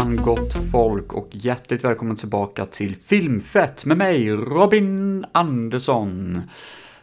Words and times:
Hejsan 0.00 0.16
gott 0.16 0.70
folk 0.70 1.12
och 1.12 1.28
hjärtligt 1.30 1.84
välkommen 1.84 2.16
tillbaka 2.16 2.66
till 2.66 2.96
Filmfett 2.96 3.84
med 3.84 3.96
mig, 3.98 4.30
Robin 4.30 5.26
Andersson. 5.32 6.42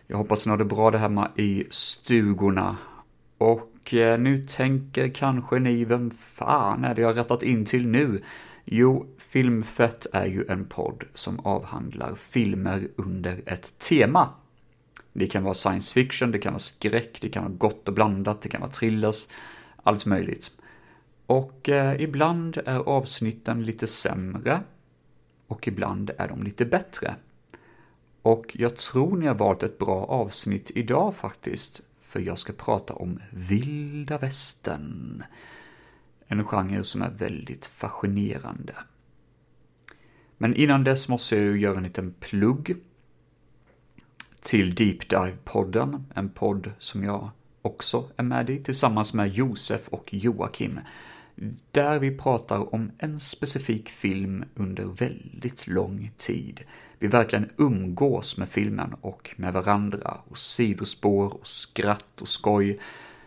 Jag 0.08 0.18
hoppas 0.18 0.46
ni 0.46 0.50
har 0.50 0.58
det 0.58 0.66
bra 0.66 0.92
där 0.92 1.00
hemma 1.00 1.32
i 1.36 1.64
stugorna. 1.70 2.78
Och 3.38 3.94
eh, 3.94 4.20
nu 4.20 4.44
tänker 4.44 5.10
kanske 5.10 5.60
ni, 5.60 5.86
vem 5.86 6.12
fan 6.12 6.86
är 6.86 6.96
det 6.96 7.02
jag 7.02 7.10
har 7.10 7.16
rättat 7.16 7.44
in 7.44 7.66
till 7.66 7.88
nu? 7.88 8.24
Jo, 8.66 9.06
Filmfett 9.18 10.08
är 10.14 10.26
ju 10.26 10.46
en 10.50 10.66
podd 10.66 11.04
som 11.14 11.40
avhandlar 11.40 12.16
filmer 12.16 12.88
under 12.96 13.42
ett 13.46 13.80
tema. 13.80 14.30
Det 15.14 15.28
kan 15.28 15.44
vara 15.44 15.54
science 15.54 15.94
fiction, 15.94 16.32
det 16.32 16.40
kan 16.40 16.54
vara 16.54 16.60
skräck, 16.60 17.18
det 17.22 17.30
kan 17.30 17.44
vara 17.44 17.54
gott 17.54 17.88
och 17.88 17.94
blandat, 17.94 18.42
det 18.42 18.50
kan 18.50 18.62
vara 18.62 18.72
thrillers, 18.72 19.28
allt 19.84 20.06
möjligt. 20.06 20.52
Och 21.28 21.70
eh, 21.70 22.02
ibland 22.02 22.58
är 22.66 22.80
avsnitten 22.80 23.66
lite 23.66 23.88
sämre 23.88 24.64
och 25.48 25.68
ibland 25.68 26.12
är 26.18 26.28
de 26.28 26.44
lite 26.44 26.66
bättre. 26.66 27.16
Och 28.22 28.56
jag 28.60 28.78
tror 28.78 29.18
ni 29.18 29.28
har 29.28 29.36
valt 29.36 29.64
ett 29.64 29.78
bra 29.78 30.06
avsnitt 30.06 30.72
idag 30.76 31.16
faktiskt, 31.16 31.82
för 32.02 32.20
jag 32.20 32.40
ska 32.40 32.54
prata 32.54 32.94
om 32.94 33.20
vilda 33.32 34.18
västern. 34.18 35.24
En 36.28 36.46
genre 36.46 36.84
som 36.84 37.02
är 37.02 37.10
väldigt 37.10 37.66
fascinerande. 37.66 38.74
Men 40.38 40.56
innan 40.56 40.84
dess 40.84 41.08
måste 41.10 41.36
jag 41.36 41.46
ju 41.46 41.60
göra 41.60 41.78
en 41.78 41.84
liten 41.84 42.14
plugg 42.20 42.76
till 44.42 44.76
Deep 44.76 45.10
Dive-podden, 45.10 46.04
en 46.16 46.30
podd 46.30 46.72
som 46.80 47.04
jag 47.04 47.30
också 47.62 48.10
är 48.18 48.24
med 48.24 48.50
i 48.50 48.64
tillsammans 48.64 49.14
med 49.14 49.28
Josef 49.28 49.88
och 49.88 50.14
Joakim 50.14 50.80
där 51.72 52.00
vi 52.00 52.18
pratar 52.18 52.74
om 52.74 52.92
en 52.98 53.20
specifik 53.20 53.90
film 53.90 54.46
under 54.56 54.86
väldigt 54.86 55.68
lång 55.68 56.12
tid. 56.18 56.62
Vi 57.00 57.08
verkligen 57.08 57.50
umgås 57.58 58.38
med 58.38 58.50
filmen 58.50 58.94
och 59.02 59.36
med 59.36 59.54
varandra 59.54 60.18
och 60.28 60.38
sidospår 60.38 61.34
och 61.34 61.48
skratt 61.48 62.22
och 62.22 62.30
skoj. 62.30 62.80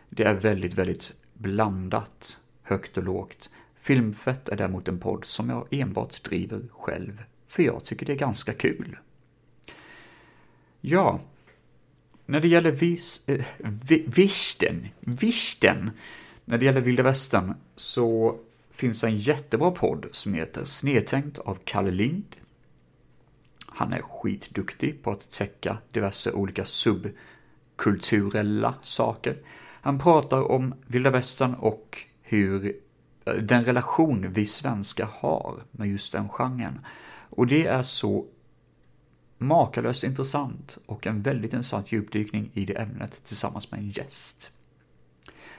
Det 0.09 0.25
är 0.25 0.35
väldigt, 0.35 0.75
väldigt 0.75 1.13
blandat, 1.35 2.41
högt 2.63 2.97
och 2.97 3.05
lågt. 3.05 3.51
Filmfett 3.79 4.49
är 4.49 4.57
däremot 4.57 4.89
en 4.89 4.99
podd 4.99 5.25
som 5.25 5.51
jag 5.51 5.67
enbart 5.71 6.23
driver 6.23 6.63
själv, 6.73 7.23
för 7.47 7.63
jag 7.63 7.85
tycker 7.85 8.07
det 8.07 8.13
är 8.13 8.17
ganska 8.17 8.53
kul. 8.53 8.97
Ja, 10.81 11.21
när 12.27 12.41
det 12.41 12.49
gäller 12.49 12.71
vis, 12.71 13.29
äh, 13.29 13.45
visten, 14.07 14.89
visten, 15.01 15.91
när 16.51 16.59
det 16.59 16.65
gäller 16.65 16.81
vilda 16.81 17.03
västern 17.03 17.55
så 17.77 18.39
finns 18.71 19.05
en 19.05 19.17
jättebra 19.17 19.71
podd 19.71 20.07
som 20.13 20.35
heter 20.35 20.65
Snedtänkt 20.65 21.39
av 21.39 21.59
Kalle 21.65 21.91
Lind. 21.91 22.37
Han 23.67 23.93
är 23.93 24.03
skitduktig 24.03 25.03
på 25.03 25.11
att 25.11 25.31
täcka 25.31 25.79
diverse 25.91 26.33
olika 26.33 26.65
subkulturella 26.65 28.75
saker. 28.83 29.37
Han 29.81 29.99
pratar 29.99 30.51
om 30.51 30.75
vilda 30.87 31.11
västern 31.11 31.55
och 31.55 31.99
hur 32.23 32.77
eh, 33.25 33.35
den 33.35 33.65
relation 33.65 34.33
vi 34.33 34.47
svenskar 34.47 35.09
har 35.13 35.63
med 35.71 35.89
just 35.89 36.13
den 36.13 36.29
genren. 36.29 36.81
Och 37.31 37.47
det 37.47 37.67
är 37.67 37.83
så 37.83 38.27
makalöst 39.39 40.05
intressant 40.05 40.79
och 40.87 41.07
en 41.07 41.23
väldigt 41.23 41.53
intressant 41.53 41.93
djupdykning 41.93 42.51
i 42.55 42.65
det 42.65 42.75
ämnet 42.75 43.25
tillsammans 43.25 43.71
med 43.71 43.81
en 43.81 43.91
gäst. 43.91 44.51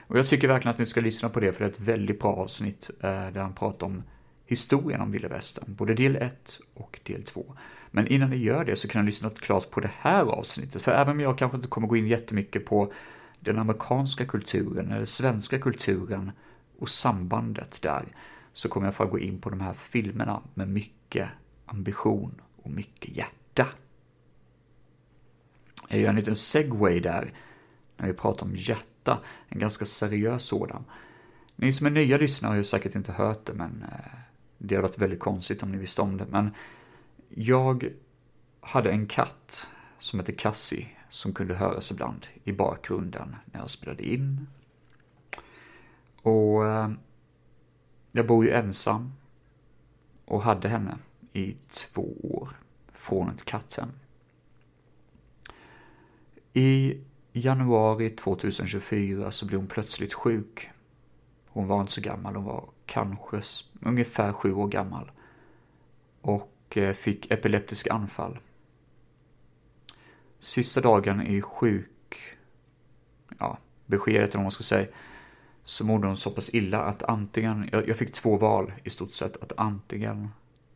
Och 0.06 0.18
jag 0.18 0.26
tycker 0.26 0.48
verkligen 0.48 0.72
att 0.72 0.78
ni 0.78 0.86
ska 0.86 1.00
lyssna 1.00 1.28
på 1.28 1.40
det, 1.40 1.52
för 1.52 1.60
det 1.60 1.66
är 1.66 1.70
ett 1.70 1.80
väldigt 1.80 2.20
bra 2.20 2.32
avsnitt 2.34 2.90
eh, 3.00 3.10
där 3.10 3.40
han 3.40 3.54
pratar 3.54 3.86
om 3.86 4.02
historien 4.46 5.00
om 5.00 5.10
vilda 5.10 5.28
västern, 5.28 5.74
både 5.74 5.94
del 5.94 6.16
1 6.16 6.60
och 6.74 7.00
del 7.02 7.22
2. 7.22 7.56
Men 7.90 8.06
innan 8.06 8.30
ni 8.30 8.36
gör 8.36 8.64
det 8.64 8.76
så 8.76 8.88
kan 8.88 9.04
ni 9.04 9.06
lyssna 9.06 9.30
klart 9.30 9.70
på 9.70 9.80
det 9.80 9.90
här 9.98 10.24
avsnittet, 10.24 10.82
för 10.82 10.92
även 10.92 11.12
om 11.12 11.20
jag 11.20 11.38
kanske 11.38 11.56
inte 11.56 11.68
kommer 11.68 11.88
gå 11.88 11.96
in 11.96 12.06
jättemycket 12.06 12.64
på 12.64 12.92
den 13.40 13.58
amerikanska 13.58 14.24
kulturen 14.24 14.92
eller 14.92 15.04
svenska 15.04 15.58
kulturen 15.58 16.32
och 16.78 16.88
sambandet 16.88 17.82
där, 17.82 18.04
så 18.52 18.68
kommer 18.68 18.86
jag 18.86 18.94
få 18.94 19.06
gå 19.06 19.18
in 19.18 19.40
på 19.40 19.50
de 19.50 19.60
här 19.60 19.74
filmerna 19.74 20.42
med 20.54 20.68
mycket 20.68 21.28
ambition 21.66 22.40
och 22.62 22.70
mycket 22.70 23.16
hjärta. 23.16 23.66
Jag 25.88 26.00
gör 26.00 26.08
en 26.08 26.16
liten 26.16 26.36
segway 26.36 27.00
där, 27.00 27.32
när 27.96 28.06
vi 28.06 28.12
pratar 28.12 28.46
om 28.46 28.56
hjärta 28.56 28.91
berätta, 29.04 29.22
en 29.48 29.58
ganska 29.58 29.84
seriös 29.84 30.44
sådan. 30.44 30.84
Ni 31.56 31.72
som 31.72 31.86
är 31.86 31.90
nya 31.90 32.16
lyssnare 32.16 32.50
har 32.50 32.56
ju 32.56 32.64
säkert 32.64 32.94
inte 32.94 33.12
hört 33.12 33.46
det, 33.46 33.54
men 33.54 33.82
eh, 33.82 34.18
det 34.58 34.74
hade 34.74 34.88
varit 34.88 34.98
väldigt 34.98 35.20
konstigt 35.20 35.62
om 35.62 35.72
ni 35.72 35.78
visste 35.78 36.02
om 36.02 36.16
det. 36.16 36.26
Men 36.30 36.50
jag 37.28 37.92
hade 38.60 38.90
en 38.90 39.06
katt 39.06 39.68
som 39.98 40.18
hette 40.18 40.32
Cassie, 40.32 40.86
som 41.08 41.32
kunde 41.32 41.54
höras 41.54 41.90
ibland 41.90 42.26
i 42.44 42.52
bakgrunden 42.52 43.36
när 43.44 43.60
jag 43.60 43.70
spelade 43.70 44.02
in. 44.02 44.46
Och 46.22 46.66
eh, 46.66 46.90
jag 48.12 48.26
bor 48.26 48.44
ju 48.44 48.50
ensam 48.50 49.12
och 50.24 50.42
hade 50.42 50.68
henne 50.68 50.96
i 51.32 51.56
två 51.70 52.16
år 52.22 52.48
från 52.92 53.28
ett 53.28 53.44
katthem. 53.44 53.88
I 56.54 56.98
i 57.32 57.40
januari 57.40 58.10
2024 58.10 59.30
så 59.30 59.46
blev 59.46 59.60
hon 59.60 59.68
plötsligt 59.68 60.14
sjuk. 60.14 60.70
Hon 61.48 61.66
var 61.66 61.80
inte 61.80 61.92
så 61.92 62.00
gammal, 62.00 62.34
hon 62.34 62.44
var 62.44 62.68
kanske 62.86 63.40
ungefär 63.80 64.32
sju 64.32 64.52
år 64.54 64.68
gammal. 64.68 65.10
Och 66.20 66.76
eh, 66.76 66.94
fick 66.94 67.30
epileptiska 67.30 67.92
anfall. 67.92 68.38
Sista 70.38 70.80
dagen 70.80 71.22
i 71.22 71.42
sjuk, 71.42 72.36
ja, 73.38 73.58
beskedet 73.86 74.28
eller 74.28 74.38
vad 74.38 74.44
man 74.44 74.50
ska 74.50 74.62
säga, 74.62 74.88
så 75.64 75.84
mådde 75.84 76.06
hon 76.06 76.16
så 76.16 76.30
pass 76.30 76.54
illa 76.54 76.82
att 76.82 77.02
antingen, 77.02 77.68
jag, 77.72 77.88
jag 77.88 77.96
fick 77.96 78.12
två 78.12 78.36
val 78.36 78.72
i 78.84 78.90
stort 78.90 79.12
sett, 79.12 79.42
att 79.42 79.52
antingen 79.56 80.28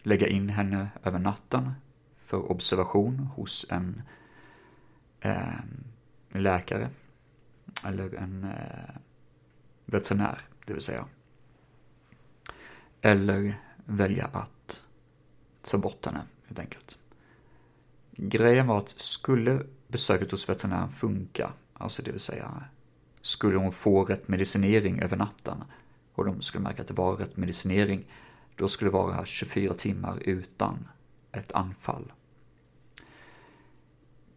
lägga 0.03 0.29
in 0.29 0.49
henne 0.49 0.89
över 1.03 1.19
natten 1.19 1.73
för 2.17 2.51
observation 2.51 3.19
hos 3.19 3.67
en 3.71 4.03
eh, 5.21 5.61
läkare 6.43 6.91
eller 7.85 8.15
en 8.15 8.45
eh, 8.45 8.97
veterinär, 9.85 10.41
det 10.67 10.73
vill 10.73 10.83
säga. 10.83 11.05
Eller 13.01 13.55
välja 13.85 14.27
att 14.33 14.83
ta 15.63 15.79
bort 15.79 16.07
henne, 16.07 16.23
helt 16.47 16.59
enkelt. 16.59 16.99
Grejen 18.11 18.67
var 18.67 18.79
att 18.79 18.95
skulle 18.97 19.63
besöket 19.89 20.31
hos 20.31 20.49
veterinären 20.49 20.89
funka, 20.89 21.53
alltså 21.73 22.03
det 22.03 22.11
vill 22.11 22.21
säga 22.21 22.65
skulle 23.27 23.59
hon 23.59 23.73
få 23.73 24.05
rätt 24.05 24.29
medicinering 24.29 25.03
över 25.03 25.17
natten 25.17 25.65
och 26.15 26.25
de 26.25 26.41
skulle 26.41 26.63
märka 26.65 26.83
att 26.83 26.89
det 26.89 26.95
var 26.95 27.17
rätt 27.17 27.37
medicinering, 27.37 28.05
då 28.57 28.69
skulle 28.69 28.91
det 28.91 28.95
vara 28.95 29.25
24 29.25 29.75
timmar 29.75 30.19
utan 30.25 30.89
ett 31.33 31.53
anfall. 31.53 32.13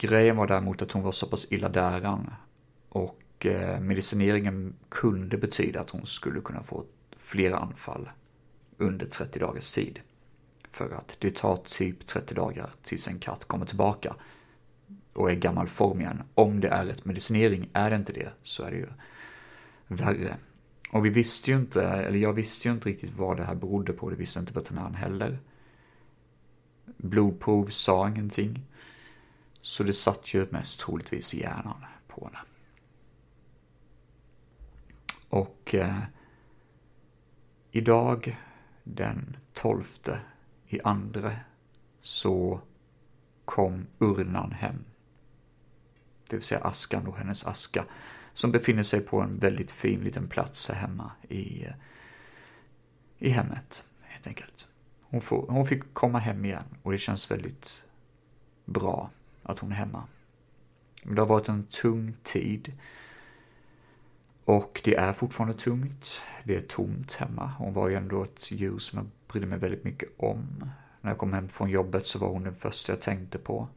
Grejen 0.01 0.38
var 0.38 0.48
däremot 0.48 0.81
att 0.81 0.92
hon 0.92 1.04
var 1.04 1.12
så 1.12 1.28
pass 1.28 1.51
illa 1.51 1.69
däran 1.69 2.34
och 2.90 3.46
eh, 3.46 3.80
medicineringen 3.80 4.75
kunde 4.90 5.38
betyda 5.38 5.81
att 5.81 5.90
hon 5.90 6.06
skulle 6.06 6.42
kunna 6.42 6.63
få 6.63 6.86
flera 7.18 7.57
anfall 7.57 8.10
under 8.78 9.06
30 9.06 9.40
dagars 9.40 9.72
tid. 9.72 10.00
För 10.69 10.92
att 10.92 11.18
det 11.19 11.36
tar 11.36 11.57
typ 11.57 12.07
30 12.07 12.36
dagar 12.36 12.69
tills 12.84 13.07
en 13.07 13.19
katt 13.19 13.46
kommer 13.46 13.66
tillbaka 13.66 14.16
och 15.13 15.31
är 15.31 15.36
gammal 15.36 15.68
form 15.68 16.02
igen. 16.02 16.24
Om 16.34 16.60
det 16.60 16.68
är 16.68 16.86
rätt 16.86 17.06
medicinering, 17.06 17.69
är 17.74 17.90
det 17.90 17.95
inte 17.95 18.13
det 18.13 18.30
så 18.44 18.63
är 18.63 18.72
det 18.72 18.78
ju 18.78 18.88
värre. 19.88 20.38
Och 20.92 21.06
vi 21.06 21.10
visste 21.10 21.52
ju 21.52 21.57
inte, 21.57 21.84
eller 21.84 22.19
jag 22.19 22.34
visste 22.34 22.68
ju 22.68 22.74
inte 22.74 22.90
riktigt 22.90 23.13
vad 23.18 23.38
det 23.38 23.44
här 23.44 23.56
berodde 23.56 23.94
på, 23.94 24.10
det 24.10 24.16
visste 24.16 24.40
inte 24.40 24.54
veterinären 24.54 24.95
heller. 24.95 25.40
Blodprov 26.98 27.66
sa 27.66 28.10
ingenting. 28.10 28.66
Så 29.69 29.83
det 29.83 29.94
satt 29.94 30.33
ju 30.33 30.48
mest 30.51 30.80
troligtvis 30.80 31.33
i 31.33 31.39
hjärnan 31.39 31.86
på 32.07 32.25
henne. 32.25 32.39
Och 35.30 35.75
eh, 35.75 35.98
idag, 37.71 38.38
den 38.83 39.38
12 39.54 39.83
i 40.68 40.80
andra, 40.83 41.36
så 42.01 42.62
kom 43.45 43.88
urnan 44.00 44.51
hem. 44.51 44.86
Det 46.30 46.36
vill 46.36 46.45
säga 46.45 46.62
askan 46.62 47.07
och 47.07 47.18
hennes 47.18 47.45
aska, 47.45 47.86
som 48.33 48.51
befinner 48.51 48.83
sig 48.83 49.01
på 49.01 49.21
en 49.21 49.39
väldigt 49.39 49.71
fin 49.71 50.00
liten 50.00 50.27
plats 50.27 50.69
här 50.69 50.75
hemma 50.75 51.12
i, 51.27 51.66
eh, 51.66 51.74
i 53.18 53.30
hemmet, 53.30 53.86
helt 54.01 54.27
enkelt. 54.27 54.68
Hon, 55.01 55.21
får, 55.21 55.45
hon 55.50 55.66
fick 55.66 55.94
komma 55.94 56.19
hem 56.19 56.45
igen 56.45 56.77
och 56.83 56.92
det 56.92 56.98
känns 56.98 57.31
väldigt 57.31 57.83
bra 58.66 59.10
att 59.51 59.60
hon 59.60 59.72
är 59.72 59.75
hemma. 59.75 60.04
Det 61.04 61.22
har 61.22 61.28
varit 61.28 61.50
en 61.50 61.63
tung 61.63 62.13
tid. 62.24 62.74
Och 64.46 64.81
det 64.84 64.96
är 64.96 65.13
fortfarande 65.13 65.57
tungt. 65.57 66.22
Det 66.44 66.56
är 66.56 66.62
tomt 66.62 67.13
hemma. 67.13 67.54
Hon 67.57 67.74
var 67.74 67.88
ju 67.90 67.96
ändå 67.96 68.24
ett 68.24 68.51
djur 68.51 68.78
som 68.78 68.98
jag 68.98 69.07
brydde 69.28 69.48
mig 69.48 69.60
väldigt 69.60 69.84
mycket 69.84 70.10
om. 70.18 70.72
När 71.01 71.12
jag 71.12 71.18
kom 71.18 71.34
hem 71.34 71.50
från 71.50 71.69
jobbet 71.69 72.07
så 72.07 72.19
var 72.19 72.30
hon 72.30 72.44
den 72.44 72.56
första 72.56 72.92
jag 72.92 73.01
tänkte 73.01 73.38
på. 73.38 73.68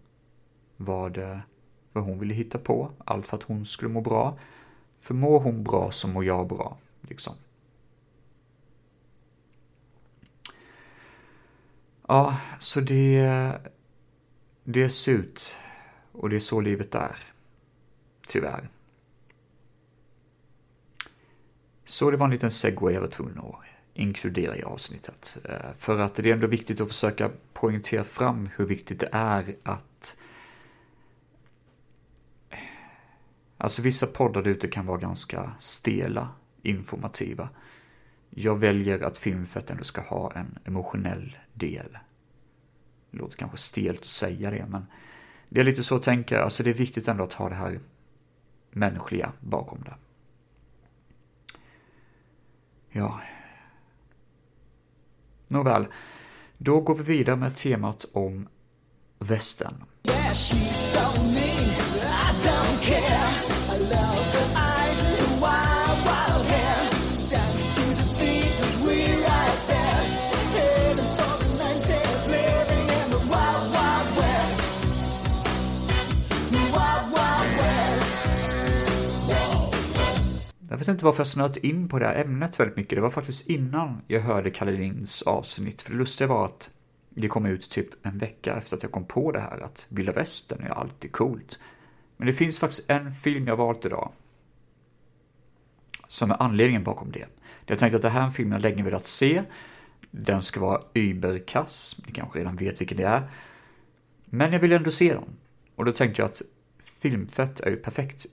Vad, 0.77 1.19
vad 1.93 2.05
hon 2.05 2.19
ville 2.19 2.35
hitta 2.35 2.59
på. 2.59 2.91
Allt 3.05 3.29
för 3.29 3.37
att 3.37 3.43
hon 3.43 3.67
skulle 3.67 3.93
må 3.93 4.01
bra. 4.01 4.39
För 4.99 5.15
mår 5.15 5.41
hon 5.41 5.65
bra 5.65 5.91
så 5.91 6.09
mår 6.09 6.25
jag 6.25 6.49
bra. 6.49 6.77
Liksom. 7.01 7.35
Ja, 12.09 12.37
så 12.59 12.81
det, 12.81 13.53
det 14.65 14.89
ser 14.89 15.13
ut 15.13 15.57
och 16.12 16.31
det 16.31 16.37
är 16.37 16.41
så 16.41 16.61
livet 16.61 16.94
är. 16.94 17.17
Tyvärr. 18.26 18.69
Så 21.85 22.11
det 22.11 22.17
var 22.17 22.26
en 22.26 22.32
liten 22.32 22.50
segway 22.50 22.94
jag 22.94 23.00
var 23.00 23.09
tvungen 23.09 23.38
att 23.38 23.55
inkludera 23.94 24.56
i 24.56 24.62
avsnittet. 24.62 25.38
Eh, 25.44 25.73
för 25.76 25.99
att 25.99 26.14
det 26.14 26.29
är 26.29 26.32
ändå 26.32 26.47
viktigt 26.47 26.81
att 26.81 26.88
försöka 26.88 27.31
poängtera 27.53 28.05
fram 28.05 28.49
hur 28.56 28.67
viktigt 28.67 29.00
det 29.00 29.09
är 29.12 29.55
att 29.62 30.17
Alltså 33.62 33.82
vissa 33.82 34.06
poddar 34.06 34.49
ute 34.49 34.69
kan 34.69 34.87
vara 34.87 34.99
ganska 34.99 35.53
stela, 35.58 36.29
informativa. 36.62 37.49
Jag 38.31 38.58
väljer 38.58 39.00
att 39.00 39.19
Filmfett 39.19 39.70
ändå 39.70 39.85
ska 39.85 40.00
ha 40.00 40.32
en 40.32 40.58
emotionell 40.65 41.37
del. 41.55 41.99
Det 43.11 43.19
låter 43.19 43.38
kanske 43.38 43.58
stelt 43.58 44.00
att 44.00 44.06
säga 44.06 44.50
det, 44.50 44.67
men 44.69 44.87
det 45.53 45.61
är 45.61 45.65
lite 45.65 45.83
så 45.83 45.97
att 45.97 46.03
tänka. 46.03 46.43
Alltså 46.43 46.63
det 46.63 46.71
är 46.71 46.75
viktigt 46.75 47.09
ändå 47.09 47.25
att 47.25 47.33
ha 47.33 47.49
det 47.49 47.55
här 47.55 47.81
mänskliga 48.71 49.33
bakom 49.41 49.85
det. 49.85 49.95
Ja. 52.91 53.21
Nåväl, 55.49 55.87
då 56.59 56.81
går 56.81 56.95
vi 56.95 57.03
vidare 57.03 57.37
med 57.37 57.57
temat 57.57 58.05
om 58.13 58.49
västern. 59.19 59.85
Yeah, 60.05 61.52
Jag 80.73 80.79
vet 80.79 80.89
inte 80.89 81.05
varför 81.05 81.21
jag 81.21 81.27
snöt 81.27 81.57
in 81.57 81.89
på 81.89 81.99
det 81.99 82.07
här 82.07 82.25
ämnet 82.25 82.61
väldigt 82.61 82.77
mycket. 82.77 82.97
Det 82.97 83.01
var 83.01 83.11
faktiskt 83.11 83.49
innan 83.49 84.03
jag 84.07 84.21
hörde 84.21 84.51
Kalle 84.51 84.73
Linds 84.73 85.23
avsnitt. 85.23 85.83
För 85.83 85.91
det 85.91 85.97
lustiga 85.97 86.29
var 86.29 86.45
att 86.45 86.71
det 87.11 87.29
kom 87.29 87.47
ut 87.47 87.71
typ 87.71 88.07
en 88.07 88.19
vecka 88.19 88.55
efter 88.57 88.77
att 88.77 88.83
jag 88.83 88.93
kom 88.93 89.05
på 89.05 89.33
det 89.33 89.41
här 89.41 89.61
att 89.61 89.87
vilda 89.89 90.13
västern 90.13 90.63
är 90.63 90.69
alltid 90.69 91.13
coolt. 91.13 91.61
Men 92.17 92.27
det 92.27 92.33
finns 92.33 92.59
faktiskt 92.59 92.91
en 92.91 93.13
film 93.13 93.47
jag 93.47 93.57
valt 93.57 93.85
idag. 93.85 94.13
Som 96.09 96.31
är 96.31 96.43
anledningen 96.43 96.85
bakom 96.85 97.13
det. 97.13 97.27
Jag 97.67 97.79
tänkte 97.79 97.97
att 97.97 98.03
det 98.03 98.09
här 98.09 98.21
är 98.21 98.27
en 98.27 98.33
film 98.33 98.53
jag 98.53 98.61
länge 98.61 98.83
velat 98.83 99.07
se. 99.07 99.43
Den 100.11 100.43
ska 100.43 100.61
vara 100.61 100.83
überkass. 100.95 102.01
Ni 102.07 102.13
kanske 102.13 102.39
redan 102.39 102.57
vet 102.57 102.81
vilken 102.81 102.97
det 102.97 103.05
är. 103.05 103.31
Men 104.25 104.53
jag 104.53 104.61
vill 104.61 104.73
ändå 104.73 104.91
se 104.91 105.15
den. 105.15 105.37
Och 105.77 105.85
då 105.85 105.93
tänkte 105.93 106.23
jag 106.23 106.31
att 106.31 106.43
filmfett 106.83 107.61
är 107.61 107.71
ju 107.71 107.77
perfekt 107.77 108.27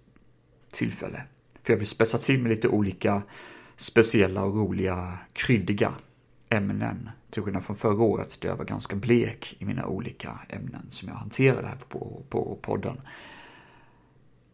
tillfälle 0.72 1.24
för 1.70 1.74
jag 1.74 1.78
vill 1.78 1.88
spetsa 1.88 2.18
till 2.18 2.42
med 2.42 2.50
lite 2.50 2.68
olika 2.68 3.22
speciella 3.76 4.44
och 4.44 4.56
roliga 4.56 5.18
kryddiga 5.34 5.94
ämnen. 6.50 7.10
Till 7.30 7.44
skillnad 7.44 7.64
från 7.64 7.76
förra 7.76 8.04
året 8.04 8.42
där 8.42 8.50
jag 8.50 8.56
var 8.56 8.66
ganska 8.66 8.96
blek 8.96 9.56
i 9.60 9.66
mina 9.66 9.86
olika 9.86 10.40
ämnen 10.50 10.88
som 10.90 11.10
jag 11.10 11.16
hanterade 11.16 11.68
här 11.68 11.78
på, 11.90 12.24
på 12.30 12.58
podden. 12.62 13.02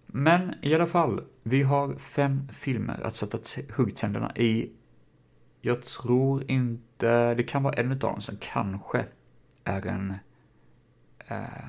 Men 0.06 0.56
i 0.62 0.76
alla 0.76 0.86
fall, 0.86 1.24
vi 1.44 1.64
har 1.64 1.96
fem 1.96 2.48
filmer 2.48 3.02
att 3.04 3.16
sätta 3.16 3.38
huggtänderna 3.70 4.32
i. 4.36 4.72
Jag 5.62 5.86
tror 5.86 6.52
inte, 6.52 7.34
det 7.34 7.44
kan 7.44 7.64
vara 7.64 7.74
en 7.74 7.92
av 7.92 7.98
dem 7.98 8.22
som 8.22 8.38
kanske 8.40 9.06
är 9.64 9.86
en... 9.86 10.14
Eh, 11.28 11.66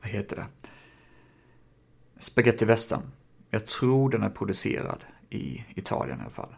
vad 0.00 0.10
heter 0.10 0.36
det? 0.36 0.46
Spaghetti 2.22 2.64
Western. 2.64 3.02
Jag 3.50 3.66
tror 3.66 4.10
den 4.10 4.22
är 4.22 4.30
producerad 4.30 5.04
i 5.30 5.64
Italien 5.74 6.18
i 6.18 6.22
alla 6.22 6.30
fall. 6.30 6.54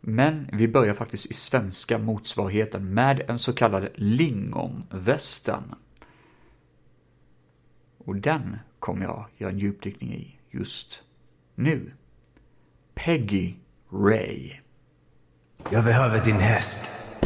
Men 0.00 0.48
vi 0.52 0.68
börjar 0.68 0.94
faktiskt 0.94 1.30
i 1.30 1.34
svenska 1.34 1.98
motsvarigheten 1.98 2.94
med 2.94 3.30
en 3.30 3.38
så 3.38 3.52
kallad 3.52 3.88
lingonvästern. 3.94 5.74
Och 7.98 8.16
den 8.16 8.56
kommer 8.78 9.02
jag 9.02 9.26
göra 9.36 9.50
en 9.50 9.58
djupdykning 9.58 10.12
i 10.14 10.38
just 10.50 11.02
nu. 11.54 11.92
Peggy 12.94 13.54
Ray. 13.92 14.52
Jag 15.70 15.84
behöver 15.84 16.24
din 16.24 16.40
häst. 16.40 17.24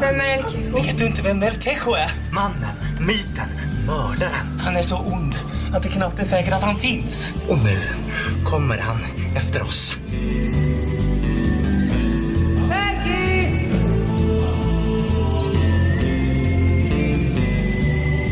Vem 0.00 0.20
är 0.20 0.38
El 0.38 0.44
Kejo? 0.50 0.76
Vet 0.82 0.98
du 0.98 1.06
inte 1.06 1.22
vem 1.22 1.42
El 1.42 1.60
Kejo 1.60 1.92
är? 1.94 2.12
Mannen, 2.32 2.76
myten, 3.00 3.48
mördaren. 3.86 4.60
Han 4.60 4.76
är 4.76 4.82
så 4.82 4.96
ond 4.96 5.34
att 5.74 5.82
det 5.82 5.88
knappt 5.88 6.18
är 6.18 6.24
säkert 6.24 6.52
att 6.52 6.62
han 6.62 6.76
finns. 6.76 7.32
Och 7.48 7.58
nu 7.58 7.78
kommer 8.44 8.78
han 8.78 8.98
efter 9.36 9.62
oss. 9.62 9.96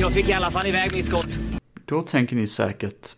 Jag 0.01 0.13
fick 0.13 0.29
i 0.29 0.33
alla 0.33 0.51
fall 0.51 0.67
iväg 0.67 0.95
mitt 0.95 1.07
skott. 1.07 1.39
Då 1.85 2.03
tänker 2.03 2.37
ni 2.37 2.47
säkert, 2.47 3.09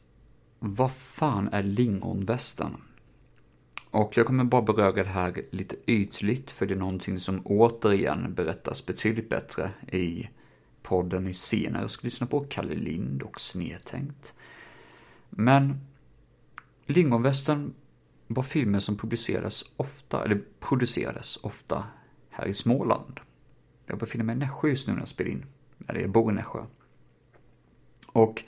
vad 0.59 0.91
fan 0.93 1.49
är 1.53 1.63
lingonvästen? 1.63 2.71
Och 3.91 4.17
jag 4.17 4.27
kommer 4.27 4.45
bara 4.45 4.63
beröra 4.63 4.93
det 4.93 5.09
här 5.09 5.43
lite 5.51 5.77
ytligt, 5.87 6.51
för 6.51 6.67
det 6.67 6.75
är 6.75 6.79
någonting 6.79 7.21
som 7.21 7.43
återigen 7.45 8.35
berättas 8.35 8.87
betydligt 8.87 9.29
bättre 9.29 9.71
i 9.93 10.29
podden 10.83 11.25
ni 11.25 11.35
senare 11.35 11.89
ska 11.89 12.05
lyssna 12.05 12.27
på, 12.27 12.41
Kalle 12.41 12.75
Lind 12.75 13.23
och 13.23 13.41
Snedtänkt. 13.41 14.35
Men 15.31 15.81
Lingonvästen 16.87 17.75
var 18.27 18.43
filmer 18.43 18.81
som 18.81 18.97
publicerades 18.97 19.65
ofta, 19.77 20.25
eller 20.25 20.43
producerades 20.61 21.37
ofta 21.37 21.85
här 22.31 22.47
i 22.47 22.55
Småland. 22.55 23.21
Jag 23.87 23.99
befinner 23.99 24.25
mig 24.25 24.37
i 24.37 24.39
Nässjö 24.39 24.69
just 24.69 24.87
nu 24.89 24.93
när 24.93 25.01
jag 25.01 25.09
spelar 25.09 25.31
in, 25.31 25.45
eller 25.89 26.01
jag 26.01 26.11
bor 26.11 26.33
i 26.33 26.35
Nässjö. 26.35 26.65
Och 28.07 28.45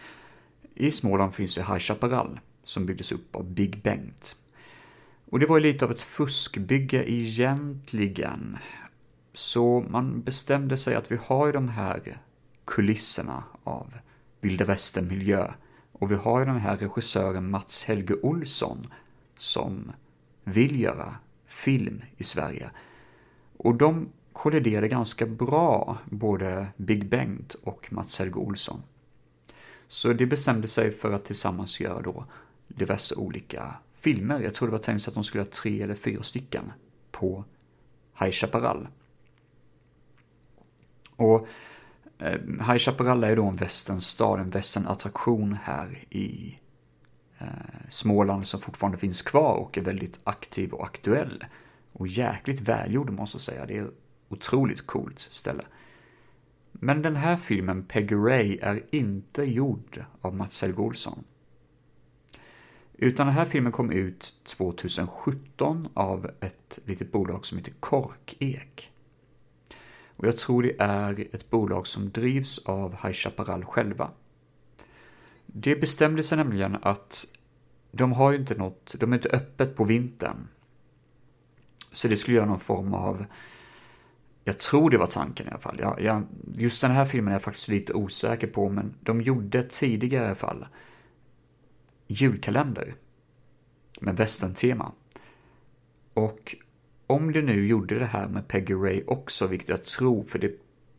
i 0.75 0.91
Småland 0.91 1.35
finns 1.35 1.59
ju 1.59 1.63
High 1.63 1.79
Chaparral, 1.79 2.41
som 2.65 2.87
byggdes 2.87 3.13
upp 3.13 3.37
av 3.37 3.45
Big 3.45 3.83
Bengt. 3.83 4.37
Och 5.31 5.39
det 5.39 5.47
var 5.47 5.59
ju 5.59 5.63
lite 5.63 5.85
av 5.85 5.91
ett 5.91 6.01
fuskbygge 6.01 7.13
egentligen. 7.13 8.59
Så 9.33 9.85
man 9.91 10.23
bestämde 10.23 10.77
sig 10.77 10.95
att 10.95 11.13
vi 11.13 11.19
har 11.23 11.47
ju 11.47 11.53
de 11.53 11.69
här 11.69 12.19
kulisserna 12.65 13.45
av 13.65 13.95
vilda 14.41 14.65
västern-miljö. 14.65 15.53
Och 15.93 16.11
vi 16.11 16.15
har 16.15 16.39
ju 16.39 16.45
den 16.47 16.61
här 16.61 16.77
regissören 16.77 17.51
Mats 17.51 17.85
Helge 17.85 18.15
Olsson 18.23 18.87
som 19.39 19.93
vill 20.45 20.81
göra 20.81 21.15
film 21.47 22.03
i 22.17 22.25
Sverige. 22.25 22.71
Och 23.57 23.75
de 23.75 24.09
kolliderade 24.33 24.89
ganska 24.89 25.27
bra, 25.27 25.99
både 26.11 26.67
Big 26.77 27.09
Bengt 27.09 27.55
och 27.55 27.93
Mats 27.93 28.19
Helge 28.19 28.39
Olsson. 28.39 28.83
Så 29.89 30.13
de 30.13 30.27
bestämde 30.27 30.69
sig 30.69 30.91
för 30.91 31.13
att 31.13 31.25
tillsammans 31.25 31.81
göra 31.81 32.03
då 32.03 32.25
diverse 32.69 33.15
olika 33.15 33.75
filmer. 34.01 34.41
Jag 34.41 34.55
tror 34.55 34.69
det 34.69 34.73
var 34.73 34.79
tänkt 34.79 35.09
att 35.09 35.15
de 35.15 35.25
skulle 35.25 35.43
ha 35.43 35.51
tre 35.51 35.83
eller 35.83 35.95
fyra 35.95 36.23
stycken 36.23 36.73
på 37.11 37.45
High 38.21 38.33
Chaparral. 38.33 38.89
Och 41.17 41.49
eh, 42.19 42.41
High 42.67 42.79
Chaparral 42.79 43.25
är 43.25 43.37
då 43.37 43.47
en 43.47 43.57
västernstad, 43.57 44.41
en 44.41 44.51
västernattraktion 44.51 45.59
här 45.63 46.05
i 46.11 46.59
eh, 47.39 47.47
Småland 47.89 48.47
som 48.47 48.61
fortfarande 48.61 48.99
finns 48.99 49.23
kvar 49.23 49.55
och 49.55 49.79
är 49.79 49.83
väldigt 49.83 50.21
aktiv 50.25 50.73
och 50.73 50.85
aktuell. 50.85 51.45
Och 51.93 52.09
jäkligt 52.09 52.61
välgjord 52.61 53.11
måste 53.11 53.35
jag 53.35 53.41
säga. 53.41 53.67
Det 53.67 53.79
är 53.79 53.85
ett 53.85 53.95
otroligt 54.29 54.87
coolt 54.87 55.19
ställe. 55.19 55.63
Men 56.73 57.03
den 57.03 57.17
här 57.17 57.37
filmen, 57.37 57.85
Peggy 57.85 58.15
Ray, 58.15 58.59
är 58.63 58.83
inte 58.91 59.43
gjord 59.43 60.05
av 60.21 60.35
Mats 60.35 60.63
Helge 60.63 60.79
Olsson. 60.79 61.25
Utan 63.03 63.27
den 63.27 63.35
här 63.35 63.45
filmen 63.45 63.73
kom 63.73 63.91
ut 63.91 64.35
2017 64.45 65.89
av 65.95 66.31
ett 66.41 66.79
litet 66.85 67.13
bolag 67.13 67.47
som 67.47 67.59
heter 67.59 67.73
Korkek. 67.81 68.93
Och 70.17 70.27
jag 70.27 70.39
tror 70.39 70.63
det 70.63 70.75
är 70.79 71.27
ett 71.35 71.51
bolag 71.51 71.87
som 71.87 72.11
drivs 72.11 72.59
av 72.59 72.93
High 73.03 73.13
Chaparral 73.13 73.65
själva. 73.65 74.11
Det 75.47 75.77
bestämde 75.77 76.23
sig 76.23 76.39
nämligen 76.39 76.77
att 76.83 77.27
de 77.93 78.13
har 78.13 78.33
ju 78.33 78.39
inte 78.39 78.55
något, 78.55 78.95
de 78.99 79.13
är 79.13 79.17
inte 79.17 79.29
öppet 79.29 79.77
på 79.77 79.85
vintern. 79.85 80.49
Så 81.93 82.09
det 82.09 82.17
skulle 82.17 82.37
göra 82.37 82.47
någon 82.47 82.61
form 82.61 82.95
av, 82.95 83.25
jag 84.45 84.59
tror 84.59 84.91
det 84.91 84.99
var 84.99 85.07
tanken 85.07 85.47
i 85.47 85.51
alla 85.51 85.59
fall. 85.59 85.77
Jag, 85.81 86.01
jag, 86.01 86.23
just 86.55 86.83
den 86.83 86.91
här 86.91 87.05
filmen 87.05 87.29
är 87.29 87.35
jag 87.35 87.43
faktiskt 87.43 87.69
lite 87.69 87.93
osäker 87.93 88.47
på, 88.47 88.69
men 88.69 88.95
de 89.01 89.21
gjorde 89.21 89.63
tidigare 89.63 90.25
i 90.25 90.27
alla 90.27 90.35
fall 90.35 90.67
julkalender 92.11 92.95
med 94.01 94.17
västern-tema. 94.17 94.93
Och 96.15 96.57
om 97.07 97.33
du 97.33 97.43
nu 97.43 97.67
gjorde 97.67 97.99
det 97.99 98.07
här 98.07 98.29
med 98.29 98.49
Peggy 98.49 98.75
Ray 98.75 99.03
också, 99.07 99.47
vilket 99.47 99.69
jag 99.69 99.85
tror, 99.85 100.23
för 100.23 100.39
det 100.39 100.53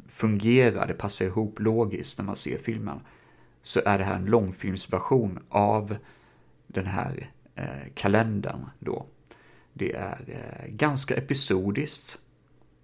fungerar, 0.08 0.88
det 0.88 0.94
passar 0.94 1.26
ihop 1.26 1.60
logiskt 1.60 2.18
när 2.18 2.26
man 2.26 2.36
ser 2.36 2.58
filmen, 2.58 3.00
så 3.62 3.82
är 3.86 3.98
det 3.98 4.04
här 4.04 4.16
en 4.16 4.26
långfilmsversion 4.26 5.40
av 5.50 5.98
den 6.68 6.86
här 6.86 7.32
eh, 7.56 7.94
kalendern 7.94 8.70
då. 8.80 9.06
Det 9.74 9.96
är 9.96 10.20
eh, 10.28 10.68
ganska 10.72 11.16
episodiskt 11.16 12.20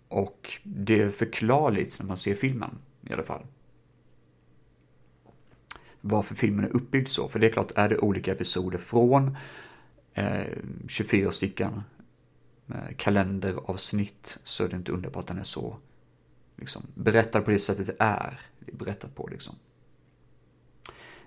och 0.07 0.59
det 0.63 1.01
är 1.01 1.09
förklarligt 1.09 1.99
när 1.99 2.07
man 2.07 2.17
ser 2.17 2.35
filmen 2.35 2.77
i 3.09 3.13
alla 3.13 3.23
fall. 3.23 3.45
Varför 6.09 6.35
filmen 6.35 6.65
är 6.65 6.75
uppbyggd 6.75 7.07
så, 7.07 7.27
för 7.27 7.39
det 7.39 7.47
är 7.47 7.51
klart 7.51 7.71
är 7.75 7.89
det 7.89 7.97
olika 7.97 8.31
episoder 8.31 8.77
från 8.77 9.37
eh, 10.13 10.45
24 10.87 11.31
stycken 11.31 11.81
eh, 12.67 12.95
kalenderavsnitt 12.97 14.39
så 14.43 14.63
är 14.63 14.69
det 14.69 14.75
inte 14.75 14.91
underbart 14.91 15.21
att 15.21 15.27
den 15.27 15.39
är 15.39 15.43
så 15.43 15.77
liksom, 16.57 16.83
berättad 16.95 17.41
på 17.41 17.51
det 17.51 17.59
sättet 17.59 17.87
det 17.87 17.95
är. 17.99 18.39
Det 18.59 18.71
är 18.71 18.75
berättat 18.75 19.15
på 19.15 19.27
liksom. 19.27 19.55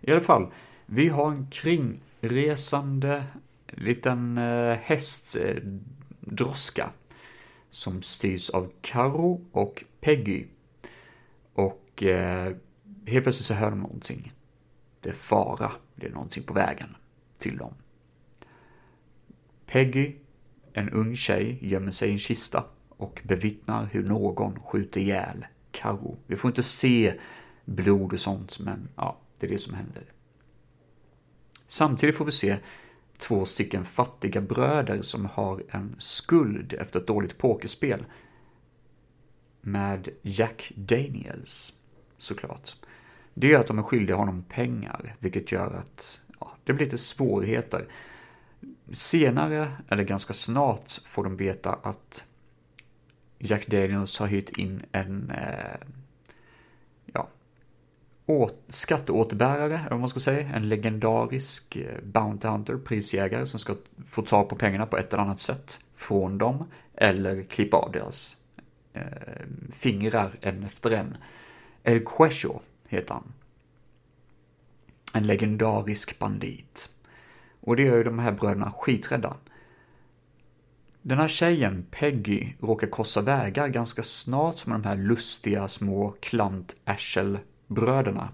I 0.01 0.11
alla 0.11 0.21
fall, 0.21 0.53
vi 0.87 1.09
har 1.09 1.31
en 1.31 1.51
kringresande 1.51 3.25
liten 3.67 4.39
eh, 4.39 4.77
hästdroska 4.77 5.71
som 7.71 8.03
styrs 8.03 8.51
av 8.51 8.73
Karo 8.81 9.47
och 9.53 9.85
Peggy. 10.01 10.47
Och 11.53 12.03
eh, 12.03 12.57
helt 13.07 13.25
plötsligt 13.25 13.47
så 13.47 13.55
hör 13.55 13.71
de 13.71 13.81
någonting. 13.81 14.33
Det 15.01 15.09
är 15.09 15.15
fara, 15.15 15.73
det 15.95 16.07
är 16.07 16.11
någonting 16.11 16.43
på 16.43 16.55
vägen 16.55 16.97
till 17.39 17.57
dem. 17.57 17.75
Peggy, 19.67 20.15
en 20.73 20.91
ung 20.91 21.17
tjej, 21.17 21.59
gömmer 21.61 21.91
sig 21.91 22.09
i 22.09 22.13
en 22.13 22.19
kista 22.19 22.65
och 22.89 23.21
bevittnar 23.25 23.85
hur 23.85 24.05
någon 24.09 24.61
skjuter 24.61 25.01
ihjäl 25.01 25.47
Karo. 25.71 26.19
Vi 26.27 26.37
får 26.37 26.49
inte 26.49 26.63
se 26.63 27.15
blod 27.65 28.13
och 28.13 28.21
sånt, 28.21 28.59
men 28.59 28.89
ja, 28.97 29.21
det 29.39 29.47
är 29.47 29.51
det 29.51 29.59
som 29.59 29.75
händer. 29.75 30.05
Samtidigt 31.67 32.17
får 32.17 32.25
vi 32.25 32.33
se 32.33 32.59
två 33.19 33.45
stycken 33.45 33.85
fattiga 33.85 34.41
bröder 34.41 35.03
som 35.03 35.27
har 35.27 35.63
en 35.69 35.97
skuld 35.99 36.73
efter 36.73 37.01
ett 37.01 37.07
dåligt 37.07 37.39
pokerspel 37.39 38.05
med 39.61 40.09
Jack 40.23 40.73
Daniels, 40.77 41.75
såklart. 42.19 42.77
Det 43.41 43.49
gör 43.49 43.61
att 43.61 43.67
de 43.67 43.79
är 43.79 43.83
skyldiga 43.83 44.17
honom 44.17 44.43
pengar, 44.43 45.17
vilket 45.19 45.53
gör 45.53 45.75
att 45.75 46.21
ja, 46.41 46.53
det 46.65 46.73
blir 46.73 46.87
lite 46.87 46.99
svårigheter. 46.99 47.87
Senare, 48.93 49.73
eller 49.89 50.03
ganska 50.03 50.33
snart, 50.33 50.93
får 51.05 51.25
de 51.25 51.37
veta 51.37 51.79
att 51.83 52.25
Jack 53.39 53.67
Daniels 53.67 54.19
har 54.19 54.27
hyrt 54.27 54.57
in 54.59 54.83
en 54.93 55.31
eh, 55.31 55.87
ja, 57.07 57.29
skatteåterbärare, 58.69 59.79
eller 59.79 59.91
vad 59.91 60.01
man 60.01 60.09
ska 60.09 60.21
säga, 60.21 60.49
en 60.55 60.69
legendarisk 60.69 61.77
eh, 61.77 62.03
Bounty 62.03 62.49
Hunter, 62.49 62.77
prisjägare, 62.77 63.47
som 63.47 63.61
ska 63.61 63.75
få 64.07 64.23
ta 64.23 64.45
på 64.45 64.57
pengarna 64.57 64.87
på 64.87 64.97
ett 64.97 65.13
eller 65.13 65.23
annat 65.23 65.41
sätt 65.41 65.81
från 65.95 66.39
dem, 66.39 66.65
eller 66.95 67.43
klippa 67.43 67.77
av 67.77 67.93
deras 67.93 68.37
eh, 68.93 69.03
fingrar 69.73 70.31
en 70.41 70.65
efter 70.65 70.91
en. 70.91 71.17
El 71.83 72.01
Quesho 72.01 72.61
heter 72.91 73.15
han. 73.15 73.33
En 75.13 75.27
legendarisk 75.27 76.19
bandit. 76.19 76.89
Och 77.61 77.77
det 77.77 77.83
gör 77.83 77.97
ju 77.97 78.05
de 78.05 78.19
här 78.19 78.33
bröderna 78.33 78.73
skiträdda. 78.73 79.37
Den 81.03 81.19
här 81.19 81.29
tjejen, 81.29 81.87
Peggy, 81.91 82.47
råkar 82.61 82.87
korsa 82.87 83.21
vägar 83.21 83.69
ganska 83.69 84.03
snart 84.03 84.67
med 84.67 84.81
de 84.81 84.89
här 84.89 84.97
lustiga 84.97 85.69
små 85.69 86.15
klant 86.21 86.77
bröderna 87.67 88.29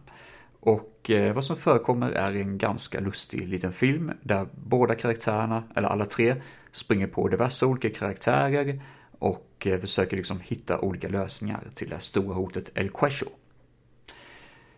Och 0.60 1.10
eh, 1.10 1.34
vad 1.34 1.44
som 1.44 1.56
förekommer 1.56 2.10
är 2.10 2.32
en 2.32 2.58
ganska 2.58 3.00
lustig 3.00 3.48
liten 3.48 3.72
film 3.72 4.12
där 4.22 4.48
båda 4.54 4.94
karaktärerna, 4.94 5.64
eller 5.76 5.88
alla 5.88 6.06
tre, 6.06 6.42
springer 6.72 7.06
på 7.06 7.28
diverse 7.28 7.66
olika 7.66 7.90
karaktärer 7.90 8.80
och 9.18 9.66
eh, 9.66 9.80
försöker 9.80 10.16
liksom 10.16 10.40
hitta 10.40 10.80
olika 10.80 11.08
lösningar 11.08 11.64
till 11.74 11.88
det 11.88 11.94
här 11.94 12.02
stora 12.02 12.34
hotet 12.34 12.70
El 12.74 12.90
Queso. 12.90 13.26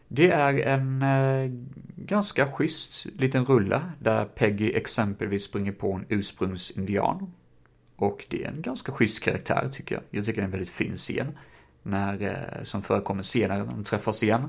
Det 0.09 0.31
är 0.31 0.55
en 0.55 1.03
eh, 1.03 1.51
ganska 1.97 2.47
schysst 2.47 3.07
liten 3.07 3.45
rulla 3.45 3.93
där 3.99 4.25
Peggy 4.25 4.73
exempelvis 4.73 5.43
springer 5.43 5.73
på 5.73 5.93
en 5.93 6.07
ursprungsindian. 6.09 7.33
Och 7.97 8.27
det 8.29 8.45
är 8.45 8.49
en 8.49 8.63
ganska 8.63 8.93
schysst 8.93 9.23
karaktär 9.23 9.69
tycker 9.73 9.95
jag. 9.95 10.05
Jag 10.11 10.25
tycker 10.25 10.41
det 10.41 10.43
är 10.43 10.47
en 10.47 10.51
väldigt 10.51 10.71
fin 10.71 10.97
scen. 10.97 11.39
När, 11.83 12.23
eh, 12.23 12.63
som 12.63 12.83
förekommer 12.83 13.23
senare 13.23 13.59
när 13.59 13.67
de 13.67 13.85
träffas 13.85 14.23
igen. 14.23 14.49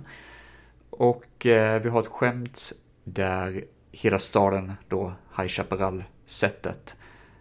Och 0.90 1.46
eh, 1.46 1.82
vi 1.82 1.90
har 1.90 2.02
ett 2.02 2.08
skämt 2.08 2.72
där 3.04 3.64
hela 3.92 4.20
staden 4.20 4.74
då, 4.88 5.14
High 5.38 5.48
Chaparral-sättet, 5.48 6.96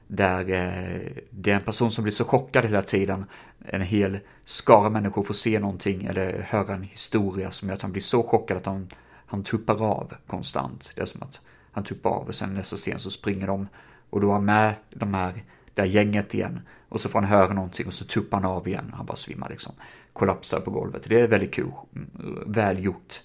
där 0.06 0.40
eh, 0.40 1.12
det 1.30 1.50
är 1.50 1.54
en 1.54 1.62
person 1.62 1.90
som 1.90 2.04
blir 2.04 2.12
så 2.12 2.24
chockad 2.24 2.64
hela 2.64 2.82
tiden. 2.82 3.24
En 3.72 3.82
hel 3.82 4.18
skara 4.44 4.90
människor 4.90 5.22
får 5.22 5.34
se 5.34 5.60
någonting 5.60 6.04
eller 6.04 6.42
höra 6.42 6.74
en 6.74 6.82
historia 6.82 7.50
som 7.50 7.68
gör 7.68 7.76
att 7.76 7.82
han 7.82 7.92
blir 7.92 8.02
så 8.02 8.22
chockad 8.22 8.56
att 8.56 8.66
han, 8.66 8.88
han 9.26 9.42
tuppar 9.42 9.84
av 9.84 10.14
konstant. 10.26 10.92
Det 10.94 11.00
är 11.00 11.04
som 11.06 11.22
att 11.22 11.40
han 11.72 11.84
tuppar 11.84 12.10
av 12.10 12.28
och 12.28 12.34
sen 12.34 12.54
nästa 12.54 12.76
scen 12.76 13.00
så 13.00 13.10
springer 13.10 13.46
de 13.46 13.68
och 14.10 14.20
då 14.20 14.28
är 14.28 14.32
han 14.32 14.44
med 14.44 14.74
de 14.90 15.14
här, 15.14 15.44
det 15.74 15.82
här 15.82 15.88
gänget 15.88 16.34
igen. 16.34 16.60
Och 16.88 17.00
så 17.00 17.08
får 17.08 17.20
han 17.20 17.28
höra 17.28 17.52
någonting 17.52 17.86
och 17.86 17.94
så 17.94 18.04
tuppar 18.04 18.40
han 18.40 18.50
av 18.50 18.68
igen. 18.68 18.94
Han 18.96 19.06
bara 19.06 19.16
svimmar 19.16 19.48
liksom. 19.48 19.72
Kollapsar 20.12 20.60
på 20.60 20.70
golvet. 20.70 21.02
Det 21.08 21.20
är 21.20 21.28
väldigt 21.28 21.54
kul. 21.54 21.70
Mm, 21.94 22.42
väl 22.46 22.84
gjort. 22.84 23.20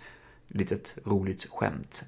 Litet 0.47 0.97
roligt 1.05 1.47
skämt 1.51 2.05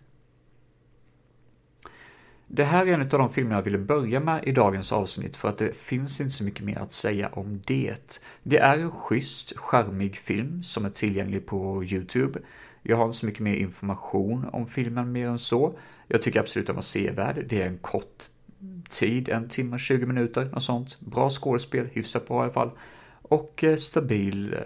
det 2.48 2.64
här 2.64 2.88
är 2.88 2.94
en 2.94 3.02
av 3.02 3.08
de 3.08 3.30
filmer 3.30 3.56
jag 3.56 3.62
ville 3.62 3.78
börja 3.78 4.20
med 4.20 4.44
i 4.44 4.52
dagens 4.52 4.92
avsnitt 4.92 5.36
för 5.36 5.50
att 5.50 5.58
det 5.58 5.76
finns 5.76 6.22
inte 6.22 6.34
så 6.34 6.44
mycket 6.44 6.66
mer 6.66 6.78
att 6.78 6.94
säga 6.94 7.30
om 7.34 7.62
det. 7.68 8.22
Det 8.44 8.58
är 8.58 8.78
en 8.78 8.92
schysst, 8.92 9.58
charmig 9.58 10.18
film 10.18 10.64
som 10.64 10.86
är 10.86 10.90
tillgänglig 10.90 11.46
på 11.46 11.84
YouTube. 11.84 12.40
Jag 12.82 12.98
har 12.98 13.06
inte 13.06 13.18
så 13.18 13.26
mycket 13.26 13.42
mer 13.42 13.56
information 13.56 14.46
om 14.54 14.66
filmen 14.66 15.12
mer 15.12 15.28
än 15.28 15.40
så. 15.40 15.78
Jag 16.08 16.22
tycker 16.22 16.40
absolut 16.40 16.68
den 16.68 16.76
var 16.76 16.84
sevärd. 16.84 17.46
Det 17.50 17.62
är 17.62 17.68
en 17.68 17.78
kort 17.78 18.24
tid, 18.90 19.30
en 19.30 19.50
timme, 19.50 19.80
20 19.80 20.06
minuter, 20.06 20.46
något 20.46 20.64
sånt. 20.64 21.00
Bra 21.00 21.30
skådespel, 21.30 21.88
hyfsat 21.94 22.28
bra 22.28 22.40
i 22.40 22.44
alla 22.44 22.54
fall. 22.54 22.72
Och 23.22 23.64
eh, 23.64 23.76
stabil 23.76 24.54
eh, 24.54 24.60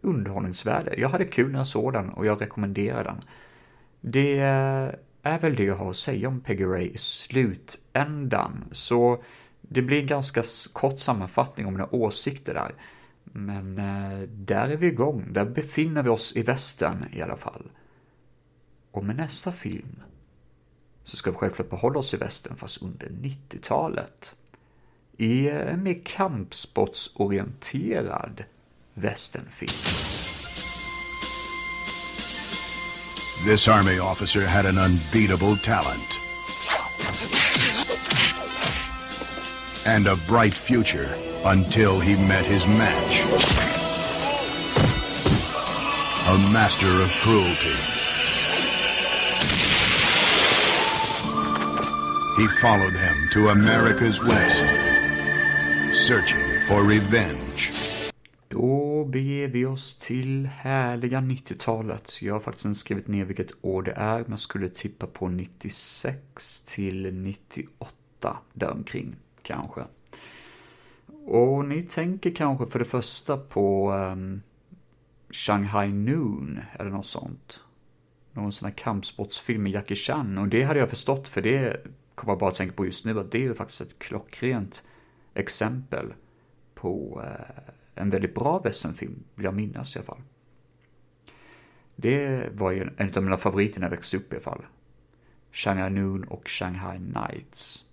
underhållningsvärde. 0.00 0.94
Jag 0.96 1.08
hade 1.08 1.24
kul 1.24 1.50
när 1.50 1.58
jag 1.58 1.66
såg 1.66 1.92
den 1.92 2.08
och 2.08 2.26
jag 2.26 2.42
rekommenderar 2.42 3.04
den. 3.04 3.24
Det 4.00 4.38
eh, 4.38 4.88
är 5.22 5.38
väl 5.38 5.56
det 5.56 5.64
jag 5.64 5.76
har 5.76 5.90
att 5.90 5.96
säga 5.96 6.28
om 6.28 6.40
Peggy 6.40 6.64
Ray 6.64 6.86
i 6.86 6.98
slutändan. 6.98 8.64
Så 8.72 9.22
det 9.60 9.82
blir 9.82 10.00
en 10.00 10.06
ganska 10.06 10.42
kort 10.72 10.98
sammanfattning 10.98 11.66
om 11.66 11.72
mina 11.72 11.88
åsikter 11.90 12.54
där. 12.54 12.74
Men 13.24 13.78
eh, 13.78 14.20
där 14.28 14.68
är 14.68 14.76
vi 14.76 14.86
igång, 14.86 15.32
där 15.32 15.44
befinner 15.44 16.02
vi 16.02 16.08
oss 16.08 16.36
i 16.36 16.42
västern 16.42 17.04
i 17.12 17.22
alla 17.22 17.36
fall. 17.36 17.70
Och 18.90 19.04
med 19.04 19.16
nästa 19.16 19.52
film 19.52 20.02
så 21.04 21.16
ska 21.16 21.30
vi 21.30 21.36
självklart 21.36 21.70
behålla 21.70 21.98
oss 21.98 22.14
i 22.14 22.16
västern 22.16 22.56
fast 22.56 22.82
under 22.82 23.08
90-talet. 23.08 24.36
I 25.16 25.48
en 25.48 25.82
mer 25.82 26.00
kampsportsorienterad 26.04 28.44
västernfilm. 28.94 30.37
This 33.44 33.68
army 33.68 33.98
officer 33.98 34.46
had 34.46 34.66
an 34.66 34.78
unbeatable 34.78 35.56
talent. 35.58 36.18
And 39.86 40.06
a 40.06 40.16
bright 40.26 40.54
future 40.54 41.14
until 41.44 42.00
he 42.00 42.14
met 42.26 42.44
his 42.44 42.66
match. 42.66 43.22
A 46.28 46.52
master 46.52 46.86
of 46.86 47.10
cruelty. 47.22 47.98
he 52.38 52.46
followed 52.46 52.94
him 52.94 53.28
to 53.32 53.48
America's 53.48 54.22
West, 54.22 54.64
searching 55.92 56.60
for 56.68 56.84
revenge. 56.84 57.47
Då 58.48 59.04
beger 59.04 59.48
vi 59.48 59.66
oss 59.66 59.98
till 59.98 60.46
härliga 60.46 61.20
90-talet. 61.20 62.22
Jag 62.22 62.34
har 62.34 62.40
faktiskt 62.40 62.66
inte 62.66 62.78
skrivit 62.78 63.08
ner 63.08 63.24
vilket 63.24 63.52
år 63.60 63.82
det 63.82 63.92
är, 63.92 64.24
men 64.26 64.38
skulle 64.38 64.68
tippa 64.68 65.06
på 65.06 65.28
96 65.28 66.60
till 66.66 67.14
98, 67.14 68.38
däromkring 68.52 69.16
kanske. 69.42 69.84
Och 71.26 71.64
ni 71.64 71.82
tänker 71.82 72.34
kanske 72.34 72.66
för 72.66 72.78
det 72.78 72.84
första 72.84 73.36
på 73.36 73.92
um, 73.92 74.42
Shanghai 75.30 75.92
Noon, 75.92 76.60
eller 76.78 76.90
något 76.90 77.06
sånt. 77.06 77.60
Någon 78.32 78.52
sån 78.52 78.68
här 78.68 78.76
kampsportsfilm 78.76 79.62
med 79.62 79.72
Jackie 79.72 79.96
Chan, 79.96 80.38
och 80.38 80.48
det 80.48 80.62
hade 80.62 80.80
jag 80.80 80.90
förstått, 80.90 81.28
för 81.28 81.42
det 81.42 81.86
kommer 82.14 82.32
jag 82.32 82.38
bara 82.40 82.50
att 82.50 82.56
tänka 82.56 82.74
på 82.74 82.86
just 82.86 83.04
nu, 83.04 83.20
att 83.20 83.30
det 83.30 83.38
är 83.38 83.42
ju 83.42 83.54
faktiskt 83.54 83.80
ett 83.80 83.98
klockrent 83.98 84.84
exempel 85.34 86.14
på 86.74 87.22
uh, 87.24 87.72
en 87.98 88.10
väldigt 88.10 88.34
bra 88.34 88.58
westernfilm, 88.58 89.24
vill 89.34 89.44
jag 89.44 89.54
minnas 89.54 89.96
i 89.96 89.98
alla 89.98 90.06
fall. 90.06 90.22
Det 91.96 92.48
var 92.52 92.70
ju 92.70 92.88
en 92.96 93.14
av 93.16 93.22
mina 93.22 93.36
favoriter 93.36 93.80
när 93.80 93.86
jag 93.86 93.90
växte 93.90 94.16
upp 94.16 94.32
i 94.32 94.36
alla 94.36 94.42
fall. 94.42 94.66
Shanghai 95.52 95.90
Noon 95.90 96.24
och 96.24 96.48
Shanghai 96.48 96.98
Nights. 96.98 97.84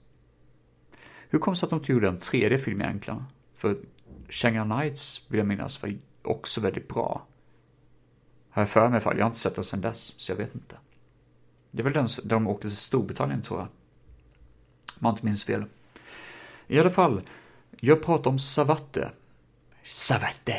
Hur 1.30 1.40
kom 1.40 1.54
det 1.54 1.58
sig 1.58 1.68
att 1.68 1.70
de 1.70 1.80
inte 1.80 1.92
gjorde 1.92 2.08
en 2.08 2.20
tredje 2.20 2.58
film 2.58 2.82
egentligen? 2.82 3.24
För 3.54 3.78
Shanghai 4.30 4.68
Nights 4.68 5.26
vill 5.30 5.38
jag 5.38 5.48
minnas 5.48 5.82
var 5.82 5.98
också 6.22 6.62
väldigt 6.62 6.88
bra. 6.88 7.26
Har 8.50 8.62
jag 8.62 8.70
för 8.70 8.80
mig 8.80 8.90
i 8.90 8.92
alla 8.92 9.02
fall, 9.02 9.18
jag 9.18 9.26
har 9.26 9.30
inte 9.30 9.40
sett 9.40 9.56
den 9.56 9.64
sedan 9.64 9.82
dess, 9.82 10.20
så 10.20 10.32
jag 10.32 10.38
vet 10.38 10.56
inte. 10.56 10.78
Det 11.72 11.82
är 11.82 11.84
väl 11.84 11.94
den 11.94 12.08
där 12.24 12.30
de 12.30 12.48
åkte 12.48 12.68
till 12.68 12.78
Storbritannien 12.78 13.42
tror 13.42 13.60
jag. 13.60 13.68
Om 14.96 15.00
jag 15.00 15.14
inte 15.14 15.26
minns 15.26 15.44
fel. 15.44 15.66
I 16.68 16.80
alla 16.80 16.90
fall, 16.90 17.22
jag 17.80 18.04
pratar 18.04 18.32
om 18.32 18.40
Savatte 18.40 19.12
Savate. 19.88 20.36
Det 20.46 20.54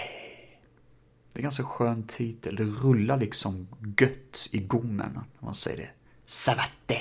är 1.33 1.39
en 1.39 1.43
ganska 1.43 1.63
skön 1.63 2.07
titel. 2.07 2.57
Det 2.57 2.65
rullar 2.65 3.19
liksom 3.19 3.69
gött 4.01 4.49
i 4.53 4.59
gommen, 4.59 5.17
om 5.17 5.45
man 5.45 5.55
säger 5.55 5.77
det. 5.77 5.91
Savate. 6.27 7.01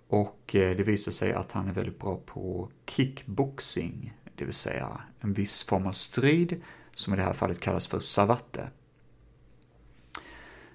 Och 0.08 0.56
eh, 0.56 0.78
det 0.78 0.84
visar 0.84 1.12
sig 1.12 1.34
att 1.34 1.52
han 1.52 1.68
är 1.68 1.74
väldigt 1.74 2.00
bra 2.00 2.20
på 2.26 2.70
kickboxing, 2.86 4.14
det 4.36 4.46
vill 4.46 4.54
säga 4.54 5.02
en 5.20 5.34
viss 5.34 5.64
form 5.64 5.88
av 5.88 5.92
strid, 5.92 6.62
som 6.94 7.14
i 7.14 7.18
det 7.18 7.24
här 7.24 7.34
fallet 7.34 7.60
kallas 7.60 7.88
för 7.88 8.00
savatte. 8.00 8.70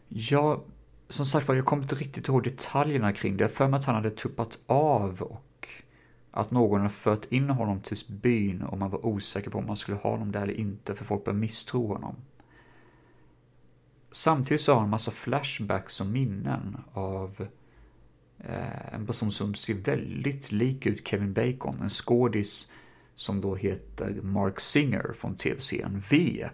Jag 0.08 0.60
som 1.08 1.24
sagt 1.24 1.48
var, 1.48 1.54
jag 1.54 1.64
kommer 1.64 1.82
inte 1.82 1.94
riktigt 1.94 2.28
ihåg 2.28 2.44
detaljerna 2.44 3.12
kring 3.12 3.36
det. 3.36 3.44
Jag 3.44 3.52
för 3.52 3.68
mig 3.68 3.78
att 3.78 3.84
han 3.84 3.94
hade 3.94 4.10
tuppat 4.10 4.58
av 4.66 5.22
och 5.22 5.68
att 6.30 6.50
någon 6.50 6.80
hade 6.80 6.92
fört 6.92 7.24
in 7.32 7.50
honom 7.50 7.80
till 7.80 7.96
byn 8.08 8.62
och 8.62 8.78
man 8.78 8.90
var 8.90 9.06
osäker 9.06 9.50
på 9.50 9.58
om 9.58 9.66
man 9.66 9.76
skulle 9.76 9.98
ha 9.98 10.10
honom 10.10 10.32
där 10.32 10.42
eller 10.42 10.60
inte, 10.60 10.94
för 10.94 11.04
folk 11.04 11.24
började 11.24 11.40
misstro 11.40 11.86
honom. 11.86 12.16
Samtidigt 14.10 14.60
så 14.60 14.72
har 14.72 14.76
han 14.76 14.84
en 14.84 14.90
massa 14.90 15.10
flashbacks 15.10 16.00
och 16.00 16.06
minnen 16.06 16.76
av 16.92 17.46
eh, 18.38 18.94
en 18.94 19.06
person 19.06 19.32
som 19.32 19.54
ser 19.54 19.74
väldigt 19.74 20.52
lik 20.52 20.86
ut 20.86 21.08
Kevin 21.08 21.32
Bacon, 21.32 21.82
en 21.82 21.90
skådis 21.90 22.72
som 23.14 23.40
då 23.40 23.56
heter 23.56 24.20
Mark 24.22 24.60
Singer 24.60 25.12
från 25.12 25.36
tv-serien 25.36 26.02
V. 26.10 26.48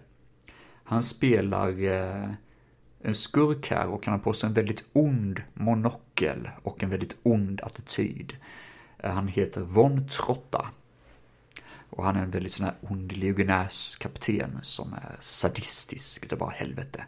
Han 0.83 1.03
spelar 1.03 1.83
eh, 1.83 2.29
en 3.05 3.15
skurk 3.15 3.69
här 3.69 3.87
och 3.87 4.05
han 4.05 4.11
har 4.11 4.19
på 4.19 4.33
sig 4.33 4.47
en 4.47 4.53
väldigt 4.53 4.83
ond 4.93 5.41
monokel 5.53 6.49
och 6.63 6.83
en 6.83 6.89
väldigt 6.89 7.17
ond 7.23 7.61
attityd. 7.61 8.37
Eh, 8.97 9.11
han 9.11 9.27
heter 9.27 9.61
Von 9.61 10.07
Trotta. 10.07 10.69
Och 11.89 12.03
han 12.03 12.15
är 12.15 12.23
en 12.23 12.31
väldigt 12.31 12.53
sån 12.53 12.65
här 12.65 12.75
ond 12.81 13.11
legionärskapten 13.11 14.59
som 14.61 14.93
är 14.93 15.15
sadistisk 15.19 16.25
utav 16.25 16.39
bara 16.39 16.49
helvete. 16.49 17.05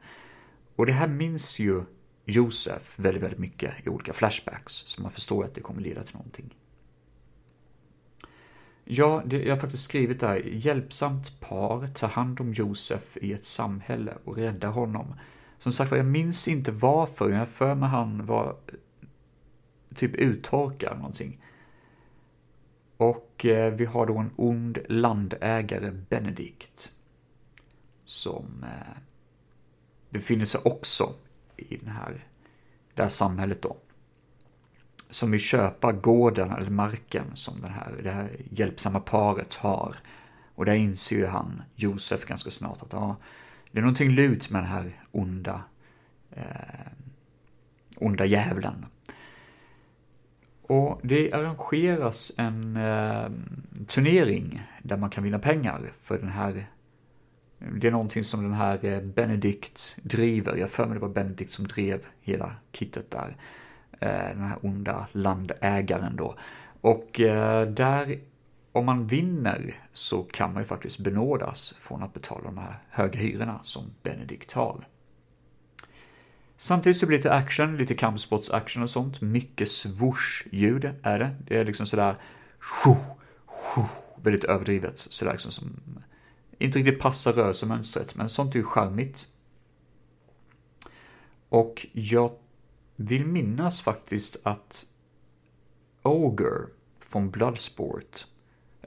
Och 0.75 0.85
det 0.85 0.93
här 0.93 1.07
minns 1.07 1.59
ju 1.59 1.83
Josef 2.25 2.99
väldigt, 2.99 3.23
väldigt 3.23 3.39
mycket 3.39 3.87
i 3.87 3.89
olika 3.89 4.13
flashbacks, 4.13 4.73
så 4.73 5.01
man 5.01 5.11
förstår 5.11 5.45
att 5.45 5.55
det 5.55 5.61
kommer 5.61 5.81
leda 5.81 6.03
till 6.03 6.15
någonting. 6.15 6.55
Ja, 8.85 9.23
det, 9.25 9.43
jag 9.43 9.55
har 9.55 9.61
faktiskt 9.61 9.83
skrivit 9.83 10.19
där, 10.19 10.35
hjälpsamt 10.35 11.39
par 11.39 11.87
tar 11.87 12.07
hand 12.07 12.41
om 12.41 12.53
Josef 12.53 13.17
i 13.17 13.33
ett 13.33 13.45
samhälle 13.45 14.13
och 14.23 14.37
räddar 14.37 14.69
honom 14.69 15.13
som 15.59 15.71
sagt 15.71 15.91
jag 15.91 16.05
minns 16.05 16.47
inte 16.47 16.71
varför, 16.71 17.29
jag 17.29 17.47
för 17.47 17.75
mig 17.75 17.89
han 17.89 18.25
var 18.25 18.55
typ 19.95 20.15
uttorkad 20.15 20.97
någonting. 20.97 21.41
Och 22.97 23.45
eh, 23.45 23.73
vi 23.73 23.85
har 23.85 24.05
då 24.05 24.17
en 24.17 24.31
ond 24.35 24.77
landägare, 24.89 25.91
Benedikt, 25.91 26.91
som 28.05 28.63
eh, 28.63 28.97
befinner 30.09 30.45
sig 30.45 30.61
också 30.63 31.13
i 31.57 31.77
den 31.77 31.89
här, 31.89 32.25
det 32.93 33.01
här 33.01 33.09
samhället 33.09 33.61
då. 33.61 33.77
Som 35.09 35.31
vill 35.31 35.39
köpa 35.39 35.91
gården 35.91 36.51
eller 36.51 36.69
marken 36.69 37.35
som 37.35 37.61
den 37.61 37.71
här, 37.71 37.99
det 38.03 38.11
här 38.11 38.37
hjälpsamma 38.51 38.99
paret 38.99 39.55
har. 39.55 39.95
Och 40.55 40.65
där 40.65 40.73
inser 40.73 41.15
ju 41.15 41.25
han, 41.25 41.61
Josef, 41.75 42.25
ganska 42.25 42.49
snart 42.49 42.81
att 42.81 42.93
ja, 42.93 43.15
det 43.71 43.79
är 43.79 43.81
någonting 43.81 44.09
lut 44.09 44.49
med 44.49 44.61
den 44.61 44.69
här 44.69 45.01
onda, 45.11 45.61
eh, 46.31 46.43
onda 47.95 48.25
djävulen. 48.25 48.85
Och 50.61 50.99
det 51.03 51.33
arrangeras 51.33 52.31
en 52.37 52.77
eh, 52.77 53.29
turnering 53.87 54.63
där 54.83 54.97
man 54.97 55.09
kan 55.09 55.23
vinna 55.23 55.39
pengar 55.39 55.91
för 55.97 56.19
den 56.19 56.29
här 56.29 56.67
det 57.59 57.87
är 57.87 57.91
någonting 57.91 58.23
som 58.23 58.43
den 58.43 58.53
här 58.53 58.85
eh, 58.85 59.01
Benedikt 59.01 59.97
driver. 60.03 60.55
Jag 60.55 60.69
för 60.69 60.85
mig 60.85 60.93
det 60.93 60.99
var 60.99 61.09
Benedikt 61.09 61.51
som 61.51 61.67
drev 61.67 62.05
hela 62.21 62.51
kittet 62.71 63.11
där. 63.11 63.35
Eh, 63.99 64.29
den 64.29 64.43
här 64.43 64.57
onda 64.61 65.07
landägaren 65.11 66.15
då. 66.15 66.35
Och 66.81 67.19
eh, 67.19 67.67
där 67.67 68.19
om 68.77 68.85
man 68.85 69.07
vinner 69.07 69.83
så 69.91 70.23
kan 70.23 70.53
man 70.53 70.61
ju 70.63 70.67
faktiskt 70.67 70.99
benådas 70.99 71.73
från 71.79 72.03
att 72.03 72.13
betala 72.13 72.43
de 72.43 72.57
här 72.57 72.83
höga 72.89 73.19
hyrorna 73.19 73.59
som 73.63 73.83
Benedikt 74.03 74.51
har. 74.51 74.87
Samtidigt 76.57 76.97
så 76.97 77.05
blir 77.05 77.17
det 77.17 77.23
lite 77.23 77.33
action, 77.33 77.77
lite 77.77 77.95
kampsportsaction 77.95 78.83
och 78.83 78.89
sånt. 78.89 79.21
Mycket 79.21 79.67
swoosh-ljud 79.67 80.95
är 81.03 81.19
det. 81.19 81.35
Det 81.47 81.57
är 81.57 81.65
liksom 81.65 81.85
sådär 81.85 82.15
väldigt 84.15 84.43
överdrivet. 84.43 84.99
Sådär 84.99 85.31
liksom 85.31 85.51
som 85.51 85.79
inte 86.57 86.79
riktigt 86.79 86.99
passar 86.99 87.33
rörelsemönstret, 87.33 88.15
men 88.15 88.29
sånt 88.29 88.55
är 88.55 88.59
ju 88.59 88.65
charmigt. 88.65 89.27
Och 91.49 91.87
jag 91.91 92.31
vill 92.95 93.25
minnas 93.25 93.81
faktiskt 93.81 94.37
att 94.43 94.85
Ogre 96.03 96.67
från 96.99 97.29
Bloodsport 97.29 98.25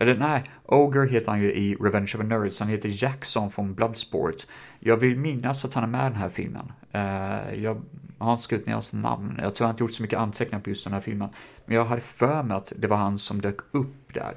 eller 0.00 0.16
nej, 0.16 0.44
Ogre 0.66 1.06
heter 1.06 1.32
han 1.32 1.40
ju 1.40 1.52
i 1.52 1.76
Revenge 1.80 2.12
of 2.14 2.20
the 2.20 2.26
Nerds, 2.26 2.60
han 2.60 2.68
heter 2.68 3.02
Jackson 3.02 3.50
från 3.50 3.74
Bloodsport. 3.74 4.46
Jag 4.78 4.96
vill 4.96 5.16
minnas 5.16 5.64
att 5.64 5.74
han 5.74 5.84
är 5.84 5.88
med 5.88 6.06
i 6.06 6.10
den 6.10 6.20
här 6.20 6.28
filmen. 6.28 6.72
Uh, 6.94 7.62
jag 7.62 7.82
har 8.18 8.32
inte 8.32 8.44
skrivit 8.44 8.66
ner 8.66 8.72
hans 8.72 8.92
namn, 8.92 9.38
jag 9.42 9.54
tror 9.54 9.68
jag 9.68 9.72
inte 9.72 9.84
gjort 9.84 9.92
så 9.92 10.02
mycket 10.02 10.18
anteckningar 10.18 10.62
på 10.62 10.70
just 10.70 10.84
den 10.84 10.92
här 10.92 11.00
filmen. 11.00 11.28
Men 11.66 11.76
jag 11.76 11.84
hade 11.84 12.00
för 12.00 12.42
mig 12.42 12.56
att 12.56 12.72
det 12.76 12.88
var 12.88 12.96
han 12.96 13.18
som 13.18 13.40
dök 13.40 13.60
upp 13.70 14.14
där 14.14 14.36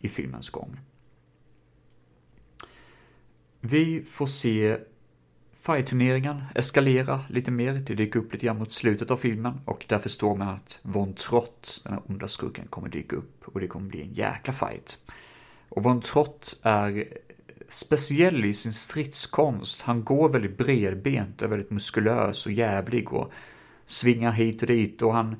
i 0.00 0.08
filmens 0.08 0.50
gång. 0.50 0.80
Vi 3.60 4.04
får 4.10 4.26
se 4.26 4.78
Fight-turneringen 5.62 6.44
eskalera 6.54 7.20
lite 7.28 7.50
mer, 7.50 7.72
det 7.72 7.94
dyker 7.94 8.20
upp 8.20 8.32
lite 8.32 8.46
grann 8.46 8.58
mot 8.58 8.72
slutet 8.72 9.10
av 9.10 9.16
filmen 9.16 9.60
och 9.64 9.84
där 9.88 9.98
förstår 9.98 10.36
man 10.36 10.48
att 10.48 10.78
Von 10.82 11.14
Trott, 11.14 11.80
den 11.84 11.92
här 11.92 12.02
onda 12.06 12.28
skurken, 12.28 12.66
kommer 12.66 12.88
dyka 12.88 13.16
upp 13.16 13.44
och 13.44 13.60
det 13.60 13.66
kommer 13.66 13.88
bli 13.88 14.02
en 14.02 14.14
jäkla 14.14 14.52
fight. 14.52 14.98
Och 15.68 15.82
Von 15.82 16.00
Trott 16.00 16.60
är 16.62 17.04
speciell 17.68 18.44
i 18.44 18.54
sin 18.54 18.72
stridskonst. 18.72 19.82
Han 19.82 20.04
går 20.04 20.28
väldigt 20.28 20.58
bredbent, 20.58 21.42
är 21.42 21.48
väldigt 21.48 21.70
muskulös 21.70 22.46
och 22.46 22.52
jävlig 22.52 23.12
och 23.12 23.32
svingar 23.86 24.32
hit 24.32 24.62
och 24.62 24.68
dit 24.68 25.02
och 25.02 25.14
han 25.14 25.36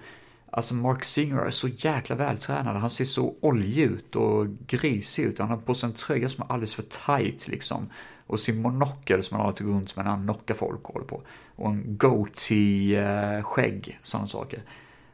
Alltså 0.52 0.74
Mark 0.74 1.04
Singer 1.04 1.38
är 1.38 1.50
så 1.50 1.68
jäkla 1.68 2.16
vältränad, 2.16 2.76
han 2.76 2.90
ser 2.90 3.04
så 3.04 3.34
oljig 3.40 3.78
ut 3.78 4.16
och 4.16 4.46
grisig 4.66 5.22
ut. 5.22 5.38
Han 5.38 5.48
har 5.48 5.56
på 5.56 5.74
sig 5.74 5.88
en 5.88 5.94
tröja 5.94 6.28
som 6.28 6.44
är 6.44 6.52
alldeles 6.52 6.74
för 6.74 6.82
tight 6.82 7.48
liksom. 7.48 7.90
Och 8.30 8.40
sin 8.40 8.62
monokel 8.62 9.22
som 9.22 9.36
han 9.36 9.46
har 9.46 9.52
till 9.52 9.66
runt 9.66 9.96
med 9.96 10.04
när 10.04 10.12
han 10.12 10.24
knockar 10.24 10.54
folk 10.54 10.88
och 10.88 10.94
håller 10.94 11.06
på. 11.06 11.22
Och 11.56 11.70
en 11.70 11.98
goatee-skägg, 11.98 13.98
sådana 14.02 14.26
saker. 14.26 14.62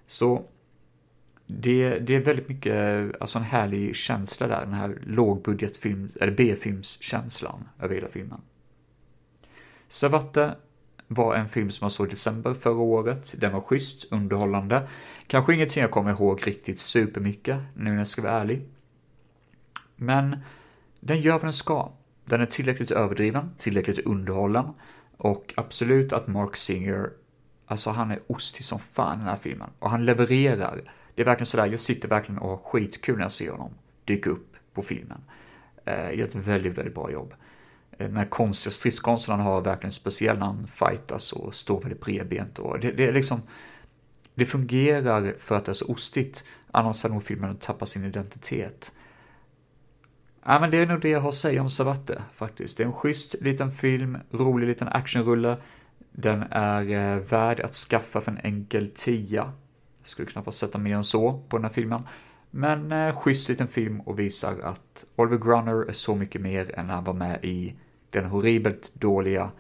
Så 0.06 0.44
det, 1.46 1.98
det 1.98 2.14
är 2.14 2.20
väldigt 2.20 2.48
mycket, 2.48 3.10
alltså 3.20 3.38
en 3.38 3.44
härlig 3.44 3.96
känsla 3.96 4.46
där, 4.46 4.60
den 4.60 4.74
här 4.74 4.98
lågbudgetfilm, 5.06 6.12
eller 6.20 6.32
B-filmskänslan 6.32 7.68
över 7.80 7.94
hela 7.94 8.08
filmen. 8.08 8.40
Savatte 9.88 10.56
var 11.08 11.34
en 11.34 11.48
film 11.48 11.70
som 11.70 11.84
jag 11.84 11.92
såg 11.92 12.06
i 12.06 12.10
december 12.10 12.54
förra 12.54 12.80
året. 12.80 13.34
Den 13.38 13.52
var 13.52 13.60
schysst, 13.60 14.12
underhållande. 14.12 14.88
Kanske 15.26 15.54
ingenting 15.54 15.80
jag 15.80 15.90
kommer 15.90 16.10
ihåg 16.10 16.46
riktigt 16.46 16.78
supermycket, 16.78 17.60
nu 17.74 17.90
när 17.90 17.98
jag 17.98 18.08
ska 18.08 18.22
vara 18.22 18.32
ärlig. 18.32 18.68
Men 19.96 20.36
den 21.00 21.20
gör 21.20 21.32
vad 21.32 21.42
den 21.42 21.52
ska. 21.52 21.92
Den 22.26 22.40
är 22.40 22.46
tillräckligt 22.46 22.90
överdriven, 22.90 23.50
tillräckligt 23.58 23.98
underhållen 23.98 24.64
och 25.16 25.54
absolut 25.56 26.12
att 26.12 26.26
Mark 26.26 26.56
Singer, 26.56 27.10
alltså 27.66 27.90
han 27.90 28.10
är 28.10 28.18
ostig 28.26 28.64
som 28.64 28.78
fan 28.78 29.16
i 29.16 29.18
den 29.18 29.28
här 29.28 29.36
filmen. 29.36 29.70
Och 29.78 29.90
han 29.90 30.04
levererar. 30.04 30.80
Det 31.14 31.22
är 31.22 31.26
verkligen 31.26 31.46
sådär, 31.46 31.66
jag 31.66 31.80
sitter 31.80 32.08
verkligen 32.08 32.38
och 32.38 32.48
har 32.48 32.56
skitkul 32.56 33.16
när 33.16 33.24
jag 33.24 33.32
ser 33.32 33.50
honom 33.50 33.74
dyka 34.04 34.30
upp 34.30 34.56
på 34.74 34.82
filmen. 34.82 35.20
Eh, 35.84 36.18
gör 36.18 36.26
ett 36.26 36.34
väldigt, 36.34 36.78
väldigt 36.78 36.94
bra 36.94 37.10
jobb. 37.10 37.34
Eh, 37.92 38.06
den 38.06 38.16
här 38.16 38.26
konstiga 38.26 38.72
stridskonsten 38.72 39.34
han 39.34 39.46
har 39.46 39.60
verkligen 39.60 39.92
speciell 39.92 40.38
när 40.38 40.46
han 40.46 40.66
fightas 40.66 41.32
och 41.32 41.54
står 41.54 41.80
väldigt 41.80 42.00
bredbent 42.00 42.58
och 42.58 42.80
det, 42.80 42.92
det 42.92 43.06
är 43.06 43.12
liksom 43.12 43.42
det 44.34 44.46
fungerar 44.46 45.34
för 45.38 45.56
att 45.56 45.64
det 45.64 45.72
är 45.72 45.74
så 45.74 45.86
ostigt, 45.86 46.44
annars 46.70 47.02
hade 47.02 47.14
nog 47.14 47.22
filmen 47.22 47.56
tappat 47.56 47.88
sin 47.88 48.04
identitet. 48.04 48.92
Ja, 50.48 50.60
men 50.60 50.70
det 50.70 50.78
är 50.78 50.86
nog 50.86 51.00
det 51.00 51.08
jag 51.08 51.20
har 51.20 51.28
att 51.28 51.34
säga 51.34 51.62
om 51.62 51.70
Savate 51.70 52.22
faktiskt. 52.32 52.76
Det 52.76 52.82
är 52.82 52.86
en 52.86 52.92
schysst 52.92 53.34
liten 53.40 53.70
film, 53.70 54.18
rolig 54.30 54.66
liten 54.66 54.88
actionrulle. 54.88 55.56
Den 56.12 56.44
är 56.50 56.90
eh, 56.90 57.20
värd 57.20 57.60
att 57.60 57.74
skaffa 57.74 58.20
för 58.20 58.32
en 58.32 58.38
enkel 58.38 58.90
tia. 58.94 59.52
Jag 59.98 60.08
skulle 60.08 60.28
knappast 60.28 60.58
sätta 60.58 60.78
mer 60.78 60.96
än 60.96 61.04
så 61.04 61.42
på 61.48 61.56
den 61.56 61.64
här 61.64 61.72
filmen. 61.72 62.02
Men 62.50 62.92
eh, 62.92 63.16
schysst 63.16 63.48
liten 63.48 63.68
film 63.68 64.00
och 64.00 64.18
visar 64.18 64.60
att 64.60 65.04
Oliver 65.16 65.38
Grunner 65.38 65.88
är 65.88 65.92
så 65.92 66.14
mycket 66.14 66.40
mer 66.40 66.78
än 66.78 66.90
han 66.90 67.04
var 67.04 67.14
med 67.14 67.44
i 67.44 67.74
den 68.10 68.24
horribelt 68.24 68.94
dåliga 68.94 69.50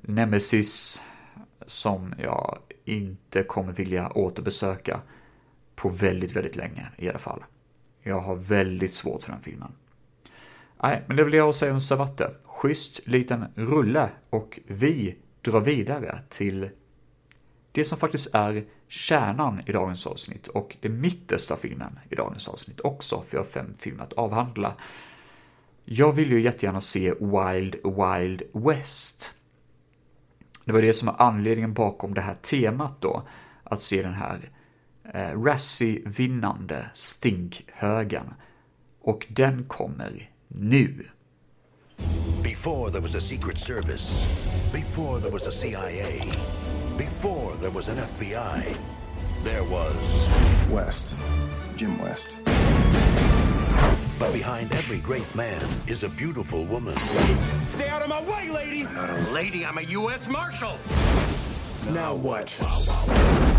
Nemesis 0.00 1.02
som 1.66 2.14
jag 2.18 2.58
inte 2.84 3.42
kommer 3.42 3.72
vilja 3.72 4.12
återbesöka 4.14 5.00
på 5.74 5.88
väldigt, 5.88 6.36
väldigt 6.36 6.56
länge 6.56 6.88
i 6.96 7.08
alla 7.08 7.18
fall. 7.18 7.44
Jag 8.02 8.20
har 8.20 8.36
väldigt 8.36 8.94
svårt 8.94 9.22
för 9.22 9.32
den 9.32 9.42
filmen. 9.42 9.72
Nej, 10.82 11.04
men 11.06 11.16
det 11.16 11.24
vill 11.24 11.34
jag 11.34 11.54
säga 11.54 11.72
om 11.72 11.80
Savatte. 11.80 12.30
Schysst 12.44 13.06
liten 13.06 13.44
rulle 13.54 14.10
och 14.30 14.60
vi 14.66 15.16
drar 15.42 15.60
vidare 15.60 16.18
till 16.28 16.70
det 17.72 17.84
som 17.84 17.98
faktiskt 17.98 18.34
är 18.34 18.64
kärnan 18.88 19.62
i 19.66 19.72
dagens 19.72 20.06
avsnitt 20.06 20.48
och 20.48 20.76
det 20.80 20.88
mittersta 20.88 21.56
filmen 21.56 21.98
i 22.10 22.14
dagens 22.14 22.48
avsnitt 22.48 22.80
också, 22.80 23.24
för 23.28 23.36
jag 23.36 23.44
har 23.44 23.50
fem 23.50 23.74
filmer 23.74 24.02
att 24.02 24.12
avhandla. 24.12 24.74
Jag 25.84 26.12
vill 26.12 26.30
ju 26.30 26.40
jättegärna 26.40 26.80
se 26.80 27.14
Wild 27.20 27.76
Wild 27.84 28.42
West. 28.52 29.34
Det 30.64 30.72
var 30.72 30.82
det 30.82 30.92
som 30.92 31.06
var 31.06 31.16
anledningen 31.18 31.74
bakom 31.74 32.14
det 32.14 32.20
här 32.20 32.34
temat 32.34 33.00
då, 33.00 33.22
att 33.64 33.82
se 33.82 34.02
den 34.02 34.14
här 34.14 34.50
eh, 35.14 35.42
Razzie-vinnande 35.42 36.90
stinkhögen. 36.94 38.34
Och 39.00 39.26
den 39.30 39.64
kommer 39.64 40.30
nu. 40.54 41.04
Before 42.42 42.90
there 42.90 43.00
was 43.00 43.14
a 43.14 43.20
Secret 43.20 43.58
Service, 43.58 44.10
before 44.72 45.20
there 45.20 45.30
was 45.30 45.46
a 45.46 45.52
CIA, 45.52 46.20
before 46.96 47.56
there 47.56 47.70
was 47.70 47.88
an 47.88 47.96
FBI, 47.96 48.76
there 49.44 49.64
was. 49.64 49.96
West. 50.70 51.16
Jim 51.76 51.98
West. 51.98 52.36
But 54.18 54.32
behind 54.32 54.72
every 54.72 54.98
great 54.98 55.34
man 55.34 55.66
is 55.86 56.04
a 56.04 56.08
beautiful 56.08 56.66
woman. 56.66 56.96
Stay 57.68 57.88
out 57.88 58.02
of 58.02 58.08
my 58.08 58.22
way, 58.22 58.50
lady! 58.50 58.82
Not 58.82 59.10
a 59.10 59.30
lady, 59.30 59.64
I'm 59.64 59.78
a 59.78 59.82
U.S. 59.82 60.28
Marshal. 60.28 60.76
Now 61.88 62.14
what? 62.14 62.54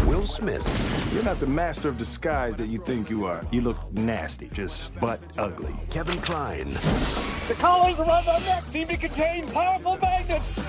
Will 0.08 0.26
Smith, 0.26 1.12
You're 1.14 1.24
not 1.24 1.40
the 1.40 1.48
master 1.48 1.90
of 1.90 1.98
disguise 1.98 2.56
that 2.56 2.68
you 2.68 2.80
think 2.80 3.10
you 3.10 3.26
are. 3.26 3.42
You 3.52 3.62
look 3.62 3.78
nasty, 3.92 4.50
just 4.54 4.98
butt 5.00 5.20
ugly. 5.38 5.76
Kevin 5.90 6.18
Kline, 6.22 6.68
The 6.68 7.56
collars 7.58 8.00
around 8.00 8.28
our 8.28 8.40
neck 8.42 8.64
seem 8.64 8.88
to 8.88 8.98
contain 8.98 9.48
powerful 9.48 9.98
magnets! 10.02 10.60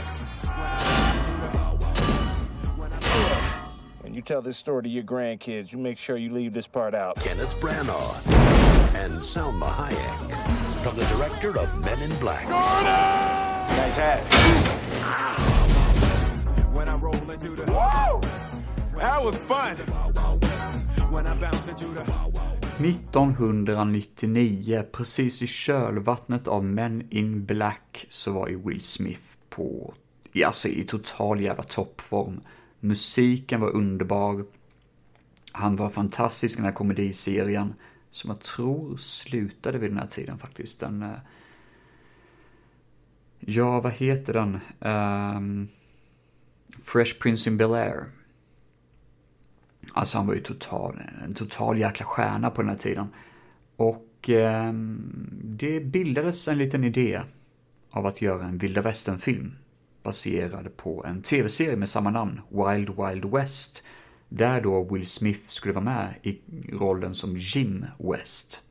When 4.00 4.14
you 4.14 4.22
tell 4.22 4.42
this 4.42 4.56
story 4.56 4.82
to 4.84 4.88
your 4.88 5.04
grandkids, 5.04 5.72
you 5.72 5.78
make 5.78 5.98
sure 5.98 6.16
you 6.16 6.32
leave 6.32 6.52
this 6.52 6.66
part 6.66 6.94
out. 6.94 7.16
Kenneth 7.16 7.54
Branagh, 7.60 8.94
and 8.94 9.24
Selma 9.24 9.66
Hayek. 9.66 10.82
From 10.82 10.96
the 10.96 11.04
director 11.04 11.56
of 11.58 11.84
Men 11.84 12.00
in 12.00 12.14
Black. 12.18 12.48
Nice 12.48 13.96
hat. 13.96 15.51
1999, 22.78 24.84
precis 24.92 25.42
i 25.42 25.46
kölvattnet 25.46 26.48
av 26.48 26.64
Men 26.64 27.06
in 27.10 27.44
Black, 27.44 28.06
så 28.08 28.32
var 28.32 28.48
ju 28.48 28.62
Will 28.62 28.80
Smith 28.80 29.22
på, 29.50 29.94
alltså 30.46 30.68
i 30.68 30.84
total 30.84 31.40
jävla 31.40 31.62
toppform. 31.62 32.40
Musiken 32.80 33.60
var 33.60 33.76
underbar. 33.76 34.44
Han 35.52 35.76
var 35.76 35.90
fantastisk 35.90 36.54
i 36.54 36.56
den 36.56 36.64
här 36.64 36.72
komediserien, 36.72 37.74
som 38.10 38.30
jag 38.30 38.40
tror 38.40 38.96
slutade 38.96 39.78
vid 39.78 39.90
den 39.90 39.98
här 39.98 40.06
tiden 40.06 40.38
faktiskt. 40.38 40.80
Den, 40.80 41.02
eh, 41.02 41.18
ja, 43.40 43.80
vad 43.80 43.92
heter 43.92 44.32
den? 44.32 44.60
Um, 44.80 45.68
Fresh 46.82 47.18
Prince 47.20 47.50
in 47.50 47.58
Bel-Air. 47.58 48.04
Alltså 49.92 50.18
han 50.18 50.26
var 50.26 50.34
ju 50.34 50.40
total, 50.40 51.00
en 51.24 51.34
total 51.34 51.78
jäkla 51.78 52.06
stjärna 52.06 52.50
på 52.50 52.62
den 52.62 52.70
här 52.70 52.78
tiden. 52.78 53.06
Och 53.76 54.30
eh, 54.30 54.72
det 55.44 55.80
bildades 55.80 56.48
en 56.48 56.58
liten 56.58 56.84
idé 56.84 57.20
av 57.90 58.06
att 58.06 58.22
göra 58.22 58.44
en 58.44 58.58
vilda 58.58 58.82
västern-film 58.82 59.56
baserad 60.02 60.76
på 60.76 61.04
en 61.06 61.22
tv-serie 61.22 61.76
med 61.76 61.88
samma 61.88 62.10
namn, 62.10 62.40
Wild 62.48 62.90
Wild 62.96 63.24
West, 63.24 63.86
där 64.28 64.60
då 64.60 64.84
Will 64.84 65.06
Smith 65.06 65.48
skulle 65.48 65.74
vara 65.74 65.84
med 65.84 66.14
i 66.22 66.40
rollen 66.72 67.14
som 67.14 67.36
Jim 67.36 67.86
West. 67.98 68.62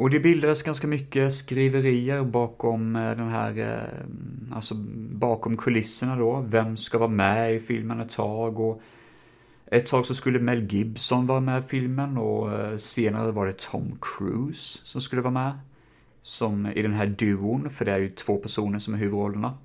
Och 0.00 0.10
det 0.10 0.20
bildades 0.20 0.62
ganska 0.62 0.86
mycket 0.86 1.32
skriverier 1.32 2.24
bakom 2.24 2.96
eh, 2.96 3.16
den 3.16 3.28
här, 3.28 3.58
eh, 3.58 4.54
alltså 4.56 4.74
bakom 5.10 5.56
kulisserna 5.56 6.16
då. 6.16 6.44
Vem 6.48 6.76
ska 6.76 6.98
vara 6.98 7.08
med 7.08 7.54
i 7.54 7.58
filmen 7.60 8.00
ett 8.00 8.10
tag 8.10 8.60
och 8.60 8.82
ett 9.66 9.86
tag 9.86 10.06
så 10.06 10.14
skulle 10.14 10.38
Mel 10.38 10.72
Gibson 10.72 11.26
vara 11.26 11.40
med 11.40 11.64
i 11.64 11.68
filmen 11.68 12.18
och 12.18 12.52
eh, 12.52 12.76
senare 12.76 13.32
var 13.32 13.46
det 13.46 13.58
Tom 13.58 13.98
Cruise 14.00 14.80
som 14.84 15.00
skulle 15.00 15.22
vara 15.22 15.32
med. 15.32 15.52
Som 16.22 16.66
i 16.66 16.82
den 16.82 16.94
här 16.94 17.06
duon, 17.06 17.70
för 17.70 17.84
det 17.84 17.92
är 17.92 17.98
ju 17.98 18.08
två 18.08 18.36
personer 18.36 18.78
som 18.78 18.94
är 18.94 18.98
huvudrollerna. 18.98 19.58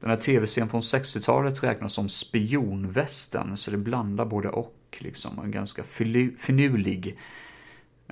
Den 0.00 0.10
här 0.10 0.16
tv-serien 0.16 0.68
från 0.68 0.80
60-talet 0.80 1.62
räknas 1.62 1.94
som 1.94 2.08
spionvästen, 2.08 3.56
så 3.56 3.70
det 3.70 3.76
blandar 3.76 4.24
både 4.24 4.48
och 4.48 4.98
liksom. 4.98 5.38
En 5.38 5.50
ganska 5.50 5.82
filu- 5.82 6.36
finurlig 6.36 7.18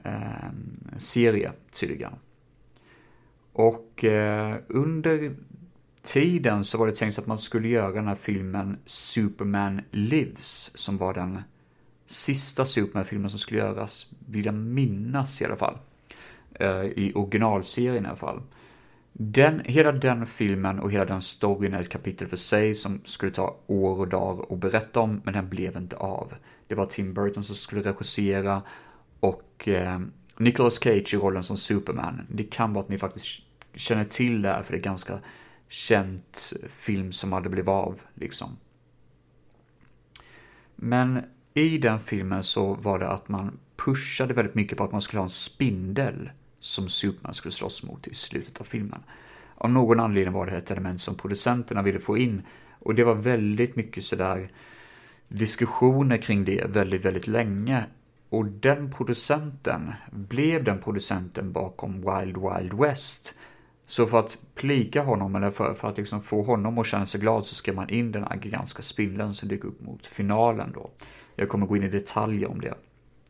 eh, 0.07 0.99
serie 0.99 1.53
tydligen. 1.73 2.13
Och 3.53 4.05
eh, 4.05 4.57
under 4.69 5.35
tiden 6.03 6.65
så 6.65 6.79
var 6.79 6.87
det 6.87 6.97
tänkt 6.97 7.19
att 7.19 7.27
man 7.27 7.39
skulle 7.39 7.69
göra 7.69 7.93
den 7.93 8.09
här 8.09 8.15
filmen 8.15 8.79
Superman 8.85 9.81
Lives, 9.91 10.79
som 10.79 10.97
var 10.97 11.15
den 11.15 11.43
sista 12.07 12.65
Superman-filmen 12.65 13.31
som 13.31 13.39
skulle 13.39 13.61
göras, 13.61 14.07
vill 14.27 14.45
jag 14.45 14.55
minnas 14.55 15.43
i 15.43 15.45
alla 15.45 15.57
fall. 15.57 15.79
Eh, 16.55 16.85
I 16.85 17.13
originalserien 17.15 18.05
i 18.05 18.09
alla 18.09 18.17
fall. 18.17 18.43
Den, 19.13 19.63
hela 19.65 19.93
den 19.93 20.27
filmen 20.27 20.79
och 20.79 20.93
hela 20.93 21.05
den 21.05 21.23
storyn 21.23 21.75
är 21.75 21.81
ett 21.81 21.89
kapitel 21.89 22.29
för 22.29 22.37
sig 22.37 22.75
som 22.75 23.01
skulle 23.05 23.33
ta 23.33 23.57
år 23.67 24.01
och 24.01 24.09
dag 24.09 24.47
att 24.51 24.59
berätta 24.59 25.01
om, 25.01 25.21
men 25.25 25.35
den 25.35 25.49
blev 25.49 25.77
inte 25.77 25.97
av. 25.97 26.33
Det 26.67 26.75
var 26.75 26.87
Tim 26.87 27.15
Burton 27.15 27.43
som 27.43 27.57
skulle 27.57 27.83
regissera 27.83 28.63
och 29.27 29.69
eh, 29.69 30.01
Nicolas 30.39 30.79
Cage 30.83 31.15
i 31.15 31.17
rollen 31.17 31.43
som 31.43 31.57
Superman. 31.57 32.27
Det 32.31 32.45
kan 32.45 32.73
vara 32.73 32.85
att 32.85 32.91
ni 32.91 32.99
faktiskt 32.99 33.27
känner 33.75 34.05
till 34.05 34.43
det 34.43 34.49
här, 34.49 34.63
för 34.63 34.73
det 34.73 34.79
är 34.79 34.83
ganska 34.83 35.19
känt 35.69 36.53
film 36.69 37.13
som 37.13 37.33
hade 37.33 37.49
blivit 37.49 37.69
av, 37.69 38.01
liksom. 38.15 38.57
Men 40.77 41.23
i 41.55 41.79
den 41.79 42.01
filmen 42.01 42.43
så 42.43 42.75
var 42.75 42.99
det 42.99 43.09
att 43.09 43.29
man 43.29 43.59
pushade 43.77 44.35
väldigt 44.35 44.55
mycket 44.55 44.79
på 44.79 44.85
att 44.85 44.93
man 44.93 45.01
skulle 45.01 45.21
ha 45.21 45.25
en 45.25 45.31
spindel 45.31 46.31
som 46.61 46.89
Superman 46.89 47.35
skulle 47.35 47.53
slåss 47.53 47.83
mot 47.83 48.07
i 48.07 48.15
slutet 48.15 48.61
av 48.61 48.65
filmen. 48.65 49.01
Av 49.55 49.71
någon 49.71 50.01
anledning 50.01 50.35
var 50.35 50.47
det 50.47 50.57
ett 50.57 50.71
element 50.71 51.01
som 51.01 51.15
producenterna 51.15 51.83
ville 51.83 52.01
få 52.01 52.19
in 52.19 52.43
och 52.71 52.95
det 52.95 53.05
var 53.05 53.15
väldigt 53.15 53.77
mycket 53.77 54.05
sådär 54.05 54.49
diskussioner 55.29 56.17
kring 56.17 56.45
det 56.45 56.65
väldigt, 56.69 57.05
väldigt 57.05 57.27
länge. 57.27 57.85
Och 58.29 58.45
den 58.45 58.93
producenten 58.93 59.93
blev 60.11 60.65
den 60.65 60.79
producenten 60.81 61.53
bakom 61.53 61.93
Wild 61.93 62.37
Wild 62.37 62.75
West. 62.75 63.39
Så 63.87 64.07
för 64.07 64.19
att 64.19 64.39
plika 64.55 65.03
honom, 65.03 65.37
eller 65.37 65.51
för, 65.51 65.75
för 65.75 65.89
att 65.89 65.99
liksom 65.99 66.23
få 66.23 66.43
honom 66.43 66.79
att 66.79 66.87
känna 66.87 67.07
sig 67.07 67.21
glad, 67.21 67.47
så 67.47 67.55
skrev 67.55 67.75
man 67.75 67.91
in 67.91 68.13
den 68.13 68.25
här 68.25 68.41
gigantiska 68.43 68.83
spindeln 68.83 69.35
som 69.35 69.49
dyker 69.49 69.69
upp 69.69 69.81
mot 69.81 70.07
finalen 70.07 70.73
då. 70.75 70.91
Jag 71.37 71.49
kommer 71.49 71.67
gå 71.67 71.77
in 71.77 71.83
i 71.83 71.89
detaljer 71.89 72.51
om 72.51 72.61
det. 72.61 72.75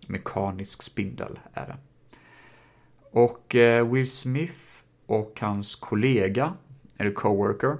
Mekanisk 0.07 0.83
spindel 0.83 1.39
är 1.53 1.67
det. 1.67 1.77
Och 3.11 3.55
eh, 3.55 3.93
Will 3.93 4.11
Smith 4.11 4.61
och 5.07 5.39
hans 5.41 5.75
kollega, 5.75 6.55
eller 6.97 7.11
coworker, 7.11 7.79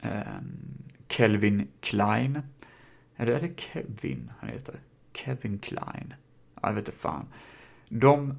eh, 0.00 0.20
Kelvin 1.08 1.68
Klein. 1.80 2.42
Eller 3.16 3.32
är 3.32 3.40
det 3.40 3.60
Kevin 3.60 4.32
han 4.40 4.48
heter? 4.48 4.74
Kevin 5.16 5.58
Klein. 5.58 6.14
Jag 6.62 6.72
vet 6.72 6.88
inte 6.88 6.98
fan. 6.98 7.26
De 7.88 8.34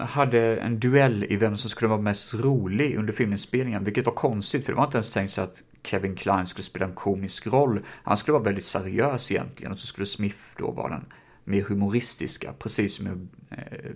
hade 0.00 0.56
en 0.56 0.80
duell 0.80 1.26
i 1.28 1.36
vem 1.36 1.56
som 1.56 1.70
skulle 1.70 1.88
vara 1.88 2.00
mest 2.00 2.34
rolig 2.34 2.96
under 2.96 3.12
filminspelningen, 3.12 3.84
vilket 3.84 4.06
var 4.06 4.14
konstigt 4.14 4.64
för 4.64 4.72
det 4.72 4.76
var 4.76 4.84
inte 4.84 4.96
ens 4.96 5.10
tänkt 5.10 5.30
sig 5.32 5.44
att 5.44 5.62
Kevin 5.82 6.16
Klein 6.16 6.46
skulle 6.46 6.62
spela 6.62 6.86
en 6.86 6.94
komisk 6.94 7.46
roll. 7.46 7.80
Han 7.88 8.16
skulle 8.16 8.32
vara 8.32 8.44
väldigt 8.44 8.64
seriös 8.64 9.32
egentligen 9.32 9.72
och 9.72 9.78
så 9.78 9.86
skulle 9.86 10.06
Smith 10.06 10.38
då 10.58 10.70
vara 10.70 10.88
den 10.88 11.04
mer 11.44 11.62
humoristiska, 11.62 12.52
precis 12.58 12.96
som 12.96 13.06
i 13.06 13.10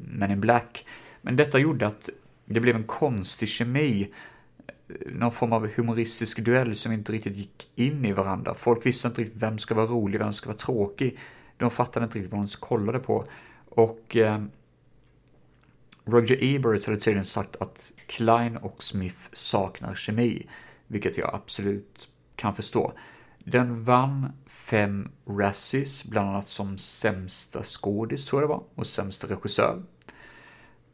Men 0.01 0.31
in 0.31 0.41
Black. 0.41 0.87
Men 1.23 1.37
detta 1.37 1.59
gjorde 1.59 1.87
att 1.87 2.09
det 2.45 2.61
blev 2.61 2.77
en 2.77 2.85
konstig 2.85 3.49
kemi, 3.49 4.11
eh, 4.89 5.13
någon 5.13 5.33
form 5.33 5.53
av 5.53 5.69
humoristisk 5.77 6.39
duell 6.39 6.77
som 6.77 6.93
inte 6.93 7.13
riktigt 7.13 7.37
gick 7.37 7.71
in 7.75 8.05
i 8.05 8.13
varandra. 8.13 8.55
Folk 8.55 8.87
visste 8.87 9.09
inte 9.09 9.23
riktigt 9.23 9.43
vem 9.43 9.59
ska 9.59 9.75
vara 9.75 9.87
rolig, 9.87 10.19
vem 10.19 10.33
ska 10.33 10.49
vara 10.49 10.59
tråkig. 10.59 11.19
De 11.61 11.71
fattade 11.71 12.05
inte 12.05 12.19
riktigt 12.19 12.33
vad 12.33 12.41
de 12.41 12.49
kollade 12.49 12.99
på. 12.99 13.25
Och 13.69 14.17
eh, 14.17 14.43
Roger 16.05 16.39
Ebert 16.41 16.87
hade 16.87 16.99
tydligen 16.99 17.25
sagt 17.25 17.57
att 17.57 17.93
Klein 18.07 18.57
och 18.57 18.83
Smith 18.83 19.19
saknar 19.33 19.95
kemi, 19.95 20.47
vilket 20.87 21.19
jag 21.19 21.35
absolut 21.35 22.09
kan 22.37 22.55
förstå. 22.55 22.93
Den 23.39 23.85
vann 23.85 24.33
fem 24.47 25.09
Razzies, 25.27 26.05
bland 26.05 26.29
annat 26.29 26.49
som 26.49 26.79
sämsta 26.79 27.63
skådis 27.63 28.25
tror 28.25 28.43
jag 28.43 28.51
det 28.51 28.55
var, 28.55 28.63
och 28.75 28.87
sämsta 28.87 29.27
regissör. 29.29 29.83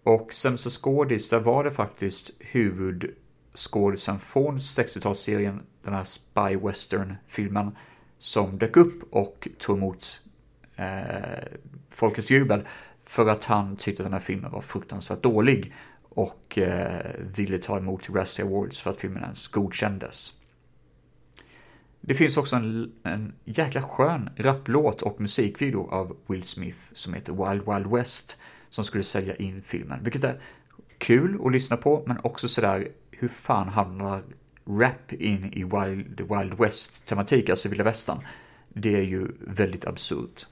Och 0.03 0.35
sämsta 0.35 0.71
skådis, 0.71 1.29
där 1.29 1.41
var 1.41 1.65
det 1.65 1.71
faktiskt 1.71 2.31
huvudskådisen 2.41 4.21
från 4.21 4.59
60-talsserien, 4.59 5.61
den 5.85 5.95
här 5.95 6.05
Spy 6.05 6.57
Western-filmen, 6.57 7.77
som 8.19 8.59
dök 8.59 8.77
upp 8.77 9.03
och 9.11 9.49
tog 9.59 9.77
emot 9.77 10.21
eh, 10.77 11.59
folkets 11.95 12.31
jubel 12.31 12.63
för 13.05 13.29
att 13.29 13.45
han 13.45 13.77
tyckte 13.77 14.03
att 14.03 14.07
den 14.07 14.13
här 14.13 14.21
filmen 14.21 14.51
var 14.51 14.61
fruktansvärt 14.61 15.23
dålig 15.23 15.75
och 16.03 16.59
eh, 16.59 17.11
ville 17.37 17.59
ta 17.59 17.79
emot 17.79 18.11
Razzie 18.11 18.45
Awards 18.45 18.81
för 18.81 18.91
att 18.91 18.97
filmen 18.97 19.23
ens 19.23 19.49
godkändes. 19.49 20.33
Det 22.01 22.15
finns 22.15 22.37
också 22.37 22.57
en, 22.57 22.93
en 23.03 23.35
jäkla 23.45 23.83
skön 23.83 24.31
rapplåt 24.37 25.03
och 25.03 25.21
musikvideo 25.21 25.89
av 25.91 26.17
Will 26.27 26.43
Smith 26.43 26.79
som 26.93 27.15
heter 27.15 27.33
Wild 27.33 27.63
Wild 27.69 27.87
West 27.87 28.39
som 28.71 28.85
skulle 28.85 29.05
sälja 29.05 29.37
in 29.37 29.63
filmen, 29.63 30.03
vilket 30.03 30.25
är 30.25 30.41
kul 30.99 31.41
att 31.45 31.53
lyssna 31.53 31.77
på, 31.77 32.03
men 32.07 32.17
också 32.23 32.49
sådär, 32.49 32.89
hur 33.11 33.29
fan 33.29 33.69
hamnar 33.69 34.23
rap 34.67 35.13
in 35.13 35.53
i 35.53 35.65
Wild, 35.65 36.21
Wild 36.21 36.55
West-tematik, 36.59 37.51
alltså 37.51 37.69
vilda 37.69 37.85
västern? 37.85 38.19
Det 38.69 38.97
är 38.97 39.03
ju 39.03 39.29
väldigt 39.41 39.87
absurt. 39.87 40.47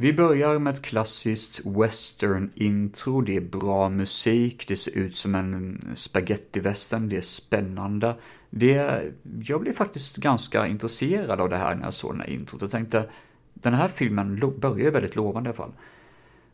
Vi 0.00 0.12
börjar 0.12 0.58
med 0.58 0.74
ett 0.74 0.82
klassiskt 0.82 1.66
western-intro, 1.66 3.20
det 3.20 3.36
är 3.36 3.40
bra 3.40 3.88
musik, 3.88 4.68
det 4.68 4.76
ser 4.76 4.98
ut 4.98 5.16
som 5.16 5.34
en 5.34 5.80
spagettivästern, 5.94 7.08
det 7.08 7.16
är 7.16 7.20
spännande. 7.20 8.16
Det, 8.50 9.02
jag 9.42 9.60
blev 9.60 9.72
faktiskt 9.72 10.16
ganska 10.16 10.66
intresserad 10.66 11.40
av 11.40 11.48
det 11.48 11.56
här 11.56 11.74
när 11.74 11.84
jag 11.84 11.94
såg 11.94 12.12
den 12.12 12.20
här 12.20 12.28
introt. 12.30 12.62
och 12.62 12.70
tänkte, 12.70 13.08
den 13.54 13.74
här 13.74 13.88
filmen 13.88 14.54
börjar 14.60 14.90
väldigt 14.90 15.16
lovande 15.16 15.48
i 15.48 15.50
alla 15.50 15.56
fall. 15.56 15.72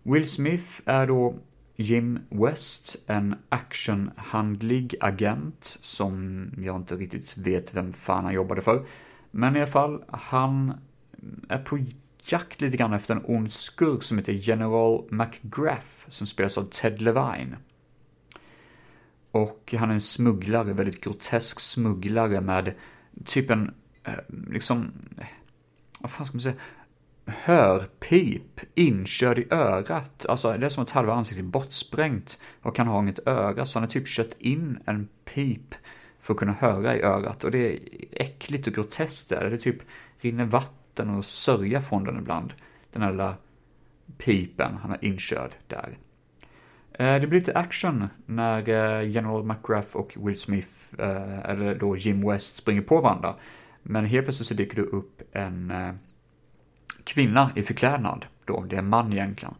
Will 0.02 0.28
Smith 0.28 0.80
är 0.84 1.06
då 1.06 1.34
Jim 1.76 2.18
West, 2.28 2.96
en 3.06 3.34
actionhandlig 3.48 4.94
agent 5.00 5.78
som 5.80 6.46
jag 6.58 6.76
inte 6.76 6.96
riktigt 6.96 7.36
vet 7.36 7.74
vem 7.74 7.92
fan 7.92 8.24
han 8.24 8.34
jobbade 8.34 8.62
för. 8.62 8.86
Men 9.30 9.56
i 9.56 9.58
alla 9.58 9.70
fall, 9.70 10.04
han 10.08 10.72
är 11.48 11.58
på 11.58 11.78
jakt 12.24 12.60
lite 12.60 12.76
grann 12.76 12.92
efter 12.92 13.14
en 13.14 13.24
ond 13.24 13.52
skurk 13.52 14.02
som 14.02 14.18
heter 14.18 14.32
General 14.32 15.04
McGrath, 15.10 16.08
som 16.08 16.26
spelas 16.26 16.58
av 16.58 16.68
Ted 16.70 17.02
Levine. 17.02 17.56
Och 19.30 19.74
han 19.78 19.90
är 19.90 19.94
en 19.94 20.00
smugglare, 20.00 20.72
väldigt 20.72 21.00
grotesk 21.00 21.60
smugglare 21.60 22.40
med 22.40 22.74
typ 23.24 23.50
en, 23.50 23.74
eh, 24.04 24.14
liksom, 24.50 24.92
eh, 25.18 25.26
vad 26.00 26.10
fan 26.10 26.26
ska 26.26 26.34
man 26.34 26.40
säga, 26.40 26.54
hörpip 27.26 28.60
inkörd 28.74 29.38
i 29.38 29.46
örat. 29.50 30.26
Alltså 30.26 30.52
det 30.58 30.66
är 30.66 30.70
som 30.70 30.82
att 30.82 30.90
halva 30.90 31.14
ansiktet 31.14 31.44
är 31.44 31.48
bortsprängt 31.48 32.40
och 32.62 32.78
han 32.78 32.86
har 32.86 33.02
inget 33.02 33.26
öra, 33.26 33.66
så 33.66 33.78
han 33.78 33.82
har 33.82 33.90
typ 33.90 34.06
kört 34.06 34.34
in 34.38 34.78
en 34.86 35.08
pip 35.24 35.74
för 36.20 36.34
att 36.34 36.38
kunna 36.38 36.52
höra 36.52 36.96
i 36.96 37.02
örat. 37.02 37.44
Och 37.44 37.50
det 37.50 37.72
är 37.72 37.78
äckligt 38.12 38.66
och 38.66 38.74
groteskt 38.74 39.28
där. 39.28 39.50
Det 39.50 39.58
typ 39.58 39.78
rinner 40.20 40.44
vatten 40.44 40.83
och 41.00 41.24
sörja 41.24 41.80
från 41.80 42.04
den 42.04 42.18
ibland. 42.18 42.52
Den 42.92 43.02
här 43.02 43.10
lilla 43.10 43.36
pipen 44.18 44.76
han 44.82 44.90
har 44.90 45.04
inkörd 45.04 45.50
där. 45.66 45.98
Eh, 46.92 47.20
det 47.20 47.26
blir 47.26 47.40
lite 47.40 47.58
action 47.58 48.08
när 48.26 48.68
eh, 48.68 49.10
General 49.10 49.44
McGrath 49.44 49.96
och 49.96 50.16
Will 50.16 50.40
Smith, 50.40 50.70
eh, 50.98 51.38
eller 51.38 51.74
då 51.74 51.96
Jim 51.96 52.28
West, 52.28 52.56
springer 52.56 52.82
på 52.82 53.00
varandra. 53.00 53.34
Men 53.82 54.04
helt 54.04 54.26
plötsligt 54.26 54.48
så 54.48 54.54
dyker 54.54 54.76
det 54.76 54.82
upp 54.82 55.22
en 55.32 55.72
kvinna 57.04 57.50
i 57.54 57.62
förklädnad 57.62 58.26
då, 58.44 58.62
det 58.62 58.76
är 58.76 58.78
en 58.78 58.88
man 58.88 59.12
egentligen. 59.12 59.54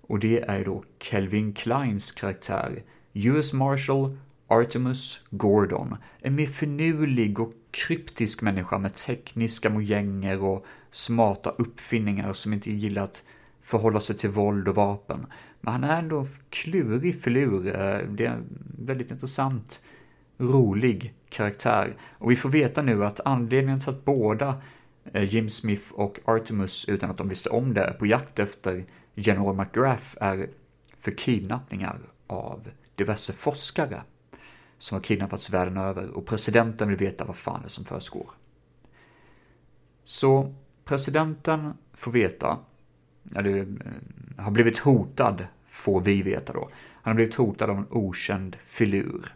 Och 0.00 0.18
det 0.18 0.40
är 0.40 0.64
då 0.64 0.84
Kelvin 0.98 1.52
Kleins 1.52 2.12
karaktär, 2.12 2.82
US 3.12 3.52
Marshal 3.52 4.18
Artemus 4.52 5.20
Gordon. 5.30 5.96
En 6.20 6.34
mer 6.34 6.46
finurlig 6.46 7.40
och 7.40 7.52
kryptisk 7.70 8.42
människa 8.42 8.78
med 8.78 8.94
tekniska 8.94 9.70
mojänger 9.70 10.42
och 10.42 10.66
smarta 10.90 11.50
uppfinningar 11.50 12.32
som 12.32 12.52
inte 12.52 12.70
gillar 12.70 13.02
att 13.02 13.24
förhålla 13.62 14.00
sig 14.00 14.16
till 14.16 14.30
våld 14.30 14.68
och 14.68 14.74
vapen. 14.74 15.26
Men 15.60 15.72
han 15.72 15.84
är 15.84 15.98
ändå 15.98 16.18
en 16.18 16.28
klurig 16.50 17.22
filur. 17.22 17.66
Eh, 17.66 18.08
det 18.08 18.26
är 18.26 18.30
en 18.30 18.58
väldigt 18.78 19.10
intressant, 19.10 19.82
rolig 20.38 21.14
karaktär. 21.28 21.96
Och 22.18 22.30
vi 22.30 22.36
får 22.36 22.48
veta 22.48 22.82
nu 22.82 23.04
att 23.04 23.20
anledningen 23.24 23.80
till 23.80 23.90
att 23.90 24.04
båda 24.04 24.62
eh, 25.12 25.34
Jim 25.34 25.50
Smith 25.50 25.92
och 25.92 26.18
Artemus, 26.24 26.88
utan 26.88 27.10
att 27.10 27.18
de 27.18 27.28
visste 27.28 27.50
om 27.50 27.74
det, 27.74 27.96
på 27.98 28.06
jakt 28.06 28.38
efter 28.38 28.84
General 29.14 29.56
McGrath 29.56 30.16
är 30.20 30.48
för 30.98 31.10
kidnappningar 31.10 31.98
av 32.26 32.68
diverse 32.96 33.32
forskare 33.32 34.02
som 34.82 34.96
har 34.96 35.02
kidnappats 35.02 35.50
världen 35.50 35.76
över 35.76 36.10
och 36.10 36.26
presidenten 36.26 36.88
vill 36.88 36.96
veta 36.96 37.24
vad 37.24 37.36
fan 37.36 37.60
det 37.60 37.66
är 37.66 37.68
som 37.68 37.84
försiggår. 37.84 38.30
Så 40.04 40.54
presidenten 40.84 41.74
får 41.94 42.12
veta, 42.12 42.58
eller 43.34 43.58
eh, 43.58 44.44
har 44.44 44.50
blivit 44.50 44.78
hotad, 44.78 45.46
får 45.68 46.00
vi 46.00 46.22
veta 46.22 46.52
då. 46.52 46.70
Han 47.02 47.10
har 47.10 47.14
blivit 47.14 47.34
hotad 47.34 47.70
av 47.70 47.78
en 47.78 47.86
okänd 47.90 48.56
filur. 48.66 49.34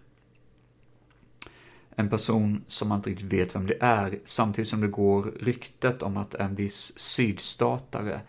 En 1.90 2.10
person 2.10 2.64
som 2.66 2.88
man 2.88 2.98
inte 2.98 3.10
riktigt 3.10 3.32
vet 3.32 3.54
vem 3.54 3.66
det 3.66 3.78
är, 3.80 4.18
samtidigt 4.24 4.68
som 4.68 4.80
det 4.80 4.88
går 4.88 5.22
ryktet 5.22 6.02
om 6.02 6.16
att 6.16 6.34
en 6.34 6.54
viss 6.54 6.98
sydstatare, 6.98 8.20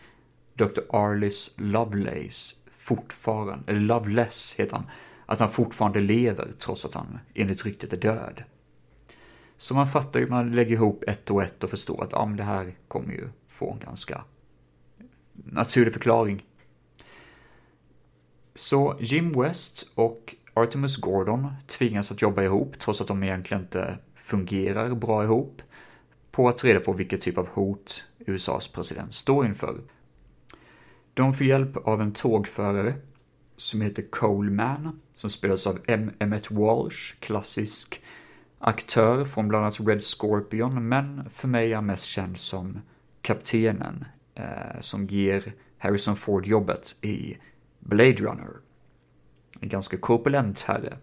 Dr. 0.53 0.81
Arlis 0.89 1.53
Lovelace, 1.57 2.55
fortfarande, 2.71 3.71
eller 3.71 3.81
Loveless 3.81 4.55
heter 4.57 4.75
han, 4.75 4.85
att 5.27 5.39
han 5.39 5.51
fortfarande 5.51 5.99
lever 5.99 6.47
trots 6.59 6.85
att 6.85 6.93
han 6.93 7.19
enligt 7.33 7.65
ryktet 7.65 7.93
är 7.93 7.97
död. 7.97 8.43
Så 9.57 9.75
man 9.75 9.87
fattar 9.87 10.19
ju, 10.19 10.27
man 10.27 10.51
lägger 10.51 10.71
ihop 10.71 11.03
ett 11.07 11.31
och 11.31 11.43
ett 11.43 11.63
och 11.63 11.69
förstår 11.69 12.03
att 12.03 12.11
ja, 12.11 12.25
men 12.25 12.37
det 12.37 12.43
här 12.43 12.75
kommer 12.87 13.13
ju 13.13 13.29
få 13.47 13.73
en 13.73 13.79
ganska 13.79 14.23
naturlig 15.33 15.93
förklaring. 15.93 16.45
Så 18.55 18.97
Jim 18.99 19.41
West 19.41 19.91
och 19.95 20.35
Artemus 20.53 20.97
Gordon 20.97 21.53
tvingas 21.67 22.11
att 22.11 22.21
jobba 22.21 22.43
ihop 22.43 22.79
trots 22.79 23.01
att 23.01 23.07
de 23.07 23.23
egentligen 23.23 23.63
inte 23.63 23.97
fungerar 24.15 24.95
bra 24.95 25.23
ihop 25.23 25.61
på 26.31 26.49
att 26.49 26.57
ta 26.57 26.67
reda 26.67 26.79
på 26.79 26.93
vilket 26.93 27.21
typ 27.21 27.37
av 27.37 27.47
hot 27.47 28.03
USAs 28.19 28.67
president 28.67 29.13
står 29.13 29.45
inför. 29.45 29.81
De 31.13 31.33
får 31.33 31.47
hjälp 31.47 31.77
av 31.77 32.01
en 32.01 32.11
tågförare 32.11 32.93
som 33.55 33.81
heter 33.81 34.03
Coleman, 34.09 34.99
som 35.17 35.29
spelas 35.29 35.67
av 35.67 35.79
M. 35.87 36.11
Emmett 36.19 36.51
Walsh, 36.51 37.15
klassisk 37.19 38.01
aktör 38.59 39.25
från 39.25 39.47
bland 39.47 39.65
annat 39.65 39.79
Red 39.79 40.03
Scorpion, 40.03 40.87
men 40.87 41.29
för 41.29 41.47
mig 41.47 41.71
är 41.71 41.75
han 41.75 41.85
mest 41.85 42.05
känd 42.05 42.39
som 42.39 42.81
kaptenen 43.21 44.05
eh, 44.35 44.79
som 44.79 45.07
ger 45.07 45.53
Harrison 45.77 46.15
Ford 46.15 46.45
jobbet 46.45 46.95
i 47.01 47.37
Blade 47.79 48.13
Runner. 48.13 48.51
En 49.59 49.69
ganska 49.69 49.97
korpulent 49.97 50.61
herre. 50.61 50.97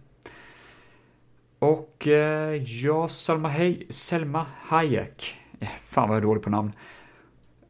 Och 1.59 2.07
eh, 2.07 2.63
ja, 2.63 3.07
Salma, 3.07 3.49
Hay 3.49 3.87
Selma 3.89 4.45
Hayek, 4.57 5.35
eh, 5.59 5.69
fan 5.81 6.09
vad 6.09 6.17
jag 6.17 6.23
är 6.23 6.27
dålig 6.27 6.43
på 6.43 6.49
namn. 6.49 6.71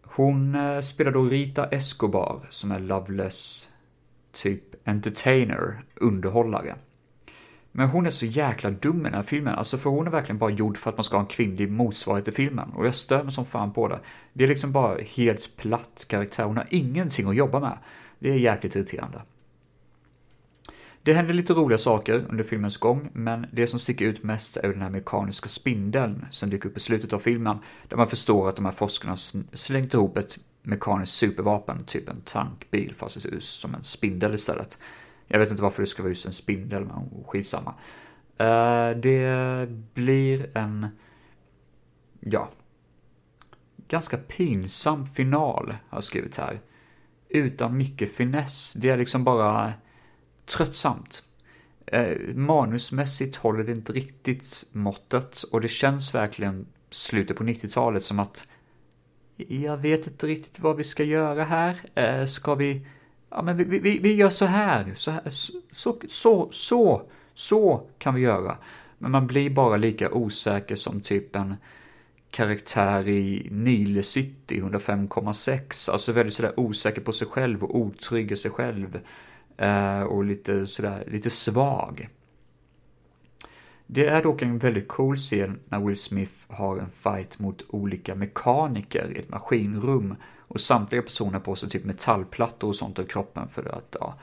Hon 0.04 0.56
eh, 0.56 0.82
spelar 0.82 1.12
då 1.12 1.24
Rita 1.24 1.66
Escobar 1.66 2.48
som 2.50 2.72
är 2.72 2.80
Loveless 2.80 3.72
typ 4.36 4.88
entertainer, 4.88 5.84
underhållare. 5.96 6.76
Men 7.72 7.90
hon 7.90 8.06
är 8.06 8.10
så 8.10 8.26
jäkla 8.26 8.72
dum 8.72 9.00
i 9.00 9.04
den 9.04 9.14
här 9.14 9.24
filmen, 9.24 9.56
alltså 9.56 9.78
för 9.78 9.90
hon 9.90 10.08
är 10.08 10.12
verkligen 10.12 10.38
bara 10.38 10.50
gjord 10.50 10.78
för 10.78 10.90
att 10.90 10.98
man 10.98 11.04
ska 11.04 11.18
ha 11.18 11.22
en 11.22 11.28
kvinnlig 11.30 11.72
motsvarighet 11.72 12.28
i 12.28 12.32
filmen. 12.32 12.70
Och 12.70 12.86
jag 12.86 12.96
stör 12.96 13.24
mig 13.24 13.32
som 13.32 13.46
fan 13.46 13.74
på 13.74 13.88
det. 13.88 14.00
Det 14.34 14.44
är 14.44 14.48
liksom 14.48 14.72
bara 14.72 14.98
helt 15.02 15.58
platt 15.58 16.06
karaktär, 16.10 16.44
hon 16.44 16.58
har 16.58 16.68
ingenting 16.70 17.28
att 17.28 17.36
jobba 17.36 17.60
med. 17.60 17.78
Det 18.20 18.30
är 18.30 18.36
jäkligt 18.36 18.76
irriterande. 18.76 19.22
Det 21.04 21.14
händer 21.14 21.34
lite 21.34 21.54
roliga 21.54 21.78
saker 21.78 22.26
under 22.30 22.44
filmens 22.44 22.78
gång, 22.78 23.10
men 23.14 23.46
det 23.52 23.68
som 23.68 23.80
sticker 23.80 24.06
ut 24.06 24.24
mest 24.24 24.58
är 24.58 24.70
den 24.70 24.82
här 24.82 24.90
mekaniska 24.90 25.50
spindeln 25.50 26.26
som 26.32 26.50
dyker 26.50 26.70
upp 26.70 26.78
i 26.78 26.80
slutet 26.80 27.14
av 27.14 27.20
filmen, 27.20 27.58
där 27.90 27.98
man 27.98 28.08
förstår 28.08 28.50
att 28.50 28.56
de 28.56 28.66
här 28.66 28.72
forskarna 28.72 29.16
slängt 29.54 29.94
ihop 29.94 30.18
ett 30.18 30.38
mekaniskt 30.66 31.14
supervapen, 31.14 31.86
typ 31.86 32.10
en 32.10 32.22
tankbil, 32.22 32.94
fast 32.96 33.16
det 33.16 33.22
ser 33.22 33.34
ut 33.34 33.44
som 33.44 33.76
en 33.76 33.84
spindel 33.84 34.34
istället. 34.34 34.78
Jag 35.28 35.40
vet 35.40 35.52
inte 35.52 35.64
varför 35.64 35.82
det 35.82 35.88
ska 35.88 36.04
vara 36.04 36.10
just 36.10 36.26
en 36.26 36.34
spindel, 36.34 36.86
men 36.86 37.24
skitsamma. 37.28 37.74
Eh, 38.38 38.90
det 38.90 39.68
blir 39.94 40.58
en, 40.58 40.88
ja, 42.20 42.50
ganska 43.88 44.18
pinsam 44.18 45.06
final, 45.06 45.76
har 45.90 45.98
jag 45.98 46.04
skrivit 46.04 46.38
här. 46.38 46.60
Utan 47.30 47.78
mycket 47.78 48.16
finess. 48.16 48.74
Det 48.74 48.90
är 48.90 48.98
liksom 48.98 49.24
bara 49.24 49.74
tröttsamt. 50.46 51.24
Eh, 51.88 52.18
manusmässigt 52.36 53.36
håller 53.36 53.64
det 53.64 53.72
inte 53.72 53.94
riktigt 53.94 54.66
måttet 54.72 55.44
och 55.44 55.62
det 55.62 55.68
känns 55.68 56.16
verkligen 56.16 56.68
slutet 56.90 57.38
på 57.38 57.44
90-talet 57.44 58.04
som 58.04 58.20
att 58.20 58.48
jag 59.38 59.78
vet 59.78 60.08
inte 60.08 60.28
riktigt 60.28 60.60
vad 60.60 60.78
vi 60.78 60.84
ska 60.84 61.04
göra 61.04 61.44
här. 61.44 61.76
Eh, 61.96 62.26
ska 62.26 62.56
vi... 62.56 62.82
Ja, 63.30 63.42
men 63.42 63.58
vi, 63.58 63.64
vi, 63.64 64.00
vi 64.00 64.14
gör 64.14 64.30
så 64.30 64.46
här. 64.46 64.92
Så, 64.94 65.12
här 65.12 65.22
så, 65.72 65.98
så, 66.10 66.48
så, 66.52 67.02
så 67.34 67.82
kan 67.98 68.16
vi 68.16 68.22
göra. 68.22 68.58
Men 68.98 69.12
man 69.12 69.28
blir 69.28 69.50
bara 69.50 69.78
lika 69.78 70.12
osäker 70.12 70.76
som 70.76 71.02
typ 71.02 71.36
en 71.36 71.56
karaktär 72.32 73.08
i 73.08 73.48
Nile 73.52 74.04
City 74.04 74.62
105,6. 74.62 75.92
Alltså 75.92 76.12
väldigt 76.12 76.34
sådär 76.34 76.60
osäker 76.60 77.02
på 77.02 77.12
sig 77.12 77.28
själv 77.28 77.64
och 77.64 77.78
otrygg 77.78 78.32
i 78.32 78.36
sig 78.36 78.52
själv. 78.52 79.00
Eh, 79.58 80.02
och 80.02 80.24
lite 80.24 80.66
sådär, 80.66 81.04
lite 81.08 81.30
svag. 81.30 82.10
Det 83.88 84.06
är 84.06 84.24
dock 84.24 84.42
en 84.42 84.58
väldigt 84.58 84.88
cool 84.88 85.16
scen 85.16 85.60
när 85.70 85.80
Will 85.80 85.96
Smith 85.96 86.34
har 86.48 86.78
en 86.78 86.90
fight 86.90 87.40
mot 87.40 87.66
olika 87.70 88.16
mekaniker 88.16 89.12
i 89.16 89.20
ett 89.20 89.30
maskinrum 89.30 90.16
och 90.48 90.62
samtliga 90.62 91.02
personer 91.02 91.40
på 91.40 91.56
sig 91.56 91.70
typ 91.70 91.86
metallplattor 91.86 92.68
och 92.68 92.76
sånt 92.76 93.00
över 93.00 93.10
kroppen 93.10 93.48
för 93.48 93.76
att, 93.78 93.96
ja, 94.00 94.20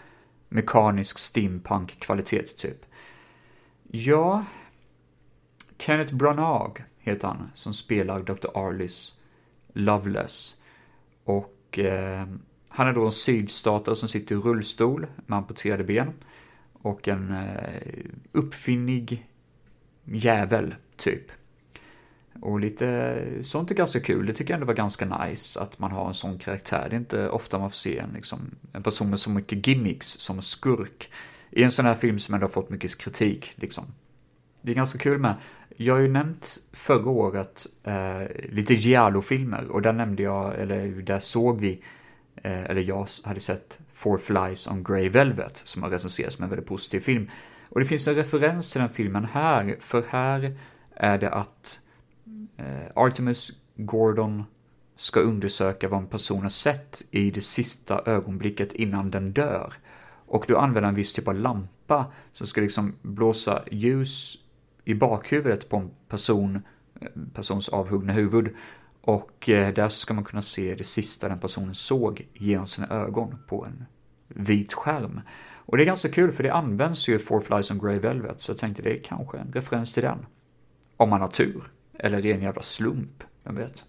mekanisk 0.49 1.19
steampunk-kvalitet 1.19 2.43
typ. 2.43 2.87
Ja, 3.91 4.45
Kenneth 5.79 6.15
Branagh 6.15 6.81
heter 6.99 7.29
han, 7.29 7.51
som 7.55 7.75
spelar 7.75 8.23
Dr. 8.23 8.49
Arliss 8.55 9.19
Loveless. 9.73 10.61
Och 11.25 11.79
eh, 11.79 12.27
han 12.69 12.89
är 12.89 12.93
då 12.93 13.05
en 13.05 13.13
sydstatare 13.13 13.97
som 13.97 14.09
sitter 14.09 14.35
i 14.35 14.39
rullstol 14.39 15.07
med 15.27 15.39
amputerade 15.39 15.85
ben. 15.85 16.13
Och 16.73 17.09
en 17.09 17.31
eh, 17.31 18.05
uppfinnig 18.33 19.27
jävel, 20.05 20.75
typ. 20.97 21.33
Och 22.41 22.61
lite 22.61 23.19
sånt 23.43 23.71
är 23.71 23.75
ganska 23.75 24.01
kul. 24.01 24.27
Det 24.27 24.33
tycker 24.33 24.53
jag 24.53 24.57
ändå 24.57 24.67
var 24.67 24.75
ganska 24.75 25.25
nice 25.25 25.61
att 25.61 25.79
man 25.79 25.93
har 25.93 26.09
en 26.09 26.15
sån 26.15 26.39
karaktär. 26.39 26.87
Det 26.91 26.97
är 26.97 26.99
inte 26.99 27.29
ofta 27.29 27.59
man 27.59 27.71
får 27.71 27.77
se 27.77 27.99
en, 27.99 28.11
liksom, 28.15 28.51
en 28.73 28.83
person 28.83 29.11
med 29.11 29.19
så 29.19 29.31
mycket 29.31 29.67
gimmicks 29.67 30.07
som 30.07 30.43
skurk 30.43 31.11
i 31.51 31.63
en 31.63 31.71
sån 31.71 31.85
här 31.85 31.95
film 31.95 32.19
som 32.19 32.35
ändå 32.35 32.45
har 32.45 32.53
fått 32.53 32.71
mycket 32.71 32.99
kritik. 32.99 33.53
Liksom. 33.55 33.85
Det 34.63 34.71
är 34.71 34.75
ganska 34.77 34.99
kul 34.99 35.19
med. 35.19 35.35
Jag 35.77 35.95
har 35.95 36.01
ju 36.01 36.09
nämnt 36.09 36.57
förra 36.73 37.11
året 37.11 37.67
eh, 37.85 38.23
lite 38.51 38.75
Giallo-filmer 38.75 39.69
och 39.69 39.83
där 39.83 39.93
nämnde 39.93 40.23
jag, 40.23 40.61
eller 40.61 40.87
där 41.03 41.19
såg 41.19 41.61
vi, 41.61 41.83
eh, 42.37 42.65
eller 42.65 42.81
jag 42.81 43.09
hade 43.25 43.41
sett 43.41 43.79
Four 43.93 44.19
Flies 44.19 44.67
on 44.67 44.85
Grey 44.85 45.09
Velvet 45.09 45.57
som 45.57 45.83
har 45.83 45.91
recenserats 45.91 46.37
som 46.37 46.43
en 46.45 46.51
väldigt 46.51 46.69
positiv 46.69 47.01
film. 47.01 47.31
Och 47.73 47.81
det 47.81 47.87
finns 47.87 48.09
en 48.09 48.15
referens 48.15 48.73
till 48.73 48.81
den 48.81 48.91
filmen 48.91 49.25
här, 49.25 49.77
för 49.81 50.05
här 50.09 50.59
är 50.95 51.19
det 51.19 51.31
att 51.31 51.81
eh, 52.57 52.91
Artemis 52.95 53.51
Gordon 53.77 54.45
ska 54.97 55.21
undersöka 55.21 55.89
vad 55.89 56.01
en 56.01 56.07
person 56.07 56.43
har 56.43 56.49
sett 56.49 57.03
i 57.11 57.31
det 57.31 57.41
sista 57.41 58.03
ögonblicket 58.07 58.73
innan 58.73 59.11
den 59.11 59.33
dör. 59.33 59.73
Och 60.27 60.45
då 60.49 60.59
använder 60.59 60.89
en 60.89 60.95
viss 60.95 61.13
typ 61.13 61.29
av 61.29 61.35
lampa 61.35 62.13
som 62.33 62.47
ska 62.47 62.61
liksom 62.61 62.95
blåsa 63.03 63.63
ljus 63.71 64.39
i 64.85 64.95
bakhuvudet 64.95 65.69
på 65.69 65.77
en 65.77 65.91
person, 66.09 66.63
eh, 67.01 67.09
persons 67.35 67.69
avhuggna 67.69 68.13
huvud. 68.13 68.55
Och 69.01 69.49
eh, 69.49 69.75
där 69.75 69.89
så 69.89 69.99
ska 69.99 70.15
man 70.15 70.25
kunna 70.25 70.43
se 70.43 70.75
det 70.75 70.85
sista 70.85 71.29
den 71.29 71.41
personen 71.41 71.75
såg 71.75 72.29
genom 72.33 72.67
sina 72.67 72.89
ögon 72.89 73.39
på 73.49 73.65
en 73.65 73.85
vit 74.29 74.73
skärm. 74.73 75.21
Och 75.67 75.77
det 75.77 75.83
är 75.83 75.87
ganska 75.87 76.09
kul 76.09 76.33
för 76.33 76.43
det 76.43 76.53
används 76.53 77.09
ju 77.09 77.15
i 77.15 77.19
Four 77.19 77.41
Flies 77.41 77.71
on 77.71 77.79
Grey 77.79 77.99
Velvet, 77.99 78.41
så 78.41 78.51
jag 78.51 78.59
tänkte 78.59 78.83
det 78.83 78.99
är 78.99 79.03
kanske 79.03 79.39
en 79.39 79.53
referens 79.53 79.93
till 79.93 80.03
den. 80.03 80.27
Om 80.97 81.11
man 81.11 81.21
har 81.21 81.29
tur. 81.29 81.63
Eller 81.99 82.23
ren 82.23 82.43
jävla 82.43 82.63
slump, 82.63 83.25
vem 83.45 83.57
vet. 83.57 83.85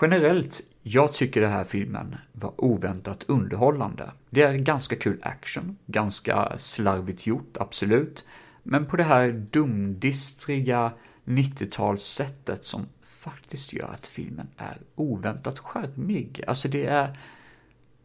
Generellt, 0.00 0.60
jag 0.82 1.12
tycker 1.12 1.40
den 1.40 1.52
här 1.52 1.64
filmen 1.64 2.16
var 2.32 2.52
oväntat 2.56 3.24
underhållande. 3.28 4.10
Det 4.30 4.42
är 4.42 4.54
ganska 4.54 4.96
kul 4.96 5.18
action, 5.22 5.76
ganska 5.86 6.58
slarvigt 6.58 7.26
gjort, 7.26 7.56
absolut. 7.60 8.26
Men 8.62 8.86
på 8.86 8.96
det 8.96 9.02
här 9.02 9.32
dumdistriga 9.32 10.92
90-talssättet 11.24 12.62
som 12.62 12.86
faktiskt 13.02 13.72
gör 13.72 13.88
att 13.88 14.06
filmen 14.06 14.48
är 14.56 14.78
oväntat 14.94 15.58
charmig. 15.58 16.44
Alltså 16.46 16.68
det 16.68 16.86
är... 16.86 17.18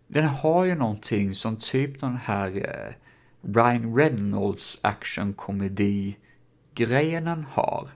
Den 0.08 0.26
har 0.26 0.66
ju 0.66 0.76
någonting 0.76 1.36
som 1.36 1.58
typ 1.58 2.00
den 2.00 2.18
här 2.18 2.56
eh, 2.56 2.94
Ryan 3.44 3.96
Reynolds 3.96 4.80
actionkomedi-grejen 4.82 7.46
har. 7.50 7.90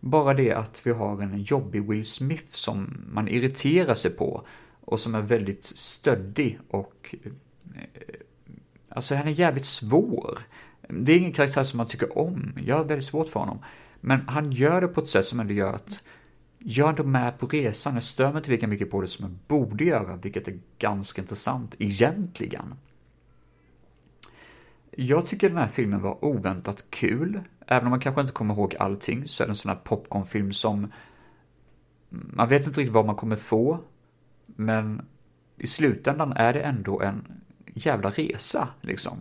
Bara 0.00 0.34
det 0.34 0.52
att 0.52 0.86
vi 0.86 0.90
har 0.90 1.22
en 1.22 1.42
jobbig 1.42 1.88
Will 1.88 2.06
Smith 2.06 2.52
som 2.52 3.04
man 3.12 3.28
irriterar 3.28 3.94
sig 3.94 4.10
på 4.10 4.46
och 4.80 5.00
som 5.00 5.14
är 5.14 5.22
väldigt 5.22 5.64
stöddig 5.64 6.58
och... 6.68 7.14
Eh, 7.22 7.32
alltså 8.88 9.14
han 9.14 9.28
är 9.28 9.32
jävligt 9.32 9.66
svår. 9.66 10.38
Det 10.88 11.12
är 11.12 11.16
ingen 11.16 11.32
karaktär 11.32 11.62
som 11.62 11.76
man 11.76 11.88
tycker 11.88 12.18
om, 12.18 12.52
jag 12.64 12.76
har 12.76 12.84
väldigt 12.84 13.04
svårt 13.04 13.28
för 13.28 13.40
honom. 13.40 13.58
Men 14.00 14.28
han 14.28 14.52
gör 14.52 14.80
det 14.80 14.88
på 14.88 15.00
ett 15.00 15.08
sätt 15.08 15.26
som 15.26 15.40
ändå 15.40 15.54
gör 15.54 15.72
att 15.72 16.04
jag 16.58 16.86
är 16.86 16.90
ändå 16.90 17.04
med 17.04 17.38
på 17.38 17.46
resan, 17.46 17.94
jag 17.94 18.02
stör 18.02 18.32
mig 18.32 18.36
inte 18.36 18.50
lika 18.50 18.66
mycket 18.66 18.90
på 18.90 19.00
det 19.00 19.08
som 19.08 19.24
jag 19.24 19.32
borde 19.48 19.84
göra, 19.84 20.16
vilket 20.16 20.48
är 20.48 20.58
ganska 20.78 21.22
intressant 21.22 21.74
egentligen. 21.78 22.74
Jag 24.90 25.26
tycker 25.26 25.48
den 25.48 25.58
här 25.58 25.68
filmen 25.68 26.00
var 26.00 26.24
oväntat 26.24 26.84
kul. 26.90 27.40
Även 27.66 27.84
om 27.84 27.90
man 27.90 28.00
kanske 28.00 28.20
inte 28.20 28.32
kommer 28.32 28.54
ihåg 28.54 28.76
allting 28.78 29.28
så 29.28 29.42
är 29.42 29.46
det 29.46 29.50
en 29.50 29.56
sån 29.56 29.68
här 29.68 29.78
popcornfilm 29.84 30.52
som 30.52 30.92
man 32.08 32.48
vet 32.48 32.66
inte 32.66 32.80
riktigt 32.80 32.94
vad 32.94 33.06
man 33.06 33.16
kommer 33.16 33.36
få, 33.36 33.78
men 34.46 35.02
i 35.56 35.66
slutändan 35.66 36.32
är 36.32 36.52
det 36.52 36.60
ändå 36.60 37.00
en 37.00 37.40
jävla 37.74 38.10
resa 38.10 38.68
liksom. 38.80 39.20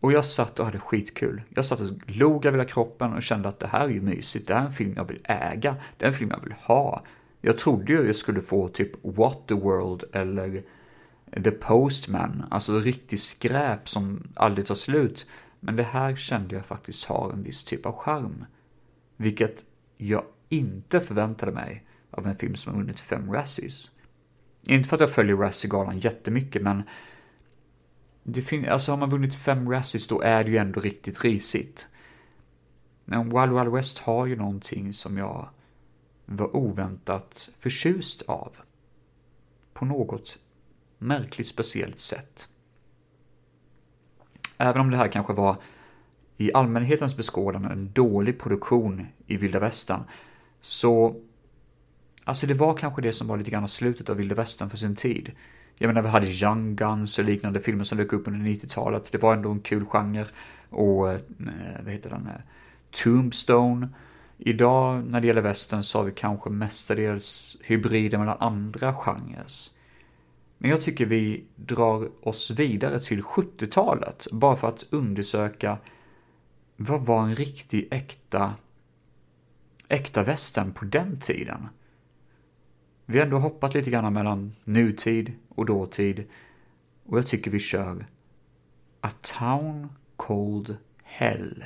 Och 0.00 0.12
jag 0.12 0.24
satt 0.24 0.58
och 0.58 0.64
hade 0.64 0.78
skitkul. 0.78 1.42
Jag 1.48 1.64
satt 1.64 1.80
och 1.80 1.88
log 2.06 2.46
över 2.46 2.58
hela 2.58 2.68
kroppen 2.68 3.12
och 3.12 3.22
kände 3.22 3.48
att 3.48 3.58
det 3.58 3.66
här 3.66 3.84
är 3.84 3.88
ju 3.88 4.00
mysigt, 4.00 4.48
det 4.48 4.54
här 4.54 4.60
är 4.60 4.66
en 4.66 4.72
film 4.72 4.94
jag 4.96 5.04
vill 5.04 5.20
äga, 5.24 5.76
det 5.96 6.04
är 6.04 6.08
en 6.08 6.14
film 6.14 6.30
jag 6.30 6.42
vill 6.42 6.54
ha. 6.60 7.02
Jag 7.40 7.58
trodde 7.58 7.92
ju 7.92 8.06
jag 8.06 8.16
skulle 8.16 8.40
få 8.40 8.68
typ 8.68 8.90
What 9.02 9.38
the 9.46 9.54
World 9.54 10.04
eller 10.12 10.62
The 11.32 11.50
Postman, 11.50 12.44
alltså 12.50 12.80
riktigt 12.80 13.22
skräp 13.22 13.88
som 13.88 14.28
aldrig 14.34 14.66
tar 14.66 14.74
slut. 14.74 15.26
Men 15.60 15.76
det 15.76 15.82
här 15.82 16.16
kände 16.16 16.54
jag 16.54 16.66
faktiskt 16.66 17.04
har 17.04 17.32
en 17.32 17.42
viss 17.42 17.64
typ 17.64 17.86
av 17.86 17.96
charm. 17.96 18.44
Vilket 19.16 19.64
jag 19.96 20.24
inte 20.48 21.00
förväntade 21.00 21.52
mig 21.52 21.86
av 22.10 22.26
en 22.26 22.36
film 22.36 22.54
som 22.54 22.72
har 22.72 22.80
vunnit 22.80 23.00
fem 23.00 23.32
Razzies. 23.32 23.90
Inte 24.62 24.88
för 24.88 24.96
att 24.96 25.00
jag 25.00 25.12
följer 25.12 25.36
Razzie-galan 25.36 25.98
jättemycket, 25.98 26.62
men 26.62 26.82
det 28.22 28.42
fin- 28.42 28.68
alltså 28.68 28.92
har 28.92 28.96
man 28.96 29.10
vunnit 29.10 29.34
fem 29.34 29.70
Razzies 29.70 30.08
då 30.08 30.20
är 30.20 30.44
det 30.44 30.50
ju 30.50 30.56
ändå 30.56 30.80
riktigt 30.80 31.24
risigt. 31.24 31.88
Men 33.04 33.28
Wild 33.28 33.52
Wild 33.58 33.72
West 33.72 33.98
har 33.98 34.26
ju 34.26 34.36
någonting 34.36 34.92
som 34.92 35.18
jag 35.18 35.48
var 36.26 36.56
oväntat 36.56 37.50
förtjust 37.58 38.22
av. 38.22 38.56
På 39.74 39.84
något 39.84 40.38
märkligt 40.98 41.46
speciellt 41.46 41.98
sätt. 41.98 42.48
Även 44.58 44.80
om 44.80 44.90
det 44.90 44.96
här 44.96 45.08
kanske 45.08 45.32
var 45.32 45.56
i 46.36 46.52
allmänhetens 46.52 47.16
beskådande 47.16 47.68
en 47.68 47.92
dålig 47.92 48.40
produktion 48.40 49.06
i 49.26 49.36
vilda 49.36 49.58
västern, 49.58 50.02
så 50.60 51.20
Alltså 52.28 52.46
det 52.46 52.54
var 52.54 52.76
kanske 52.76 53.02
det 53.02 53.12
som 53.12 53.28
var 53.28 53.36
lite 53.36 53.50
grann 53.50 53.68
slutet 53.68 54.10
av 54.10 54.16
vilda 54.16 54.34
västern 54.34 54.70
för 54.70 54.76
sin 54.76 54.96
tid. 54.96 55.32
Jag 55.74 55.88
menar, 55.88 56.02
vi 56.02 56.08
hade 56.08 56.26
Young 56.26 56.76
Guns 56.76 57.18
och 57.18 57.24
liknande 57.24 57.60
filmer 57.60 57.84
som 57.84 57.98
dök 57.98 58.12
upp 58.12 58.28
under 58.28 58.50
90-talet. 58.50 59.12
Det 59.12 59.22
var 59.22 59.34
ändå 59.34 59.50
en 59.50 59.60
kul 59.60 59.84
genre. 59.84 60.26
Och, 60.70 61.12
eh, 61.12 61.20
vad 61.84 61.92
heter 61.92 62.10
den? 62.10 62.28
Tombstone. 62.90 63.88
Idag 64.38 65.04
när 65.06 65.20
det 65.20 65.26
gäller 65.26 65.42
västern 65.42 65.82
så 65.82 65.98
har 65.98 66.04
vi 66.04 66.12
kanske 66.12 66.50
mestadels 66.50 67.56
hybrider 67.64 68.18
mellan 68.18 68.36
andra 68.40 68.94
genrer. 68.94 69.46
Men 70.58 70.70
jag 70.70 70.82
tycker 70.82 71.06
vi 71.06 71.44
drar 71.56 72.28
oss 72.28 72.50
vidare 72.50 73.00
till 73.00 73.22
70-talet 73.22 74.26
bara 74.32 74.56
för 74.56 74.68
att 74.68 74.86
undersöka 74.90 75.78
vad 76.76 77.06
var 77.06 77.22
en 77.22 77.36
riktig 77.36 77.88
äkta 77.90 78.54
äkta 79.88 80.22
västern 80.22 80.72
på 80.72 80.84
den 80.84 81.20
tiden? 81.20 81.68
Vi 83.06 83.18
har 83.18 83.24
ändå 83.24 83.38
hoppat 83.38 83.74
lite 83.74 83.90
grann 83.90 84.12
mellan 84.12 84.52
nutid 84.64 85.32
och 85.48 85.66
dåtid 85.66 86.24
och 87.04 87.18
jag 87.18 87.26
tycker 87.26 87.50
vi 87.50 87.58
kör 87.58 88.06
A 89.00 89.10
Town 89.38 89.92
Cold 90.16 90.76
Hell. 91.02 91.64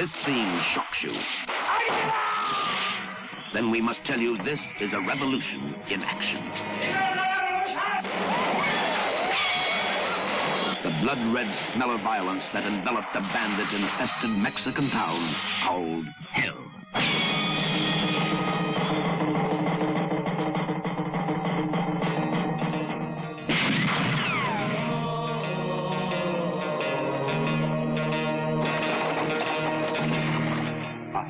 This 0.00 0.12
scene 0.24 0.58
shocks 0.62 1.02
you, 1.02 1.12
then 3.52 3.70
we 3.70 3.82
must 3.82 4.02
tell 4.02 4.18
you 4.18 4.42
this 4.42 4.58
is 4.80 4.94
a 4.94 5.00
revolution 5.00 5.74
in 5.90 6.02
action. 6.02 6.42
The 10.82 10.96
blood-red 11.02 11.52
smell 11.52 11.90
of 11.90 12.00
violence 12.00 12.48
that 12.54 12.64
enveloped 12.64 13.12
the 13.12 13.20
bandit-infested 13.20 14.30
Mexican 14.30 14.88
town 14.88 15.34
called 15.62 16.06
Hell. 16.30 16.69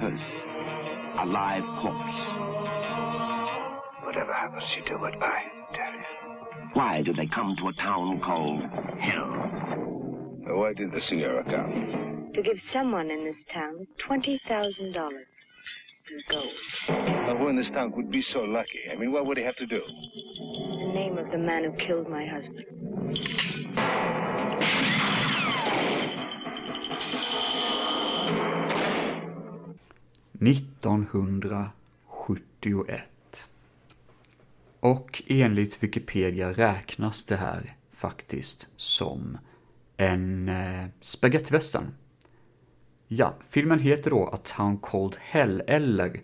Hearse. 0.00 0.40
A 1.18 1.26
live 1.26 1.64
corpse. 1.80 2.18
Whatever 4.04 4.32
happens, 4.32 4.74
you 4.74 4.82
do 4.82 5.04
it, 5.04 5.14
I 5.20 5.42
tell 5.74 5.92
you. 5.92 6.70
Why 6.72 7.02
do 7.02 7.12
they 7.12 7.26
come 7.26 7.54
to 7.56 7.68
a 7.68 7.72
town 7.74 8.20
called 8.20 8.62
Hell? 8.98 9.30
Why 10.46 10.72
did 10.72 10.92
the 10.92 11.00
Sierra 11.00 11.44
come? 11.44 12.20
to 12.34 12.42
give 12.42 12.60
someone 12.60 13.10
in 13.10 13.24
this 13.24 13.44
town 13.44 13.86
$20,000 13.98 14.86
in 14.86 14.94
gold. 16.28 16.54
Well, 16.88 17.36
who 17.36 17.48
in 17.48 17.56
this 17.56 17.70
town 17.70 17.92
would 17.96 18.10
be 18.10 18.22
so 18.22 18.40
lucky? 18.42 18.80
I 18.90 18.96
mean, 18.96 19.12
what 19.12 19.26
would 19.26 19.36
he 19.36 19.44
have 19.44 19.56
to 19.56 19.66
do? 19.66 19.80
The 19.80 20.92
name 20.94 21.18
of 21.18 21.30
the 21.30 21.38
man 21.38 21.64
who 21.64 21.72
killed 21.72 22.08
my 22.08 22.26
husband. 22.26 22.64
–1971. 30.40 33.00
Och 34.80 35.22
enligt 35.26 35.82
Wikipedia 35.82 36.52
räknas 36.52 37.24
det 37.24 37.36
här 37.36 37.76
faktiskt 37.90 38.68
som 38.76 39.38
en 39.96 40.48
eh, 40.48 40.86
spagettivästern. 41.00 41.94
Ja, 43.08 43.34
filmen 43.40 43.78
heter 43.78 44.10
då 44.10 44.30
A 44.32 44.38
Town 44.44 44.78
Called 44.78 45.16
Hell 45.20 45.62
eller 45.66 46.20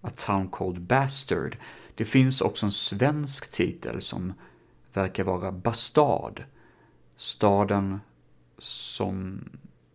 A 0.00 0.10
Town 0.16 0.48
Called 0.48 0.80
Bastard. 0.80 1.56
Det 1.94 2.04
finns 2.04 2.40
också 2.40 2.66
en 2.66 2.72
svensk 2.72 3.50
titel 3.50 4.00
som 4.00 4.32
verkar 4.92 5.24
vara 5.24 5.52
Bastard. 5.52 6.42
Staden 7.16 8.00
som 8.58 9.44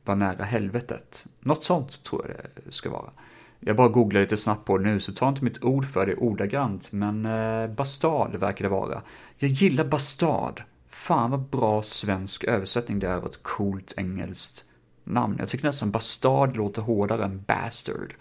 var 0.06 0.16
nära 0.16 0.44
helvetet. 0.44 1.28
Något 1.40 1.64
sånt 1.64 2.04
tror 2.04 2.28
jag 2.28 2.66
det 2.66 2.72
ska 2.72 2.90
vara. 2.90 3.12
Jag 3.60 3.76
bara 3.76 3.88
googlar 3.88 4.22
lite 4.22 4.38
snabbt 4.38 4.66
på 4.66 4.78
det 4.78 4.84
nu, 4.84 5.00
så 5.00 5.14
ta 5.14 5.30
inte 5.30 5.44
mitt 5.44 5.64
ord 5.64 5.86
för 5.86 6.06
det 6.06 6.16
ordagrant, 6.16 6.92
men 6.92 7.26
eh, 7.26 7.68
Bastard 7.68 8.36
verkar 8.36 8.66
det 8.66 8.70
vara. 8.70 9.02
Jag 9.38 9.52
gillar 9.52 9.86
Bastard. 9.86 10.64
Fan 10.88 11.32
vad 11.32 11.40
bra 11.40 11.84
svensk 11.84 12.44
översättning 12.44 13.00
det 13.00 13.08
är 13.08 13.16
av 13.16 13.26
ett 13.26 13.44
coolt 13.44 13.94
engelskt 13.98 14.66
namn. 15.04 15.36
Jag 15.40 15.50
tycker 15.50 15.66
nästan 15.66 15.92
Bastard 15.92 16.56
låter 16.56 16.82
hårdare 16.82 17.26
än 17.26 17.44
Bastard. 17.48 18.14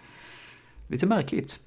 Lite 0.89 1.07
märkligt. 1.07 1.61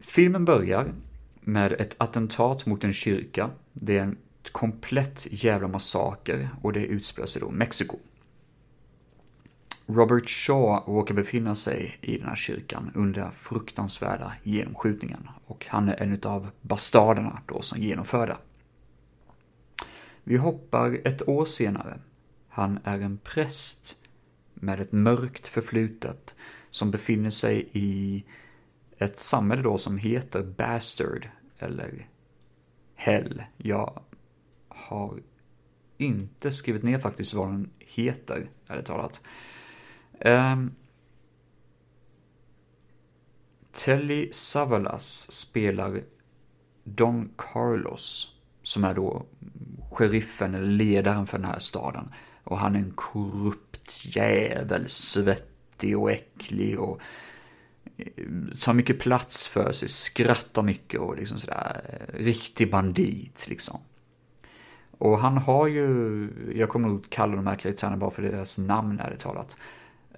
Filmen 0.00 0.44
börjar 0.44 0.92
med 1.40 1.72
ett 1.72 1.94
attentat 1.98 2.66
mot 2.66 2.84
en 2.84 2.92
kyrka. 2.92 3.50
Det 3.72 3.98
är 3.98 4.02
en 4.02 4.16
komplett 4.52 5.26
jävla 5.30 5.68
massaker 5.68 6.48
och 6.62 6.72
det 6.72 6.80
utspelar 6.80 7.26
sig 7.26 7.40
då 7.40 7.48
i 7.48 7.52
Mexiko. 7.52 7.96
Robert 9.94 10.28
Shaw 10.28 10.82
råkar 10.86 11.14
befinna 11.14 11.54
sig 11.54 11.98
i 12.00 12.18
den 12.18 12.28
här 12.28 12.36
kyrkan 12.36 12.92
under 12.94 13.30
fruktansvärda 13.30 14.32
genomskjutningen 14.42 15.28
och 15.46 15.66
han 15.68 15.88
är 15.88 16.02
en 16.02 16.20
av 16.22 16.50
bastarderna 16.60 17.42
då 17.46 17.62
som 17.62 17.80
genomför 17.80 18.26
det. 18.26 18.36
Vi 20.24 20.36
hoppar 20.36 20.98
ett 21.04 21.28
år 21.28 21.44
senare. 21.44 22.00
Han 22.48 22.78
är 22.84 23.00
en 23.00 23.18
präst 23.18 23.96
med 24.54 24.80
ett 24.80 24.92
mörkt 24.92 25.48
förflutet 25.48 26.34
som 26.70 26.90
befinner 26.90 27.30
sig 27.30 27.68
i 27.72 28.24
ett 28.98 29.18
samhälle 29.18 29.62
då 29.62 29.78
som 29.78 29.98
heter 29.98 30.42
Bastard 30.42 31.28
eller 31.58 32.08
Hell. 32.96 33.42
Jag 33.56 34.02
har 34.68 35.20
inte 35.98 36.50
skrivit 36.50 36.82
ner 36.82 36.98
faktiskt 36.98 37.34
vad 37.34 37.48
den 37.48 37.70
heter, 37.78 38.48
ärligt 38.66 38.86
talat. 38.86 39.20
Um, 40.24 40.74
Telly 43.72 44.28
Savalas 44.32 45.30
spelar 45.30 46.00
Don 46.84 47.30
Carlos, 47.36 48.34
som 48.62 48.84
är 48.84 48.94
då 48.94 49.26
sheriffen 49.90 50.54
eller 50.54 50.66
ledaren 50.66 51.26
för 51.26 51.38
den 51.38 51.46
här 51.46 51.58
staden. 51.58 52.08
Och 52.44 52.58
han 52.58 52.74
är 52.74 52.78
en 52.78 52.92
korrupt 52.94 54.16
jävel, 54.16 54.88
svettig 54.88 55.98
och 55.98 56.10
äcklig 56.10 56.80
och 56.80 57.00
eh, 57.96 58.24
tar 58.60 58.72
mycket 58.72 59.00
plats 59.00 59.48
för 59.48 59.72
sig, 59.72 59.88
skrattar 59.88 60.62
mycket 60.62 61.00
och 61.00 61.16
liksom 61.16 61.38
sådär, 61.38 61.80
eh, 61.88 62.18
riktig 62.18 62.70
bandit 62.70 63.46
liksom. 63.48 63.80
Och 64.98 65.18
han 65.18 65.38
har 65.38 65.66
ju, 65.66 66.28
jag 66.54 66.68
kommer 66.68 66.88
nog 66.88 67.10
kalla 67.10 67.36
de 67.36 67.46
här 67.46 67.54
karaktärerna 67.54 67.96
bara 67.96 68.10
för 68.10 68.22
deras 68.22 68.58
namn 68.58 69.00
ärligt 69.00 69.20
talat. 69.20 69.56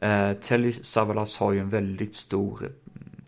Eh, 0.02 0.32
Telly 0.32 0.72
Savalas 0.72 1.36
har 1.36 1.52
ju 1.52 1.58
en 1.58 1.68
väldigt 1.68 2.14
stor 2.14 2.72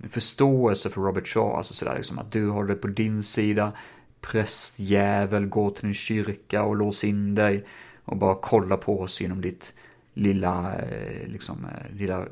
förståelse 0.09 0.91
för 0.91 1.01
Robert 1.01 1.27
Shaw, 1.27 1.57
alltså 1.57 1.75
sådär 1.75 1.95
liksom 1.97 2.18
att 2.18 2.33
du 2.33 2.49
har 2.49 2.64
det 2.64 2.75
på 2.75 2.87
din 2.87 3.22
sida, 3.22 3.72
prästjävel, 4.20 5.47
gå 5.47 5.70
till 5.70 5.85
en 5.85 5.95
kyrka 5.95 6.62
och 6.62 6.77
lås 6.77 7.05
in 7.05 7.35
dig 7.35 7.64
och 8.05 8.16
bara 8.16 8.35
kolla 8.35 8.77
på 8.77 9.01
oss 9.01 9.20
genom 9.20 9.41
ditt 9.41 9.75
lilla, 10.14 10.75
eh, 10.75 11.29
liksom, 11.29 11.64
eh, 11.64 11.97
lilla 11.97 12.18
eh, 12.18 12.27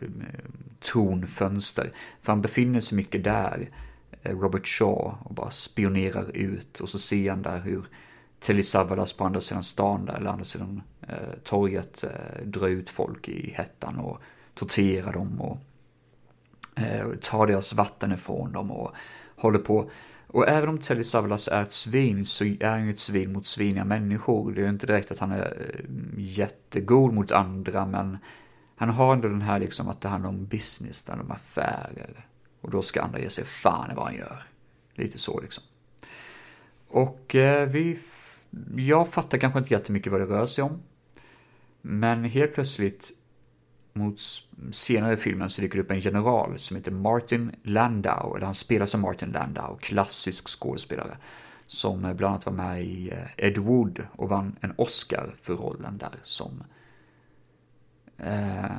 tronfönster. 0.80 1.92
För 2.20 2.32
han 2.32 2.42
befinner 2.42 2.80
sig 2.80 2.96
mycket 2.96 3.24
där, 3.24 3.68
Robert 4.22 4.66
Shaw, 4.66 5.14
och 5.24 5.34
bara 5.34 5.50
spionerar 5.50 6.36
ut. 6.36 6.80
Och 6.80 6.88
så 6.88 6.98
ser 6.98 7.30
han 7.30 7.42
där 7.42 7.60
hur 7.60 7.84
Telly 8.42 8.62
Savalas 8.62 9.12
på 9.12 9.24
andra 9.24 9.40
sidan 9.40 9.64
stan 9.64 10.04
där, 10.04 10.14
eller 10.14 10.30
andra 10.30 10.44
sidan 10.44 10.82
eh, 11.08 11.16
torget, 11.44 12.04
eh, 12.04 12.44
dra 12.44 12.68
ut 12.68 12.90
folk 12.90 13.28
i 13.28 13.54
hettan 13.56 13.98
och 13.98 14.20
tortera 14.54 15.12
dem 15.12 15.40
och 15.40 15.58
eh, 16.74 17.06
ta 17.22 17.46
deras 17.46 17.72
vatten 17.72 18.12
ifrån 18.12 18.52
dem 18.52 18.70
och 18.70 18.92
håller 19.36 19.58
på. 19.58 19.90
Och 20.26 20.48
även 20.48 20.68
om 20.68 20.78
Telly 20.78 21.04
Savalas 21.04 21.48
är 21.48 21.62
ett 21.62 21.72
svin 21.72 22.26
så 22.26 22.44
är 22.44 22.68
han 22.70 22.84
ju 22.84 22.90
ett 22.90 22.98
svin 22.98 23.32
mot 23.32 23.46
sviniga 23.46 23.84
människor. 23.84 24.52
Det 24.52 24.60
är 24.60 24.64
ju 24.64 24.70
inte 24.70 24.86
direkt 24.86 25.10
att 25.10 25.18
han 25.18 25.32
är 25.32 25.44
eh, 25.44 25.84
jättegod 26.16 27.12
mot 27.12 27.32
andra, 27.32 27.86
men 27.86 28.18
han 28.76 28.88
har 28.88 29.12
ändå 29.12 29.28
den 29.28 29.42
här 29.42 29.58
liksom 29.58 29.88
att 29.88 30.00
det 30.00 30.08
handlar 30.08 30.28
om 30.28 30.46
business, 30.46 31.02
det 31.02 31.12
handlar 31.12 31.26
om 31.26 31.32
affärer. 31.32 32.26
Och 32.60 32.70
då 32.70 32.82
ska 32.82 33.02
andra 33.02 33.18
ge 33.18 33.30
sig 33.30 33.44
fan 33.44 33.90
i 33.90 33.94
vad 33.94 34.04
han 34.04 34.14
gör. 34.14 34.42
Lite 34.94 35.18
så 35.18 35.40
liksom. 35.40 35.64
Och 36.88 37.34
eh, 37.34 37.68
vi... 37.68 37.98
Jag 38.76 39.08
fattar 39.08 39.38
kanske 39.38 39.58
inte 39.58 39.74
jättemycket 39.74 40.12
vad 40.12 40.20
det 40.20 40.26
rör 40.26 40.46
sig 40.46 40.64
om. 40.64 40.82
Men 41.82 42.24
helt 42.24 42.54
plötsligt 42.54 43.10
mot 43.92 44.20
senare 44.70 45.12
i 45.12 45.16
filmen 45.16 45.50
så 45.50 45.62
dyker 45.62 45.76
det 45.76 45.82
upp 45.82 45.90
en 45.90 46.00
general 46.00 46.58
som 46.58 46.76
heter 46.76 46.90
Martin 46.90 47.52
Landau, 47.62 48.36
eller 48.36 48.44
han 48.44 48.54
spelar 48.54 48.86
som 48.86 49.00
Martin 49.00 49.32
Landau, 49.32 49.76
klassisk 49.76 50.48
skådespelare. 50.48 51.16
Som 51.66 52.00
bland 52.00 52.24
annat 52.24 52.46
var 52.46 52.52
med 52.52 52.84
i 52.84 53.10
eh, 53.10 53.46
Ed 53.46 53.58
Wood 53.58 54.06
och 54.12 54.28
vann 54.28 54.56
en 54.60 54.74
Oscar 54.76 55.34
för 55.40 55.54
rollen 55.54 55.98
där 55.98 56.14
som... 56.22 56.64
Eh, 58.18 58.76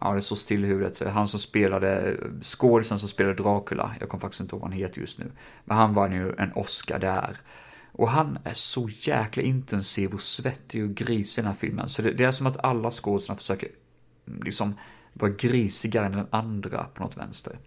ja, 0.00 0.14
det 0.14 0.22
står 0.22 0.36
still 0.36 0.64
i 0.64 0.68
huvudet. 0.68 1.00
Han 1.00 1.28
som 1.28 1.40
spelade, 1.40 2.16
skådisen 2.42 2.98
som 2.98 3.08
spelade 3.08 3.42
Dracula, 3.42 3.94
jag 4.00 4.08
kommer 4.08 4.20
faktiskt 4.20 4.40
inte 4.40 4.54
ihåg 4.54 4.60
vad 4.60 4.70
han 4.70 4.78
heter 4.78 5.00
just 5.00 5.18
nu. 5.18 5.32
Men 5.64 5.76
han 5.76 5.94
vann 5.94 6.12
ju 6.12 6.34
en 6.38 6.52
Oscar 6.52 6.98
där. 6.98 7.40
Och 7.92 8.08
han 8.08 8.38
är 8.44 8.54
så 8.54 8.88
jäkla 8.88 9.42
intensiv 9.42 10.14
och 10.14 10.22
svettig 10.22 10.84
och 10.84 10.94
grisig 10.94 11.40
i 11.40 11.42
den 11.42 11.52
här 11.52 11.58
filmen. 11.58 11.88
Så 11.88 12.02
det, 12.02 12.10
det 12.12 12.24
är 12.24 12.32
som 12.32 12.46
att 12.46 12.64
alla 12.64 12.90
skådespelarna 12.90 13.38
försöker 13.38 13.68
mm, 14.26 14.42
liksom 14.42 14.74
vara 15.12 15.30
grisigare 15.30 16.06
än 16.06 16.12
den 16.12 16.26
andra 16.30 16.84
på 16.84 17.02
något 17.02 17.16
vänster. 17.16 17.58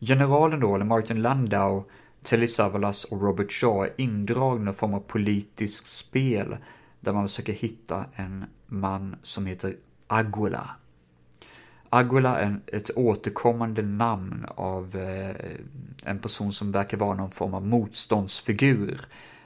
Generalen 0.00 0.60
då, 0.60 0.74
eller 0.74 0.84
Martin 0.84 1.22
Landau, 1.22 1.84
Telly 2.22 2.46
Savalas 2.46 3.04
och 3.04 3.22
Robert 3.22 3.52
Shaw 3.52 3.86
är 3.86 4.00
indragna 4.00 4.70
i 4.70 4.74
form 4.74 4.94
av 4.94 5.00
politiskt 5.00 5.86
spel 5.86 6.56
där 7.00 7.12
man 7.12 7.28
försöker 7.28 7.52
hitta 7.52 8.04
en 8.14 8.44
man 8.66 9.16
som 9.22 9.46
heter 9.46 9.76
Aguila. 10.06 10.70
Aguila 11.96 12.38
är 12.40 12.60
ett 12.66 12.90
återkommande 12.96 13.82
namn 13.82 14.46
av 14.48 14.96
eh, 14.96 15.36
en 16.04 16.18
person 16.18 16.52
som 16.52 16.72
verkar 16.72 16.96
vara 16.96 17.14
någon 17.14 17.30
form 17.30 17.54
av 17.54 17.66
motståndsfigur. 17.66 19.00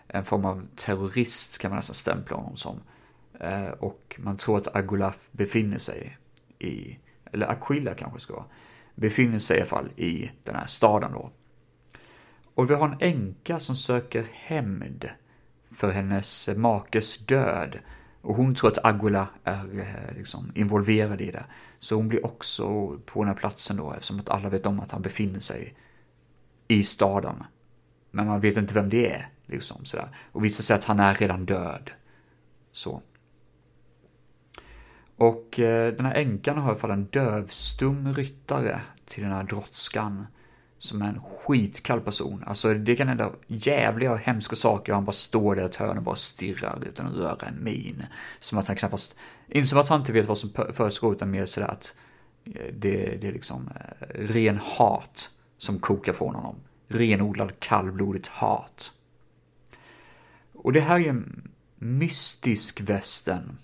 En 0.07 0.25
form 0.25 0.45
av 0.45 0.67
terrorist 0.77 1.59
kan 1.59 1.71
man 1.71 1.77
nästan 1.77 1.95
stämpla 1.95 2.37
honom 2.37 2.57
som. 2.57 2.81
Eh, 3.41 3.69
och 3.69 4.17
man 4.19 4.37
tror 4.37 4.57
att 4.57 4.77
Aguila 4.77 5.15
befinner 5.33 5.79
sig 5.79 6.19
i, 6.59 6.99
eller 7.33 7.47
Aquila 7.47 7.95
kanske 7.95 8.21
ska 8.21 8.35
vara, 8.35 8.45
befinner 8.95 9.39
sig 9.39 9.57
i 9.57 9.61
alla 9.61 9.69
fall 9.69 9.91
i 9.97 10.31
den 10.45 10.55
här 10.55 10.67
staden 10.67 11.13
då. 11.13 11.31
Och 12.55 12.71
vi 12.71 12.75
har 12.75 12.89
en 12.89 12.97
änka 13.01 13.59
som 13.59 13.77
söker 13.77 14.27
hämnd 14.33 15.09
för 15.75 15.91
hennes 15.91 16.49
makes 16.57 17.19
död. 17.19 17.79
Och 18.23 18.35
hon 18.35 18.55
tror 18.55 18.71
att 18.71 18.85
Aguila 18.85 19.29
är 19.45 19.81
eh, 19.81 20.17
liksom 20.17 20.53
involverad 20.55 21.21
i 21.21 21.31
det. 21.31 21.45
Så 21.81 21.95
hon 21.95 22.09
blir 22.09 22.27
också 22.27 22.97
på 23.07 23.21
den 23.21 23.29
här 23.29 23.41
platsen 23.41 23.77
då 23.77 23.93
eftersom 23.93 24.21
att 24.21 24.29
alla 24.29 24.49
vet 24.49 24.67
om 24.67 24.81
att 24.81 24.91
han 24.91 25.03
befinner 25.03 25.41
sig 25.41 25.75
i 26.69 26.85
staden. 26.85 27.45
Men 28.11 28.27
man 28.27 28.41
vet 28.41 28.57
inte 28.57 28.75
vem 28.75 28.91
det 28.91 29.13
är, 29.13 29.29
liksom 29.47 29.85
sådär. 29.85 30.17
Och 30.33 30.45
visar 30.45 30.63
sig 30.63 30.77
att 30.77 30.85
han 30.85 31.01
är 31.01 31.15
redan 31.15 31.47
död. 31.47 31.91
Så. 32.73 33.03
Och 35.17 35.61
eh, 35.61 35.95
den 35.95 36.07
här 36.07 36.15
änkan 36.15 36.59
har 36.59 36.69
i 36.69 36.71
alla 36.71 36.79
fall 36.79 36.91
en 36.91 37.05
dövstum 37.05 38.15
ryttare 38.15 38.81
till 39.05 39.23
den 39.23 39.33
här 39.33 39.45
drottskan. 39.45 40.27
Som 40.83 41.03
är 41.03 41.09
en 41.09 41.21
skitkall 41.21 42.01
person. 42.01 42.45
Alltså 42.47 42.75
det 42.75 42.97
kan 42.97 43.09
hända 43.09 43.31
jävliga 43.47 44.13
och 44.13 44.19
hemska 44.19 44.57
saker 44.57 44.93
och 44.93 44.97
han 44.97 45.05
bara 45.05 45.13
står 45.13 45.55
där 45.55 45.63
i 45.63 45.65
ett 45.65 45.77
hörn 45.77 45.97
och 45.97 46.03
bara 46.03 46.17
stirrar 46.17 46.79
utan 46.87 47.07
att 47.07 47.15
röra 47.15 47.47
en 47.47 47.65
min. 47.65 48.07
Som 48.39 48.59
att 48.59 48.67
han 48.69 48.77
knappast, 48.77 49.17
inte 49.49 49.69
som 49.69 49.79
att 49.79 49.89
han 49.89 50.01
inte 50.01 50.13
vet 50.13 50.27
vad 50.27 50.39
som 50.39 50.51
försiggår 50.73 51.13
utan 51.13 51.31
mer 51.31 51.47
sådär 51.47 51.69
att 51.69 51.95
eh, 52.45 52.75
det, 52.75 53.19
det 53.21 53.29
är 53.29 53.33
liksom 53.33 53.71
eh, 53.75 54.07
ren 54.15 54.59
hat 54.63 55.31
som 55.59 55.79
kokar 55.79 56.13
från 56.13 56.35
honom. 56.35 56.57
Renodlad 56.89 57.53
kallblodigt 57.59 58.29
hat. 58.29 58.93
Och 60.53 60.73
det 60.73 60.81
här 60.81 61.01
är 61.01 61.09
en 61.09 61.51
mystisk 61.79 62.81
västern 62.81 63.59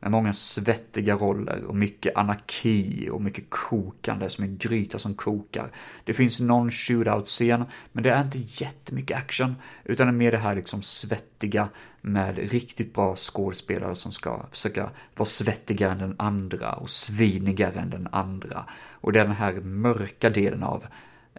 med 0.00 0.10
många 0.10 0.32
svettiga 0.32 1.14
roller 1.14 1.64
och 1.64 1.76
mycket 1.76 2.16
anarki 2.16 3.08
och 3.12 3.22
mycket 3.22 3.50
kokande 3.50 4.28
som 4.28 4.44
en 4.44 4.56
gryta 4.56 4.98
som 4.98 5.14
kokar. 5.14 5.72
Det 6.04 6.14
finns 6.14 6.40
någon 6.40 6.70
shootout-scen, 6.70 7.64
men 7.92 8.02
det 8.02 8.10
är 8.10 8.22
inte 8.22 8.64
jättemycket 8.64 9.16
action, 9.16 9.54
utan 9.84 10.06
det 10.06 10.10
är 10.10 10.16
mer 10.16 10.32
det 10.32 10.38
här 10.38 10.54
liksom 10.54 10.82
svettiga 10.82 11.68
med 12.00 12.38
riktigt 12.38 12.94
bra 12.94 13.16
skådespelare 13.16 13.94
som 13.94 14.12
ska 14.12 14.46
försöka 14.50 14.90
vara 15.16 15.26
svettigare 15.26 15.92
än 15.92 15.98
den 15.98 16.14
andra 16.18 16.72
och 16.72 16.90
svinigare 16.90 17.80
än 17.80 17.90
den 17.90 18.08
andra. 18.12 18.64
Och 18.90 19.12
det 19.12 19.20
är 19.20 19.24
den 19.24 19.36
här 19.36 19.52
mörka 19.60 20.30
delen 20.30 20.62
av 20.62 20.86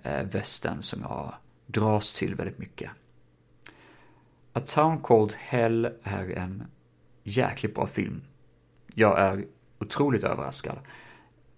eh, 0.03 0.24
västern 0.24 0.82
som 0.82 1.01
jag 1.01 1.34
dras 1.68 2.14
till 2.14 2.36
väldigt 2.36 2.59
mycket. 2.59 2.91
A 4.53 4.59
Town 4.59 4.99
Called 4.99 5.34
Hell 5.38 5.86
är 6.03 6.30
en 6.38 6.64
jäkligt 7.24 7.76
bra 7.76 7.88
film 7.88 8.22
jag 8.93 9.19
är 9.19 9.45
otroligt 9.79 10.23
överraskad. 10.23 10.79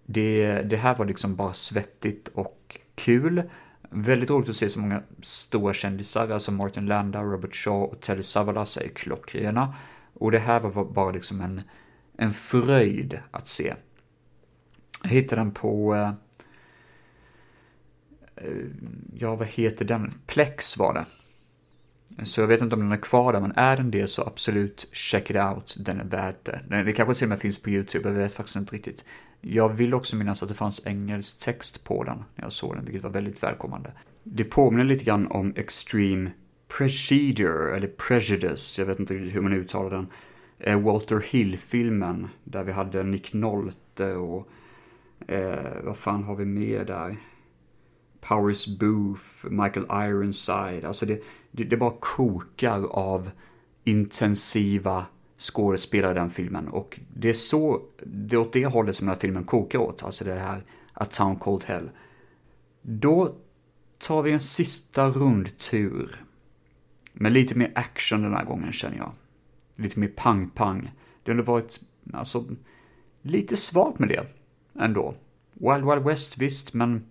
Det, 0.06 0.62
det 0.62 0.76
här 0.76 0.94
var 0.94 1.04
liksom 1.04 1.36
bara 1.36 1.52
svettigt 1.52 2.28
och 2.28 2.78
kul. 2.94 3.42
Väldigt 3.90 4.30
roligt 4.30 4.48
att 4.48 4.56
se 4.56 4.68
så 4.68 4.80
många 4.80 5.02
stora 5.22 5.74
kändisar, 5.74 6.28
alltså 6.28 6.52
Martin 6.52 6.86
Landa, 6.86 7.22
Robert 7.22 7.54
Shaw 7.54 7.84
och 7.84 8.00
Telly 8.00 8.22
Savalas 8.22 8.76
är 8.76 8.88
klockrena. 8.88 9.74
Och 10.14 10.30
det 10.30 10.38
här 10.38 10.60
var 10.60 10.84
bara 10.84 11.10
liksom 11.10 11.40
en, 11.40 11.62
en 12.16 12.32
fröjd 12.32 13.20
att 13.30 13.48
se. 13.48 13.74
Jag 15.02 15.10
hittade 15.10 15.40
den 15.40 15.52
på... 15.52 15.94
Eh, 15.94 16.12
eh 18.36 18.66
ja, 19.14 19.36
vad 19.36 19.48
heter 19.48 19.84
den? 19.84 20.14
Plex 20.26 20.76
var 20.76 20.94
det. 20.94 21.04
Så 22.22 22.40
jag 22.40 22.46
vet 22.46 22.60
inte 22.60 22.74
om 22.74 22.80
den 22.80 22.92
är 22.92 22.96
kvar 22.96 23.32
där, 23.32 23.40
men 23.40 23.52
är 23.56 23.76
den 23.76 23.90
det 23.90 24.06
så 24.06 24.22
absolut 24.22 24.88
check 24.92 25.30
it 25.30 25.36
out, 25.36 25.76
den 25.78 26.00
är 26.00 26.04
värd 26.04 26.34
det. 26.42 26.82
Det 26.82 26.92
kanske 26.92 27.14
till 27.14 27.24
och 27.24 27.28
med 27.28 27.40
finns 27.40 27.62
på 27.62 27.70
YouTube, 27.70 28.08
jag 28.08 28.16
vet 28.16 28.34
faktiskt 28.34 28.56
inte 28.56 28.74
riktigt. 28.74 29.04
Jag 29.40 29.68
vill 29.68 29.94
också 29.94 30.16
minnas 30.16 30.42
att 30.42 30.48
det 30.48 30.54
fanns 30.54 30.86
engelsk 30.86 31.40
text 31.40 31.84
på 31.84 32.04
den 32.04 32.16
när 32.34 32.44
jag 32.44 32.52
såg 32.52 32.74
den, 32.74 32.84
vilket 32.84 33.02
var 33.02 33.10
väldigt 33.10 33.42
välkommande. 33.42 33.92
Det 34.22 34.44
påminner 34.44 34.84
lite 34.84 35.04
grann 35.04 35.26
om 35.26 35.52
Extreme 35.56 36.30
Procedure, 36.68 37.76
eller 37.76 37.88
Prejudice, 37.88 38.78
jag 38.78 38.86
vet 38.86 38.98
inte 38.98 39.14
hur 39.14 39.40
man 39.40 39.52
uttalar 39.52 39.90
den. 39.90 40.06
Eh, 40.58 40.80
Walter 40.80 41.24
Hill-filmen, 41.30 42.28
där 42.44 42.64
vi 42.64 42.72
hade 42.72 43.02
Nick 43.02 43.32
Nolte 43.32 44.14
och 44.14 44.48
eh, 45.26 45.82
vad 45.82 45.96
fan 45.96 46.24
har 46.24 46.36
vi 46.36 46.44
mer 46.44 46.84
där? 46.84 47.16
Powers 48.28 48.66
Booth, 48.66 49.44
Michael 49.50 49.86
Ironside. 50.08 50.84
Alltså 50.84 51.06
det, 51.06 51.24
det, 51.50 51.64
det 51.64 51.76
bara 51.76 51.94
kokar 52.00 52.86
av 52.90 53.30
intensiva 53.84 55.06
skådespelare 55.38 56.12
i 56.12 56.14
den 56.14 56.30
filmen. 56.30 56.68
Och 56.68 57.00
det 57.14 57.28
är 57.28 57.34
så, 57.34 57.82
det 58.04 58.36
är 58.36 58.40
åt 58.40 58.52
det 58.52 58.66
hållet 58.66 58.96
som 58.96 59.06
den 59.06 59.14
här 59.14 59.20
filmen 59.20 59.44
kokar 59.44 59.78
åt. 59.78 60.02
Alltså 60.02 60.24
det 60.24 60.34
här 60.34 60.62
A 60.92 61.04
Town 61.04 61.36
Called 61.36 61.64
Hell. 61.64 61.90
Då 62.82 63.34
tar 63.98 64.22
vi 64.22 64.32
en 64.32 64.40
sista 64.40 65.08
rundtur. 65.08 66.24
Med 67.12 67.32
lite 67.32 67.54
mer 67.54 67.72
action 67.74 68.22
den 68.22 68.32
här 68.32 68.44
gången 68.44 68.72
känner 68.72 68.96
jag. 68.96 69.12
Lite 69.76 70.00
mer 70.00 70.08
pang-pang. 70.08 70.90
Det 71.22 71.32
har 71.32 71.42
varit, 71.42 71.80
alltså, 72.12 72.44
lite 73.22 73.56
svagt 73.56 73.98
med 73.98 74.08
det 74.08 74.26
ändå. 74.78 75.14
Wild 75.52 75.84
Wild 75.90 76.04
West 76.04 76.38
visst, 76.38 76.74
men 76.74 77.04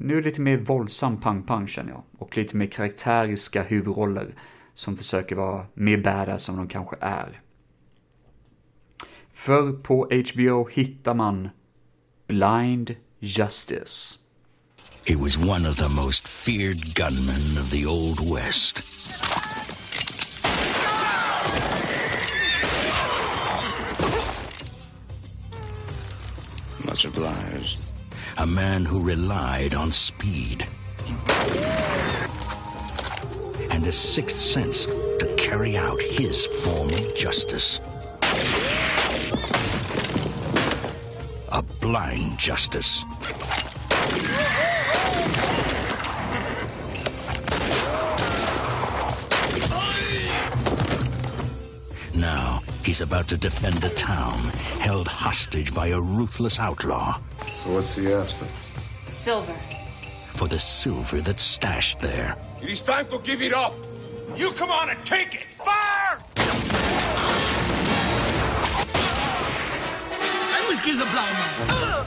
nu 0.00 0.12
är 0.12 0.22
det 0.22 0.28
lite 0.28 0.40
mer 0.40 0.56
våldsam 0.56 1.20
pang-pang 1.20 1.68
känner 1.68 1.90
jag. 1.90 2.02
Och 2.18 2.36
lite 2.36 2.56
mer 2.56 2.66
karaktäriska 2.66 3.62
huvudroller 3.62 4.34
som 4.74 4.96
försöker 4.96 5.36
vara 5.36 5.66
mer 5.74 5.98
badass 5.98 6.42
som 6.42 6.56
de 6.56 6.68
kanske 6.68 6.96
är. 7.00 7.40
För 9.32 9.72
på 9.72 10.08
HBO 10.32 10.68
hittar 10.68 11.14
man 11.14 11.48
Blind 12.26 12.94
Justice. 13.18 14.18
He 15.06 15.16
was 15.16 15.38
one 15.38 15.68
of 15.68 15.76
the 15.76 15.88
most 15.88 16.28
feared 16.28 16.94
gunmen 16.94 17.58
of 17.60 17.70
the 17.70 17.86
Old 17.86 18.34
West. 18.34 18.82
Much 26.84 27.06
obliged. 27.06 27.89
A 28.40 28.46
man 28.46 28.86
who 28.86 29.02
relied 29.02 29.74
on 29.74 29.92
speed 29.92 30.66
and 33.70 33.84
the 33.84 33.92
sixth 33.92 34.38
sense 34.38 34.86
to 34.86 35.34
carry 35.36 35.76
out 35.76 36.00
his 36.00 36.46
form 36.46 36.88
of 36.88 37.14
justice. 37.14 37.80
A 41.52 41.60
blind 41.82 42.38
justice. 42.38 43.04
Now, 52.16 52.60
he's 52.86 53.02
about 53.02 53.28
to 53.28 53.36
defend 53.36 53.84
a 53.84 53.90
town 53.90 54.38
held 54.80 55.08
hostage 55.08 55.74
by 55.74 55.88
a 55.88 56.00
ruthless 56.00 56.58
outlaw 56.58 57.20
So 57.60 57.74
what's 57.74 57.96
he 57.96 58.12
after? 58.12 58.46
Silver. 59.06 59.56
for 60.40 60.48
the 60.48 60.58
silver 60.58 61.20
that's 61.20 61.42
stashed 61.42 62.00
there. 62.00 62.34
It 62.62 62.70
is 62.70 62.80
time 62.80 63.06
to 63.08 63.18
give 63.18 63.42
it 63.42 63.52
up. 63.52 63.74
You 64.34 64.52
come 64.52 64.70
on 64.70 64.88
and 64.88 64.98
take 65.04 65.34
it. 65.34 65.44
Fire! 65.58 66.18
I 70.56 70.58
will 70.68 70.78
kill 70.80 70.96
the 70.96 71.04
blind 71.12 71.36
man. 71.36 72.06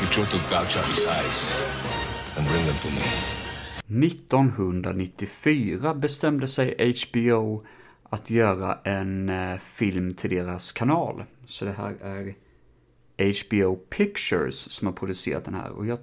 You 0.00 0.06
try 0.10 0.24
to 0.24 0.38
gouge 0.50 0.76
out 0.76 0.84
his 0.84 1.06
eyes 1.06 1.54
and 2.36 2.46
bring 2.46 2.66
them 2.66 2.76
to 2.82 2.90
me. 2.90 3.02
1994 3.88 5.94
bestämde 5.94 6.46
sig 6.46 6.74
HBO 6.78 7.62
att 8.10 8.30
göra 8.30 8.78
en 8.84 9.28
eh, 9.28 9.58
film 9.58 10.14
till 10.14 10.30
deras 10.30 10.72
kanal. 10.72 11.24
Så 11.46 11.64
det 11.64 11.72
här 11.72 11.96
är 12.00 12.34
HBO 13.16 13.76
Pictures 13.76 14.56
som 14.56 14.86
har 14.86 14.92
producerat 14.92 15.44
den 15.44 15.54
här. 15.54 15.70
Och 15.70 15.86
jag 15.86 15.98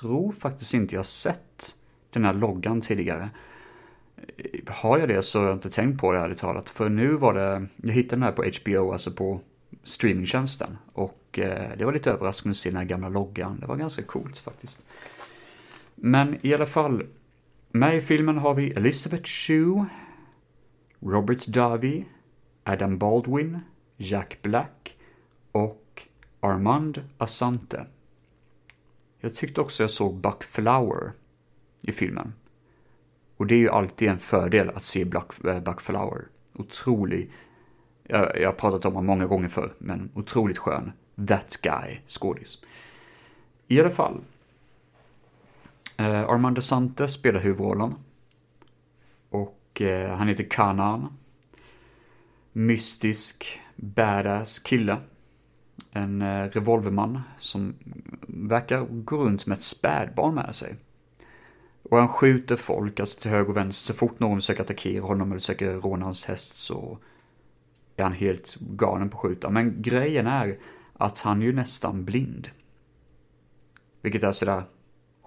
tror 0.00 0.32
faktiskt 0.32 0.74
inte 0.74 0.94
jag 0.94 1.06
sett 1.06 1.74
den 2.10 2.24
här 2.24 2.34
loggan 2.34 2.80
tidigare. 2.80 3.30
Har 4.66 4.98
jag 4.98 5.08
det 5.08 5.22
så 5.22 5.38
har 5.38 5.46
jag 5.46 5.56
inte 5.56 5.70
tänkt 5.70 6.00
på 6.00 6.12
det 6.12 6.18
ärligt 6.18 6.38
talat. 6.38 6.70
För 6.70 6.88
nu 6.88 7.14
var 7.14 7.34
det, 7.34 7.66
jag 7.76 7.92
hittade 7.92 8.16
den 8.16 8.22
här 8.22 8.32
på 8.32 8.44
HBO, 8.60 8.92
alltså 8.92 9.10
på 9.10 9.40
streamingtjänsten. 9.82 10.78
Och 10.92 11.38
eh, 11.38 11.76
det 11.78 11.84
var 11.84 11.92
lite 11.92 12.10
överraskande 12.10 12.50
att 12.50 12.56
se 12.56 12.70
den 12.70 12.76
här 12.76 12.84
gamla 12.84 13.08
loggan. 13.08 13.60
Det 13.60 13.66
var 13.66 13.76
ganska 13.76 14.02
coolt 14.02 14.38
faktiskt. 14.38 14.82
Men 15.94 16.36
i 16.42 16.54
alla 16.54 16.66
fall, 16.66 17.06
med 17.70 17.96
i 17.96 18.00
filmen 18.00 18.38
har 18.38 18.54
vi 18.54 18.70
Elizabeth 18.70 19.24
Shue, 19.24 19.86
Robert 21.00 21.46
Davi, 21.46 22.04
Adam 22.64 22.98
Baldwin, 22.98 23.60
Jack 23.96 24.38
Black 24.42 24.96
och 25.52 26.02
Armand 26.40 27.02
Asante. 27.18 27.86
Jag 29.20 29.34
tyckte 29.34 29.60
också 29.60 29.82
jag 29.82 29.90
såg 29.90 30.14
Buck 30.14 30.44
Flower 30.44 31.12
i 31.82 31.92
filmen. 31.92 32.32
Och 33.36 33.46
det 33.46 33.54
är 33.54 33.58
ju 33.58 33.70
alltid 33.70 34.08
en 34.08 34.18
fördel 34.18 34.70
att 34.70 34.84
se 34.84 35.04
Buck, 35.04 35.44
äh, 35.44 35.56
eh, 35.56 35.62
Buck 35.62 35.80
Flower. 35.80 36.24
Otrolig, 36.54 37.30
jag, 38.02 38.40
jag 38.40 38.48
har 38.48 38.54
pratat 38.54 38.84
om 38.84 38.94
honom 38.94 39.06
många 39.06 39.26
gånger 39.26 39.48
förr, 39.48 39.74
men 39.78 40.10
otroligt 40.14 40.58
skön 40.58 40.92
That 41.28 41.58
Guy 41.62 41.98
skådis. 42.06 42.62
I 43.66 43.80
alla 43.80 43.90
fall, 43.90 44.20
Eh, 45.98 46.30
Armand 46.30 46.58
Asante 46.58 47.08
spelar 47.08 47.40
huvudrollen. 47.40 47.94
Och 49.78 49.82
eh, 49.82 50.16
han 50.16 50.28
heter 50.28 50.44
Kanan. 50.44 51.12
Mystisk, 52.52 53.60
badass 53.76 54.58
kille. 54.58 54.98
En 55.92 56.22
eh, 56.22 56.44
revolverman 56.44 57.20
som 57.38 57.74
verkar 58.26 58.80
gå 58.80 59.16
runt 59.16 59.46
med 59.46 59.56
ett 59.56 59.62
spädbarn 59.62 60.34
med 60.34 60.54
sig. 60.54 60.76
Och 61.82 61.98
han 61.98 62.08
skjuter 62.08 62.56
folk, 62.56 63.00
alltså 63.00 63.20
till 63.20 63.30
höger 63.30 63.50
och 63.50 63.56
vänster. 63.56 63.92
Så 63.92 63.98
fort 63.98 64.20
någon 64.20 64.38
försöker 64.38 64.62
attackera 64.62 65.02
honom 65.02 65.30
eller 65.30 65.40
försöker 65.40 65.72
råna 65.72 66.04
hans 66.04 66.26
häst 66.26 66.56
så 66.56 66.98
är 67.96 68.02
han 68.02 68.12
helt 68.12 68.56
galen 68.60 69.10
på 69.10 69.16
att 69.16 69.22
skjuta. 69.22 69.50
Men 69.50 69.82
grejen 69.82 70.26
är 70.26 70.58
att 70.92 71.18
han 71.18 71.42
är 71.42 71.46
ju 71.46 71.52
nästan 71.52 72.04
blind. 72.04 72.48
Vilket 74.02 74.22
är 74.22 74.32
sådär 74.32 74.62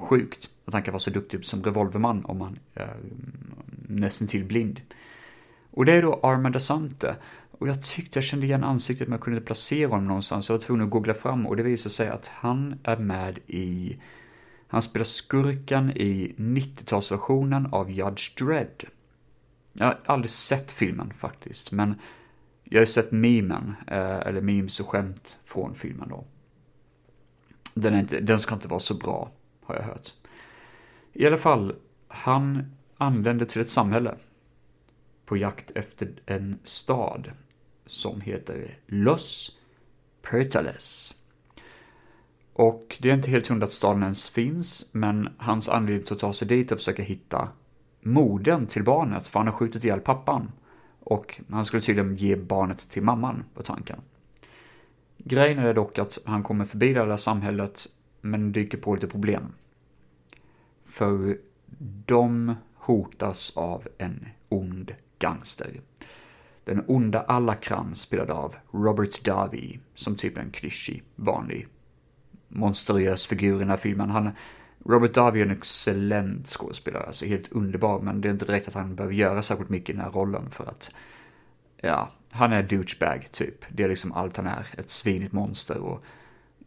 sjukt 0.02 0.50
att 0.66 0.74
han 0.74 0.84
kan 0.84 0.92
vara 0.92 1.00
så 1.00 1.10
duktig 1.10 1.46
som 1.46 1.64
revolverman 1.64 2.26
om 2.26 2.42
han 2.42 2.60
är 2.74 2.98
nästan 3.88 4.28
till 4.28 4.46
blind. 4.46 4.82
Och 5.72 5.86
det 5.86 5.94
är 5.94 6.02
då 6.02 6.20
Armand 6.24 6.56
Asante. 6.56 7.16
Och 7.52 7.68
jag 7.68 7.84
tyckte 7.84 8.20
jag 8.20 8.24
kände 8.24 8.46
igen 8.46 8.64
ansiktet 8.64 9.08
men 9.08 9.12
jag 9.14 9.22
kunde 9.22 9.38
inte 9.38 9.46
placera 9.46 9.90
honom 9.90 10.08
någonstans. 10.08 10.50
Jag 10.50 10.58
var 10.58 10.62
tvungen 10.62 10.86
att 10.86 10.92
googla 10.92 11.14
fram 11.14 11.48
och 11.48 11.58
det 11.58 11.64
visade 11.64 11.94
sig 11.94 12.10
att 12.10 12.28
han 12.28 12.80
är 12.84 12.98
med 12.98 13.40
i... 13.48 13.98
Han 14.68 14.82
spelar 14.82 15.04
skurken 15.04 15.92
i 15.92 16.36
90-talsversionen 16.38 17.72
av 17.72 17.92
Judge 17.92 18.38
Dredd. 18.38 18.84
Jag 19.74 19.86
har 19.86 20.00
aldrig 20.06 20.30
sett 20.30 20.72
filmen 20.72 21.14
faktiskt, 21.14 21.72
men 21.72 21.96
jag 22.64 22.82
har 22.82 22.86
sett 22.86 23.12
memen, 23.12 23.76
eh, 23.88 24.20
eller 24.20 24.42
memes 24.42 24.80
och 24.80 24.88
skämt 24.88 25.40
från 25.46 25.76
filmen 25.76 26.10
då. 26.10 26.26
Den, 27.74 27.94
är 27.94 28.00
inte, 28.00 28.20
den 28.20 28.40
ska 28.40 28.56
inte 28.56 28.68
vara 28.68 28.80
så 28.80 28.94
bra, 28.94 29.32
har 29.72 29.80
jag 29.80 29.88
hört. 29.88 30.14
I 31.14 31.28
alla 31.28 31.38
fall, 31.38 31.76
han 32.08 32.76
anländer 32.98 33.46
till 33.46 33.62
ett 33.62 33.70
samhälle 33.70 34.16
på 35.26 35.38
jakt 35.38 35.72
efter 35.72 36.12
en 36.26 36.60
stad 36.64 37.32
som 37.86 38.22
heter 38.22 38.78
Los 38.88 39.58
Pertales. 40.22 41.16
Och 42.54 42.98
det 43.00 43.10
är 43.10 43.14
inte 43.14 43.32
helt 43.32 43.48
hundra 43.48 43.66
att 43.66 43.72
staden 43.72 44.04
ens 44.04 44.30
finns, 44.30 44.90
men 44.92 45.30
hans 45.38 45.70
anledning 45.70 46.06
till 46.06 46.14
att 46.14 46.20
ta 46.20 46.34
sig 46.34 46.48
dit 46.48 46.72
är 46.72 46.76
att 46.76 46.82
försöka 46.82 47.04
hitta 47.04 47.50
modern 48.02 48.68
till 48.68 48.84
barnet, 48.84 49.28
för 49.28 49.40
han 49.40 49.48
har 49.48 49.54
skjutit 49.54 49.84
ihjäl 49.84 50.00
pappan. 50.00 50.52
Och 51.00 51.42
han 51.50 51.66
skulle 51.66 51.82
tydligen 51.82 52.16
ge 52.16 52.36
barnet 52.36 52.90
till 52.90 53.04
mamman, 53.04 53.44
var 53.54 53.64
tanken. 53.64 54.00
Grejen 55.18 55.60
är 55.60 55.74
dock 55.74 56.00
att 56.00 56.18
han 56.26 56.44
kommer 56.44 56.66
förbi 56.66 56.94
det 56.94 57.06
här 57.06 57.18
samhället, 57.18 57.88
men 58.22 58.52
dyker 58.52 58.78
på 58.78 58.96
lite 58.96 59.08
problem. 59.08 59.54
För 60.92 61.38
de 62.06 62.56
hotas 62.76 63.58
av 63.58 63.88
en 63.98 64.28
ond 64.50 64.96
gangster. 65.20 65.82
Den 66.64 66.84
onda 66.88 67.22
Alakran 67.22 67.96
spelad 67.96 68.30
av 68.30 68.56
Robert 68.72 69.24
Darby, 69.24 69.80
som 69.96 70.16
typ 70.16 70.38
en 70.38 70.52
klyschig, 70.52 71.04
vanlig, 71.16 71.68
monstruös 72.48 73.28
figur 73.28 73.56
i 73.56 73.60
den 73.60 73.70
här 73.70 73.78
filmen. 73.78 74.10
Han, 74.10 74.30
Robert 74.86 75.14
Darby 75.14 75.42
är 75.42 75.46
en 75.46 75.52
excellent 75.52 76.48
skådespelare, 76.48 77.04
alltså 77.04 77.26
helt 77.26 77.52
underbar, 77.52 78.00
men 78.00 78.22
det 78.22 78.28
är 78.28 78.32
inte 78.34 78.46
direkt 78.46 78.68
att 78.68 78.74
han 78.74 78.96
behöver 78.96 79.16
göra 79.16 79.42
särskilt 79.42 79.70
mycket 79.70 79.90
i 79.90 79.94
den 79.94 80.02
här 80.02 80.12
rollen 80.12 80.50
för 80.50 80.66
att, 80.66 80.92
ja, 81.78 82.10
han 82.30 82.54
är 82.54 82.64
douchebag 82.64 83.32
typ. 83.32 83.66
Det 83.70 83.84
är 83.84 83.90
liksom 83.90 84.12
allt 84.12 84.38
han 84.38 84.48
är, 84.48 84.66
ett 84.78 84.90
svinigt 84.90 85.32
monster 85.32 85.78
och 85.78 86.04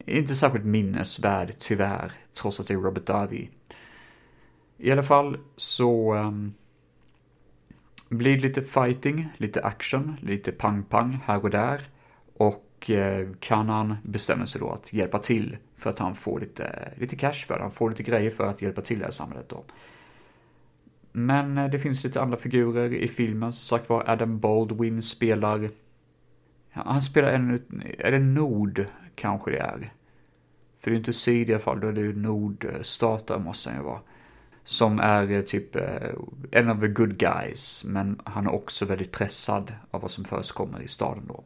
inte 0.06 0.34
särskilt 0.34 0.64
minnesvärd, 0.64 1.54
tyvärr, 1.58 2.12
trots 2.34 2.60
att 2.60 2.66
det 2.66 2.74
är 2.74 2.78
Robert 2.78 3.06
Darby. 3.06 3.50
I 4.84 4.92
alla 4.92 5.02
fall 5.02 5.38
så 5.56 6.14
um, 6.14 6.52
blir 8.08 8.36
det 8.36 8.42
lite 8.42 8.62
fighting, 8.62 9.28
lite 9.36 9.62
action, 9.62 10.16
lite 10.20 10.52
pang-pang 10.52 11.18
här 11.24 11.42
och 11.42 11.50
där. 11.50 11.80
Och 12.36 12.90
eh, 12.90 13.28
Kanan 13.40 13.96
bestämmer 14.02 14.44
sig 14.44 14.60
då 14.60 14.70
att 14.70 14.92
hjälpa 14.92 15.18
till 15.18 15.56
för 15.76 15.90
att 15.90 15.98
han 15.98 16.14
får 16.14 16.40
lite, 16.40 16.92
lite 16.96 17.16
cash 17.16 17.32
för 17.46 17.54
det. 17.54 17.62
Han 17.62 17.70
får 17.70 17.90
lite 17.90 18.02
grejer 18.02 18.30
för 18.30 18.46
att 18.46 18.62
hjälpa 18.62 18.80
till 18.80 18.96
i 18.96 18.98
det 18.98 19.04
här 19.04 19.12
samhället 19.12 19.48
då. 19.48 19.64
Men 21.12 21.58
eh, 21.58 21.70
det 21.70 21.78
finns 21.78 22.04
lite 22.04 22.20
andra 22.20 22.36
figurer 22.36 22.94
i 22.94 23.08
filmen. 23.08 23.52
Som 23.52 23.78
sagt 23.78 23.88
var, 23.88 24.10
Adam 24.10 24.38
Baldwin 24.38 25.02
spelar... 25.02 25.68
Han 26.70 27.02
spelar 27.02 27.28
en... 27.28 27.62
Är 27.98 28.10
det 28.10 28.18
Nord, 28.18 28.86
kanske 29.14 29.50
det 29.50 29.58
är? 29.58 29.92
För 30.78 30.90
det 30.90 30.94
är 30.94 30.98
inte 30.98 31.12
syd 31.12 31.50
i 31.50 31.52
alla 31.52 31.62
fall, 31.62 31.80
då 31.80 31.88
är 31.88 31.92
det 31.92 32.00
ju 32.00 32.16
nordstater 32.16 33.34
eh, 33.34 33.40
måste 33.40 33.70
han 33.70 33.78
ju 33.78 33.84
vara. 33.84 34.00
Som 34.64 34.98
är 34.98 35.30
eh, 35.30 35.42
typ 35.42 35.76
eh, 35.76 36.10
en 36.50 36.70
av 36.70 36.80
the 36.80 36.88
good 36.88 37.18
guys, 37.18 37.84
men 37.84 38.20
han 38.24 38.46
är 38.46 38.54
också 38.54 38.84
väldigt 38.84 39.12
pressad 39.12 39.72
av 39.90 40.00
vad 40.00 40.10
som 40.10 40.24
förekommer 40.24 40.82
i 40.82 40.88
staden 40.88 41.24
då. 41.28 41.44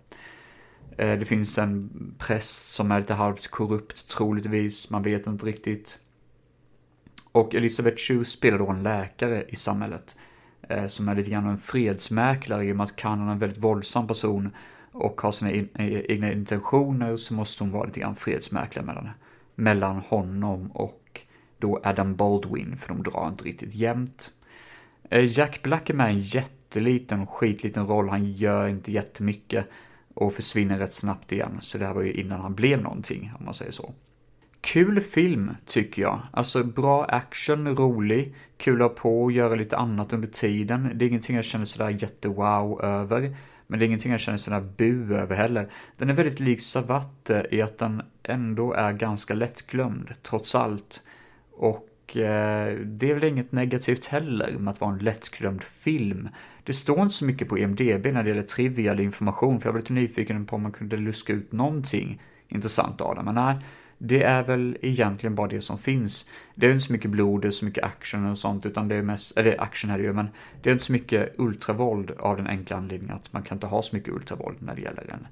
Eh, 0.96 1.18
det 1.18 1.24
finns 1.24 1.58
en 1.58 1.90
präst 2.18 2.72
som 2.72 2.90
är 2.90 3.00
lite 3.00 3.14
halvt 3.14 3.48
korrupt 3.48 4.08
troligtvis, 4.08 4.90
man 4.90 5.02
vet 5.02 5.26
inte 5.26 5.46
riktigt. 5.46 5.98
Och 7.32 7.54
Elisabeth 7.54 7.96
Chu 7.96 8.24
spelar 8.24 8.58
då 8.58 8.68
en 8.68 8.82
läkare 8.82 9.44
i 9.48 9.56
samhället. 9.56 10.16
Som 10.88 11.08
är 11.08 11.14
lite 11.14 11.30
grann 11.30 11.46
en 11.46 11.58
fredsmäklare 11.58 12.64
i 12.64 12.72
och 12.72 12.76
med 12.76 12.84
att 12.84 12.96
Kanan 12.96 13.28
är 13.28 13.32
en 13.32 13.38
väldigt 13.38 13.62
våldsam 13.62 14.06
person 14.06 14.50
och 14.92 15.20
har 15.20 15.32
sina 15.32 15.50
egna 16.08 16.32
intentioner 16.32 17.16
så 17.16 17.34
måste 17.34 17.64
hon 17.64 17.72
vara 17.72 17.84
lite 17.84 18.00
grann 18.00 18.16
fredsmäklare 18.16 18.86
mellan, 18.86 19.08
mellan 19.54 19.96
honom 19.96 20.70
och 20.70 20.97
då 21.58 21.80
Adam 21.84 22.16
Baldwin, 22.16 22.76
för 22.76 22.88
de 22.88 23.02
drar 23.02 23.28
inte 23.28 23.44
riktigt 23.44 23.74
jämnt. 23.74 24.30
Eh, 25.10 25.38
Jack 25.38 25.62
Black 25.62 25.90
är 25.90 25.94
med 25.94 26.12
i 26.12 26.14
en 26.14 26.20
jätteliten, 26.20 27.26
skitliten 27.26 27.86
roll, 27.86 28.08
han 28.08 28.32
gör 28.32 28.68
inte 28.68 28.92
jättemycket 28.92 29.66
och 30.14 30.34
försvinner 30.34 30.78
rätt 30.78 30.94
snabbt 30.94 31.32
igen, 31.32 31.58
så 31.60 31.78
det 31.78 31.86
här 31.86 31.94
var 31.94 32.02
ju 32.02 32.12
innan 32.12 32.40
han 32.40 32.54
blev 32.54 32.82
någonting, 32.82 33.32
om 33.38 33.44
man 33.44 33.54
säger 33.54 33.72
så. 33.72 33.94
Kul 34.60 35.00
film, 35.00 35.50
tycker 35.66 36.02
jag. 36.02 36.20
Alltså 36.32 36.64
bra 36.64 37.04
action, 37.04 37.76
rolig, 37.76 38.34
kul 38.56 38.82
att 38.82 38.88
ha 38.88 38.94
på 38.96 39.22
och 39.22 39.32
göra 39.32 39.54
lite 39.54 39.76
annat 39.76 40.12
under 40.12 40.28
tiden. 40.28 40.90
Det 40.94 41.04
är 41.04 41.08
ingenting 41.08 41.36
jag 41.36 41.44
känner 41.44 41.64
sådär 41.64 41.90
jättewow 41.90 42.84
över. 42.84 43.36
Men 43.66 43.78
det 43.78 43.84
är 43.84 43.86
ingenting 43.86 44.12
jag 44.12 44.20
känner 44.20 44.38
sådär 44.38 44.60
bu 44.76 45.14
över 45.14 45.36
heller. 45.36 45.68
Den 45.96 46.10
är 46.10 46.14
väldigt 46.14 46.40
lik 46.40 46.62
Savatte 46.62 47.46
i 47.50 47.62
att 47.62 47.78
den 47.78 48.02
ändå 48.22 48.72
är 48.72 48.92
ganska 48.92 49.34
lättglömd, 49.34 50.14
trots 50.22 50.54
allt. 50.54 51.02
Och 51.58 52.16
eh, 52.16 52.76
det 52.78 53.10
är 53.10 53.14
väl 53.14 53.24
inget 53.24 53.52
negativt 53.52 54.06
heller 54.06 54.58
med 54.58 54.72
att 54.72 54.80
vara 54.80 54.92
en 54.92 54.98
lättglömd 54.98 55.62
film. 55.62 56.28
Det 56.64 56.72
står 56.72 57.02
inte 57.02 57.14
så 57.14 57.24
mycket 57.24 57.48
på 57.48 57.58
IMDB 57.58 58.06
när 58.06 58.22
det 58.22 58.28
gäller 58.28 58.42
trivial 58.42 59.00
information, 59.00 59.60
för 59.60 59.68
jag 59.68 59.72
var 59.72 59.80
lite 59.80 59.92
nyfiken 59.92 60.46
på 60.46 60.56
om 60.56 60.62
man 60.62 60.72
kunde 60.72 60.96
luska 60.96 61.32
ut 61.32 61.52
någonting 61.52 62.22
intressant 62.48 63.00
av 63.00 63.14
den. 63.14 63.24
Men 63.24 63.34
nej, 63.34 63.56
det 63.98 64.22
är 64.22 64.42
väl 64.42 64.76
egentligen 64.80 65.34
bara 65.34 65.48
det 65.48 65.60
som 65.60 65.78
finns. 65.78 66.28
Det 66.54 66.66
är 66.66 66.72
inte 66.72 66.84
så 66.84 66.92
mycket 66.92 67.10
blod, 67.10 67.42
det 67.42 67.48
är 67.48 67.50
så 67.50 67.64
mycket 67.64 67.84
action 67.84 68.26
och 68.26 68.38
sånt, 68.38 68.66
utan 68.66 68.88
det 68.88 68.94
är 68.94 69.02
mest, 69.02 69.38
eller 69.38 69.60
action 69.60 69.90
här 69.90 69.98
det 69.98 70.04
ju, 70.04 70.12
men 70.12 70.28
det 70.62 70.70
är 70.70 70.72
inte 70.72 70.84
så 70.84 70.92
mycket 70.92 71.34
ultravåld 71.38 72.10
av 72.10 72.36
den 72.36 72.46
enkla 72.46 72.76
anledningen 72.76 73.16
att 73.16 73.32
man 73.32 73.42
kan 73.42 73.56
inte 73.56 73.66
ha 73.66 73.82
så 73.82 73.96
mycket 73.96 74.14
ultravåld 74.14 74.56
när 74.60 74.74
det 74.74 74.82
gäller 74.82 75.06
en 75.12 75.26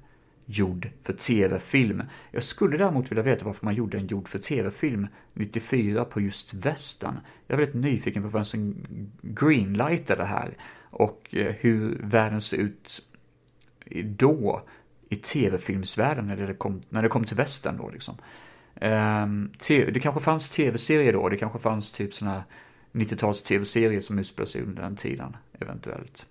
gjord 0.49 0.89
för 1.03 1.13
tv-film. 1.13 2.03
Jag 2.31 2.43
skulle 2.43 2.77
däremot 2.77 3.11
vilja 3.11 3.23
veta 3.23 3.45
varför 3.45 3.65
man 3.65 3.75
gjorde 3.75 3.97
en 3.97 4.07
gjord 4.07 4.29
för 4.29 4.39
tv-film 4.39 5.07
94 5.33 6.05
på 6.05 6.21
just 6.21 6.53
västern. 6.53 7.19
Jag 7.47 7.59
är 7.59 7.65
väldigt 7.65 7.81
nyfiken 7.81 8.23
på 8.23 8.29
vem 8.29 8.45
som 8.45 8.75
greenlightade 9.21 10.21
det 10.21 10.27
här 10.27 10.57
och 10.89 11.35
eh, 11.35 11.55
hur 11.59 11.99
världen 12.03 12.41
ser 12.41 12.57
ut 12.57 13.07
då 14.03 14.61
i 15.09 15.15
tv-filmsvärlden 15.15 16.27
när 16.27 16.47
det 16.47 16.53
kom, 16.53 16.81
när 16.89 17.01
det 17.01 17.09
kom 17.09 17.23
till 17.23 17.37
västern 17.37 17.77
då 17.77 17.89
liksom. 17.89 18.15
Um, 18.81 19.51
det 19.67 20.01
kanske 20.01 20.21
fanns 20.21 20.49
tv-serier 20.49 21.13
då, 21.13 21.29
det 21.29 21.37
kanske 21.37 21.59
fanns 21.59 21.91
typ 21.91 22.13
sådana 22.13 22.43
90-tals 22.91 23.43
tv-serier 23.43 24.01
som 24.01 24.19
utspelar 24.19 24.45
sig 24.45 24.61
under 24.61 24.81
den 24.81 24.95
tiden, 24.95 25.37
eventuellt. 25.59 26.25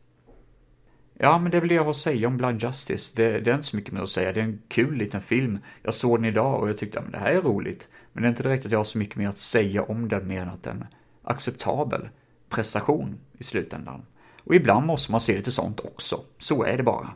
Ja, 1.19 1.39
men 1.39 1.51
det 1.51 1.57
är 1.57 1.61
väl 1.61 1.69
det 1.69 1.75
jag 1.75 1.85
har 1.85 1.91
att 1.91 1.97
säga 1.97 2.29
om 2.29 2.37
Blind 2.37 2.63
Justice. 2.63 3.13
Det, 3.17 3.41
det, 3.41 3.51
är 3.51 3.55
inte 3.55 3.67
så 3.67 3.77
mycket 3.77 3.93
mer 3.93 4.01
att 4.01 4.09
säga. 4.09 4.33
Det 4.33 4.41
är 4.41 4.45
en 4.45 4.63
kul 4.69 4.97
liten 4.97 5.23
film. 5.23 5.59
Jag 5.83 5.95
såg 5.95 6.19
den 6.19 6.25
idag 6.25 6.61
och 6.61 6.69
jag 6.69 6.79
tyckte 6.79 6.99
att 6.99 7.13
det 7.13 7.19
här 7.19 7.33
är 7.33 7.41
roligt. 7.41 7.89
Men 8.13 8.23
det 8.23 8.27
är 8.27 8.31
inte 8.31 8.43
direkt 8.43 8.67
att 8.67 8.73
jag 8.73 8.79
har 8.79 8.85
så 8.85 8.99
mycket 8.99 9.17
mer 9.17 9.29
att 9.29 9.39
säga 9.39 9.83
om 9.83 10.09
den 10.09 10.29
mer 10.29 10.43
än 10.43 10.49
att 10.49 10.67
en 10.67 10.85
acceptabel 11.23 12.09
prestation 12.49 13.19
i 13.39 13.45
slutändan. 13.45 14.03
Och 14.45 14.55
ibland 14.55 14.87
måste 14.87 15.13
man 15.13 15.21
se 15.21 15.37
lite 15.37 15.51
sånt 15.51 15.81
också. 15.81 16.21
Så 16.39 16.65
är 16.65 16.77
det 16.77 16.83
bara. 16.83 17.11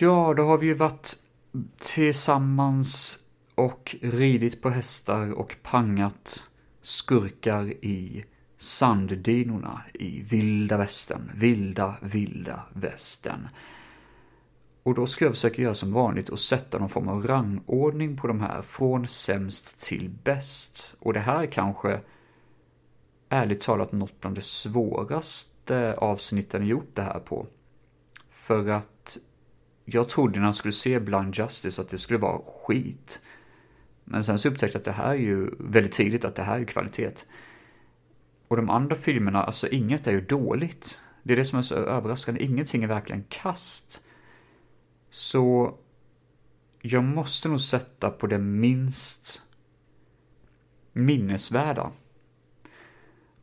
Ja, 0.00 0.34
då 0.36 0.42
har 0.42 0.58
vi 0.58 0.66
ju 0.66 0.74
varit 0.74 1.14
tillsammans 1.78 3.18
och 3.54 3.96
ridit 4.02 4.62
på 4.62 4.70
hästar 4.70 5.32
och 5.32 5.56
pangat 5.62 6.48
skurkar 6.82 7.64
i 7.84 8.24
sanddynorna 8.64 9.82
i 9.94 10.22
vilda 10.22 10.76
västern, 10.76 11.30
vilda, 11.34 11.94
vilda 12.00 12.62
västern. 12.72 13.48
Och 14.82 14.94
då 14.94 15.06
ska 15.06 15.24
jag 15.24 15.34
försöka 15.34 15.62
göra 15.62 15.74
som 15.74 15.92
vanligt 15.92 16.28
och 16.28 16.40
sätta 16.40 16.78
någon 16.78 16.88
form 16.88 17.08
av 17.08 17.26
rangordning 17.26 18.16
på 18.16 18.26
de 18.26 18.40
här 18.40 18.62
från 18.62 19.08
sämst 19.08 19.80
till 19.80 20.10
bäst. 20.24 20.96
Och 20.98 21.12
det 21.12 21.20
här 21.20 21.42
är 21.42 21.46
kanske 21.46 22.00
ärligt 23.28 23.60
talat 23.60 23.92
något 23.92 24.20
bland 24.20 24.36
det 24.36 24.44
svåraste 24.44 25.94
avsnitten 25.94 26.62
jag 26.62 26.70
gjort 26.70 26.90
det 26.94 27.02
här 27.02 27.20
på. 27.20 27.46
För 28.30 28.68
att 28.68 29.18
jag 29.84 30.08
trodde 30.08 30.38
när 30.38 30.46
jag 30.46 30.54
skulle 30.54 30.72
se 30.72 31.00
Blind 31.00 31.34
Justice 31.34 31.82
att 31.82 31.88
det 31.88 31.98
skulle 31.98 32.18
vara 32.18 32.40
skit. 32.46 33.20
Men 34.04 34.24
sen 34.24 34.38
så 34.38 34.48
upptäckte 34.48 34.76
jag 34.76 34.80
att 34.80 34.84
det 34.84 35.02
här 35.02 35.10
är 35.10 35.14
ju 35.14 35.50
väldigt 35.58 35.92
tidigt 35.92 36.24
att 36.24 36.34
det 36.34 36.42
här 36.42 36.60
är 36.60 36.64
kvalitet. 36.64 37.12
Och 38.48 38.56
de 38.56 38.70
andra 38.70 38.96
filmerna, 38.96 39.42
alltså 39.42 39.68
inget 39.68 40.06
är 40.06 40.12
ju 40.12 40.20
dåligt. 40.20 41.00
Det 41.22 41.32
är 41.32 41.36
det 41.36 41.44
som 41.44 41.58
är 41.58 41.62
så 41.62 41.74
överraskande, 41.74 42.44
ingenting 42.44 42.84
är 42.84 42.88
verkligen 42.88 43.24
kast. 43.28 44.04
Så 45.10 45.74
jag 46.82 47.04
måste 47.04 47.48
nog 47.48 47.60
sätta 47.60 48.10
på 48.10 48.26
det 48.26 48.38
minst 48.38 49.42
minnesvärda. 50.92 51.90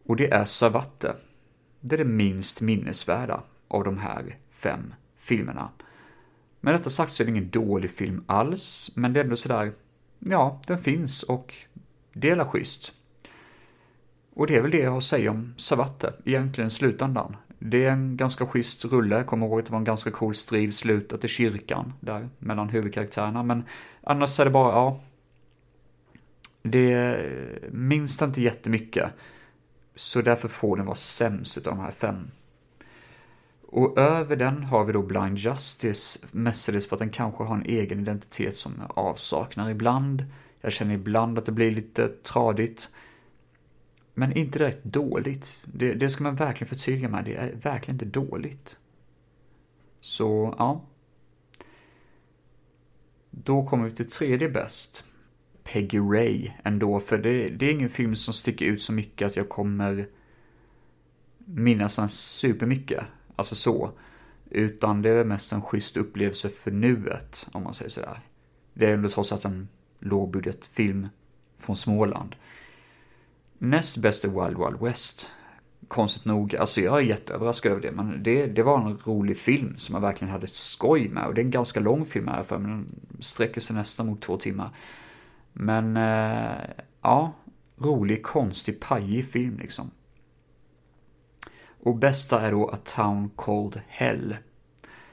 Och 0.06 0.16
det 0.16 0.34
är 0.34 0.46
Savatte. 0.46 1.16
Det 1.80 1.96
är 1.96 1.98
det 1.98 2.06
minst 2.06 2.62
minnesvärda 2.62 3.44
av 3.68 3.84
de 3.84 3.98
här 3.98 4.38
fem 4.50 4.94
filmerna. 5.18 5.70
Med 6.60 6.74
detta 6.74 6.90
sagt 6.90 7.14
så 7.14 7.24
är 7.24 7.26
det 7.26 7.32
ingen 7.32 7.50
dålig 7.50 7.92
film 7.92 8.24
alls, 8.28 8.92
men 8.96 9.14
det 9.14 9.20
är 9.20 9.24
ändå 9.24 9.36
sådär, 9.36 9.74
ja, 10.20 10.62
den 10.68 10.78
finns 10.78 11.24
och 11.24 11.54
det 12.14 12.30
är 12.30 12.46
schysst. 12.46 12.94
Och 14.42 14.48
det 14.48 14.56
är 14.56 14.62
väl 14.62 14.72
det 14.72 14.78
jag 14.78 14.90
har 14.92 14.98
att 14.98 15.04
säga 15.04 15.32
om 15.32 15.54
Savatte, 15.58 16.14
egentligen 16.26 16.68
i 16.68 16.72
slutändan. 16.72 17.36
Det 17.60 17.86
är 17.86 17.92
en 17.92 18.18
ganska 18.18 18.46
schysst 18.46 18.86
rulle, 18.86 19.16
jag 19.16 19.28
kommer 19.28 19.48
ihåg 19.48 19.60
att 19.60 19.66
det 19.66 19.72
var 19.72 19.80
en 19.80 19.84
ganska 19.84 20.12
cool 20.12 20.36
strid 20.36 20.70
i 20.70 20.72
slutet 20.72 21.26
i 21.26 21.28
kyrkan, 21.28 21.94
där, 22.00 22.30
mellan 22.40 22.70
huvudkaraktärerna, 22.70 23.44
men 23.44 23.64
annars 24.04 24.40
är 24.40 24.46
det 24.46 24.52
bara, 24.52 24.72
ja, 24.72 25.00
det 26.62 27.20
minns 27.72 28.22
inte 28.22 28.42
jättemycket. 28.42 29.12
Så 29.96 30.22
därför 30.22 30.48
får 30.48 30.78
den 30.78 30.86
vara 30.86 30.96
sämst 30.96 31.58
utav 31.58 31.76
de 31.76 31.82
här 31.82 31.92
fem. 31.92 32.32
Och 33.68 33.98
över 34.00 34.36
den 34.36 34.64
har 34.64 34.86
vi 34.86 34.94
då 34.94 35.02
Blind 35.02 35.38
Justice, 35.38 36.20
mestadels 36.32 36.88
för 36.88 36.96
att 36.96 37.00
den 37.00 37.10
kanske 37.10 37.44
har 37.44 37.56
en 37.56 37.66
egen 37.66 38.00
identitet 38.00 38.58
som 38.58 38.74
avsaknar 38.88 39.70
ibland. 39.70 40.26
Jag 40.62 40.74
känner 40.74 40.94
ibland 40.94 41.38
att 41.38 41.46
det 41.46 41.52
blir 41.52 41.72
lite 41.72 42.08
tradigt. 42.08 42.90
Men 44.14 44.38
inte 44.38 44.60
direkt 44.60 44.84
dåligt. 44.84 45.66
Det, 45.74 45.94
det 45.94 46.10
ska 46.10 46.24
man 46.24 46.36
verkligen 46.36 46.70
förtydliga 46.70 47.10
med, 47.10 47.26
det 47.26 47.36
är 47.36 47.56
verkligen 47.56 47.96
inte 47.96 48.20
dåligt. 48.20 48.78
Så, 50.00 50.56
ja. 50.58 50.86
Då 53.30 53.66
kommer 53.66 53.86
vi 53.86 53.92
till 53.92 54.10
tredje 54.10 54.50
bäst. 54.50 55.04
Peggy 55.64 56.00
Ray 56.00 56.52
ändå, 56.64 57.00
för 57.00 57.18
det, 57.18 57.50
det 57.50 57.66
är 57.66 57.72
ingen 57.72 57.90
film 57.90 58.16
som 58.16 58.34
sticker 58.34 58.66
ut 58.66 58.82
så 58.82 58.94
mycket 58.94 59.28
att 59.28 59.36
jag 59.36 59.50
kommer 59.50 60.08
minnas 61.46 61.96
den 61.96 62.10
supermycket. 62.10 63.04
Alltså 63.36 63.56
så. 63.56 63.92
Utan 64.50 65.02
det 65.02 65.10
är 65.10 65.24
mest 65.24 65.52
en 65.52 65.62
schysst 65.62 65.98
upplevelse 65.98 66.50
för 66.50 66.72
nuet, 66.72 67.48
om 67.52 67.64
man 67.64 67.74
säger 67.74 67.90
sådär. 67.90 68.20
Det 68.74 68.86
är 68.86 68.94
ändå 68.94 69.10
trots 69.10 69.34
allt 69.34 69.46
en 69.46 69.68
lågbudgetfilm 70.00 71.08
från 71.58 71.76
Småland. 71.76 72.36
Näst 73.64 73.98
bäst 73.98 74.26
är 74.26 74.30
Wild 74.30 74.58
Wild 74.58 74.82
West. 74.82 75.32
Konstigt 75.88 76.26
nog, 76.26 76.56
alltså 76.56 76.82
jag 76.82 76.98
är 76.98 77.02
jätteöverraskad 77.02 77.72
över 77.72 77.82
det, 77.82 77.92
men 77.92 78.24
det, 78.24 78.46
det 78.48 78.64
var 78.64 78.82
en 78.82 78.98
rolig 78.98 79.38
film 79.38 79.78
som 79.78 79.96
jag 79.96 80.02
verkligen 80.02 80.32
hade 80.32 80.48
skoj 80.48 81.10
med. 81.10 81.26
Och 81.26 81.34
det 81.34 81.42
är 81.42 81.46
en 81.46 81.52
ganska 81.52 81.80
lång 81.80 82.06
film 82.06 82.28
här 82.28 82.44
för 82.44 82.58
men 82.58 82.70
den 82.70 82.96
sträcker 83.20 83.62
sig 83.62 83.76
nästan 83.76 84.06
mot 84.06 84.22
två 84.22 84.38
timmar. 84.38 84.70
Men, 85.54 85.98
eh, 85.98 86.58
ja, 87.02 87.34
rolig, 87.78 88.24
konstig, 88.24 88.80
pajig 88.80 89.30
film 89.30 89.60
liksom. 89.60 89.92
Och 91.84 91.98
bästa 91.98 92.42
är 92.42 92.52
då 92.52 92.70
A 92.70 92.78
Town 92.84 93.32
Called 93.36 93.82
Hell. 93.88 94.36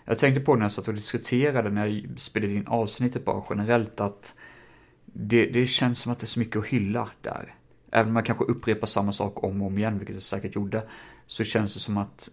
Jag 0.04 0.18
tänkte 0.18 0.40
på 0.40 0.54
när 0.54 0.62
jag 0.62 0.72
satt 0.72 0.88
och 0.88 0.94
diskuterade 0.94 1.70
när 1.70 1.86
jag 1.86 2.20
spelade 2.20 2.54
in 2.54 2.66
avsnittet 2.66 3.24
bara 3.24 3.44
generellt 3.50 4.00
att 4.00 4.34
det, 5.04 5.46
det 5.46 5.66
känns 5.66 6.00
som 6.00 6.12
att 6.12 6.18
det 6.18 6.24
är 6.24 6.26
så 6.26 6.40
mycket 6.40 6.56
att 6.56 6.66
hylla 6.66 7.08
där. 7.20 7.54
Även 7.90 8.08
om 8.08 8.14
man 8.14 8.22
kanske 8.22 8.44
upprepar 8.44 8.86
samma 8.86 9.12
sak 9.12 9.44
om 9.44 9.62
och 9.62 9.66
om 9.66 9.78
igen, 9.78 9.98
vilket 9.98 10.16
jag 10.16 10.22
säkert 10.22 10.54
gjorde, 10.54 10.88
så 11.26 11.44
känns 11.44 11.74
det 11.74 11.80
som 11.80 11.96
att 11.96 12.30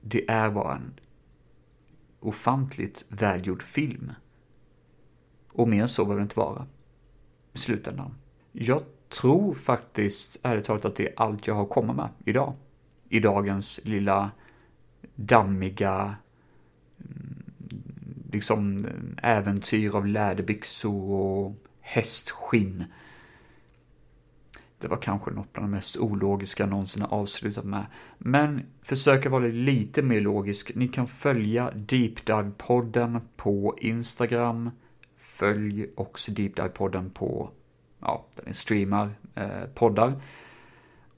det 0.00 0.30
är 0.30 0.50
bara 0.50 0.74
en 0.74 1.00
ofantligt 2.20 3.04
välgjord 3.08 3.62
film. 3.62 4.12
Och 5.52 5.68
mer 5.68 5.82
än 5.82 5.88
så 5.88 6.04
behöver 6.04 6.20
det 6.20 6.22
inte 6.22 6.38
vara. 6.38 6.66
I 7.52 7.58
slutändan. 7.58 8.14
Jag 8.52 8.82
tror 9.08 9.54
faktiskt, 9.54 10.40
ärligt 10.42 10.64
talat, 10.64 10.84
att 10.84 10.96
det 10.96 11.08
är 11.08 11.14
allt 11.16 11.46
jag 11.46 11.54
har 11.54 11.62
att 11.62 11.70
komma 11.70 11.92
med 11.92 12.08
idag 12.24 12.54
i 13.08 13.20
dagens 13.20 13.80
lilla 13.84 14.30
dammiga 15.14 16.16
mm, 16.98 17.44
liksom 18.32 18.86
äventyr 19.22 19.96
av 19.96 20.06
läderbyxor 20.06 21.10
och 21.10 21.52
hästskinn. 21.80 22.84
Det 24.80 24.88
var 24.88 24.96
kanske 24.96 25.30
något 25.30 25.52
bland 25.52 25.68
det 25.68 25.76
mest 25.76 25.96
ologiska 25.96 26.62
jag 26.62 26.70
någonsin 26.70 27.02
har 27.02 27.18
avslutat 27.18 27.64
med. 27.64 27.86
Men 28.18 28.66
försök 28.82 29.26
att 29.26 29.32
vara 29.32 29.46
lite 29.46 30.02
mer 30.02 30.20
logisk. 30.20 30.74
Ni 30.74 30.88
kan 30.88 31.06
följa 31.06 31.70
Deep 31.70 32.24
Dive-podden 32.24 33.20
på 33.36 33.78
Instagram. 33.80 34.70
Följ 35.16 35.90
också 35.94 36.32
Deep 36.32 36.56
Dive-podden 36.56 37.10
på, 37.10 37.50
ja, 38.00 38.26
där 38.36 38.44
ni 38.46 38.54
streamar 38.54 39.10
eh, 39.34 39.64
poddar. 39.74 40.22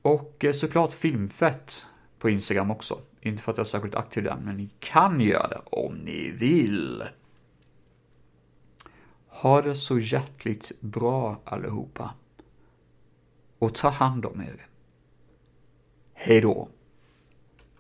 Och 0.03 0.45
eh, 0.45 0.53
såklart 0.53 0.93
Filmfett 0.93 1.87
på 2.19 2.31
Instagram 2.31 2.71
också. 2.71 2.99
Inte 3.21 3.43
för 3.43 3.53
att 3.53 3.59
jag 3.59 3.65
är 3.65 3.69
särskilt 3.69 3.95
aktiv 3.95 4.25
där, 4.25 4.37
men 4.45 4.57
ni 4.57 4.71
kan 4.79 5.21
göra 5.21 5.49
det 5.49 5.61
om 5.65 5.95
ni 5.95 6.31
vill. 6.31 7.03
Ha 9.29 9.63
det 9.63 9.75
så 9.75 9.99
hjärtligt 9.99 10.73
bra 10.81 11.41
allihopa. 11.45 12.15
Och 13.61 13.75
ta 13.75 13.89
hand 13.89 14.27
om 14.27 14.41
er. 14.41 14.67
Hej 16.15 16.41
då. 16.41 16.69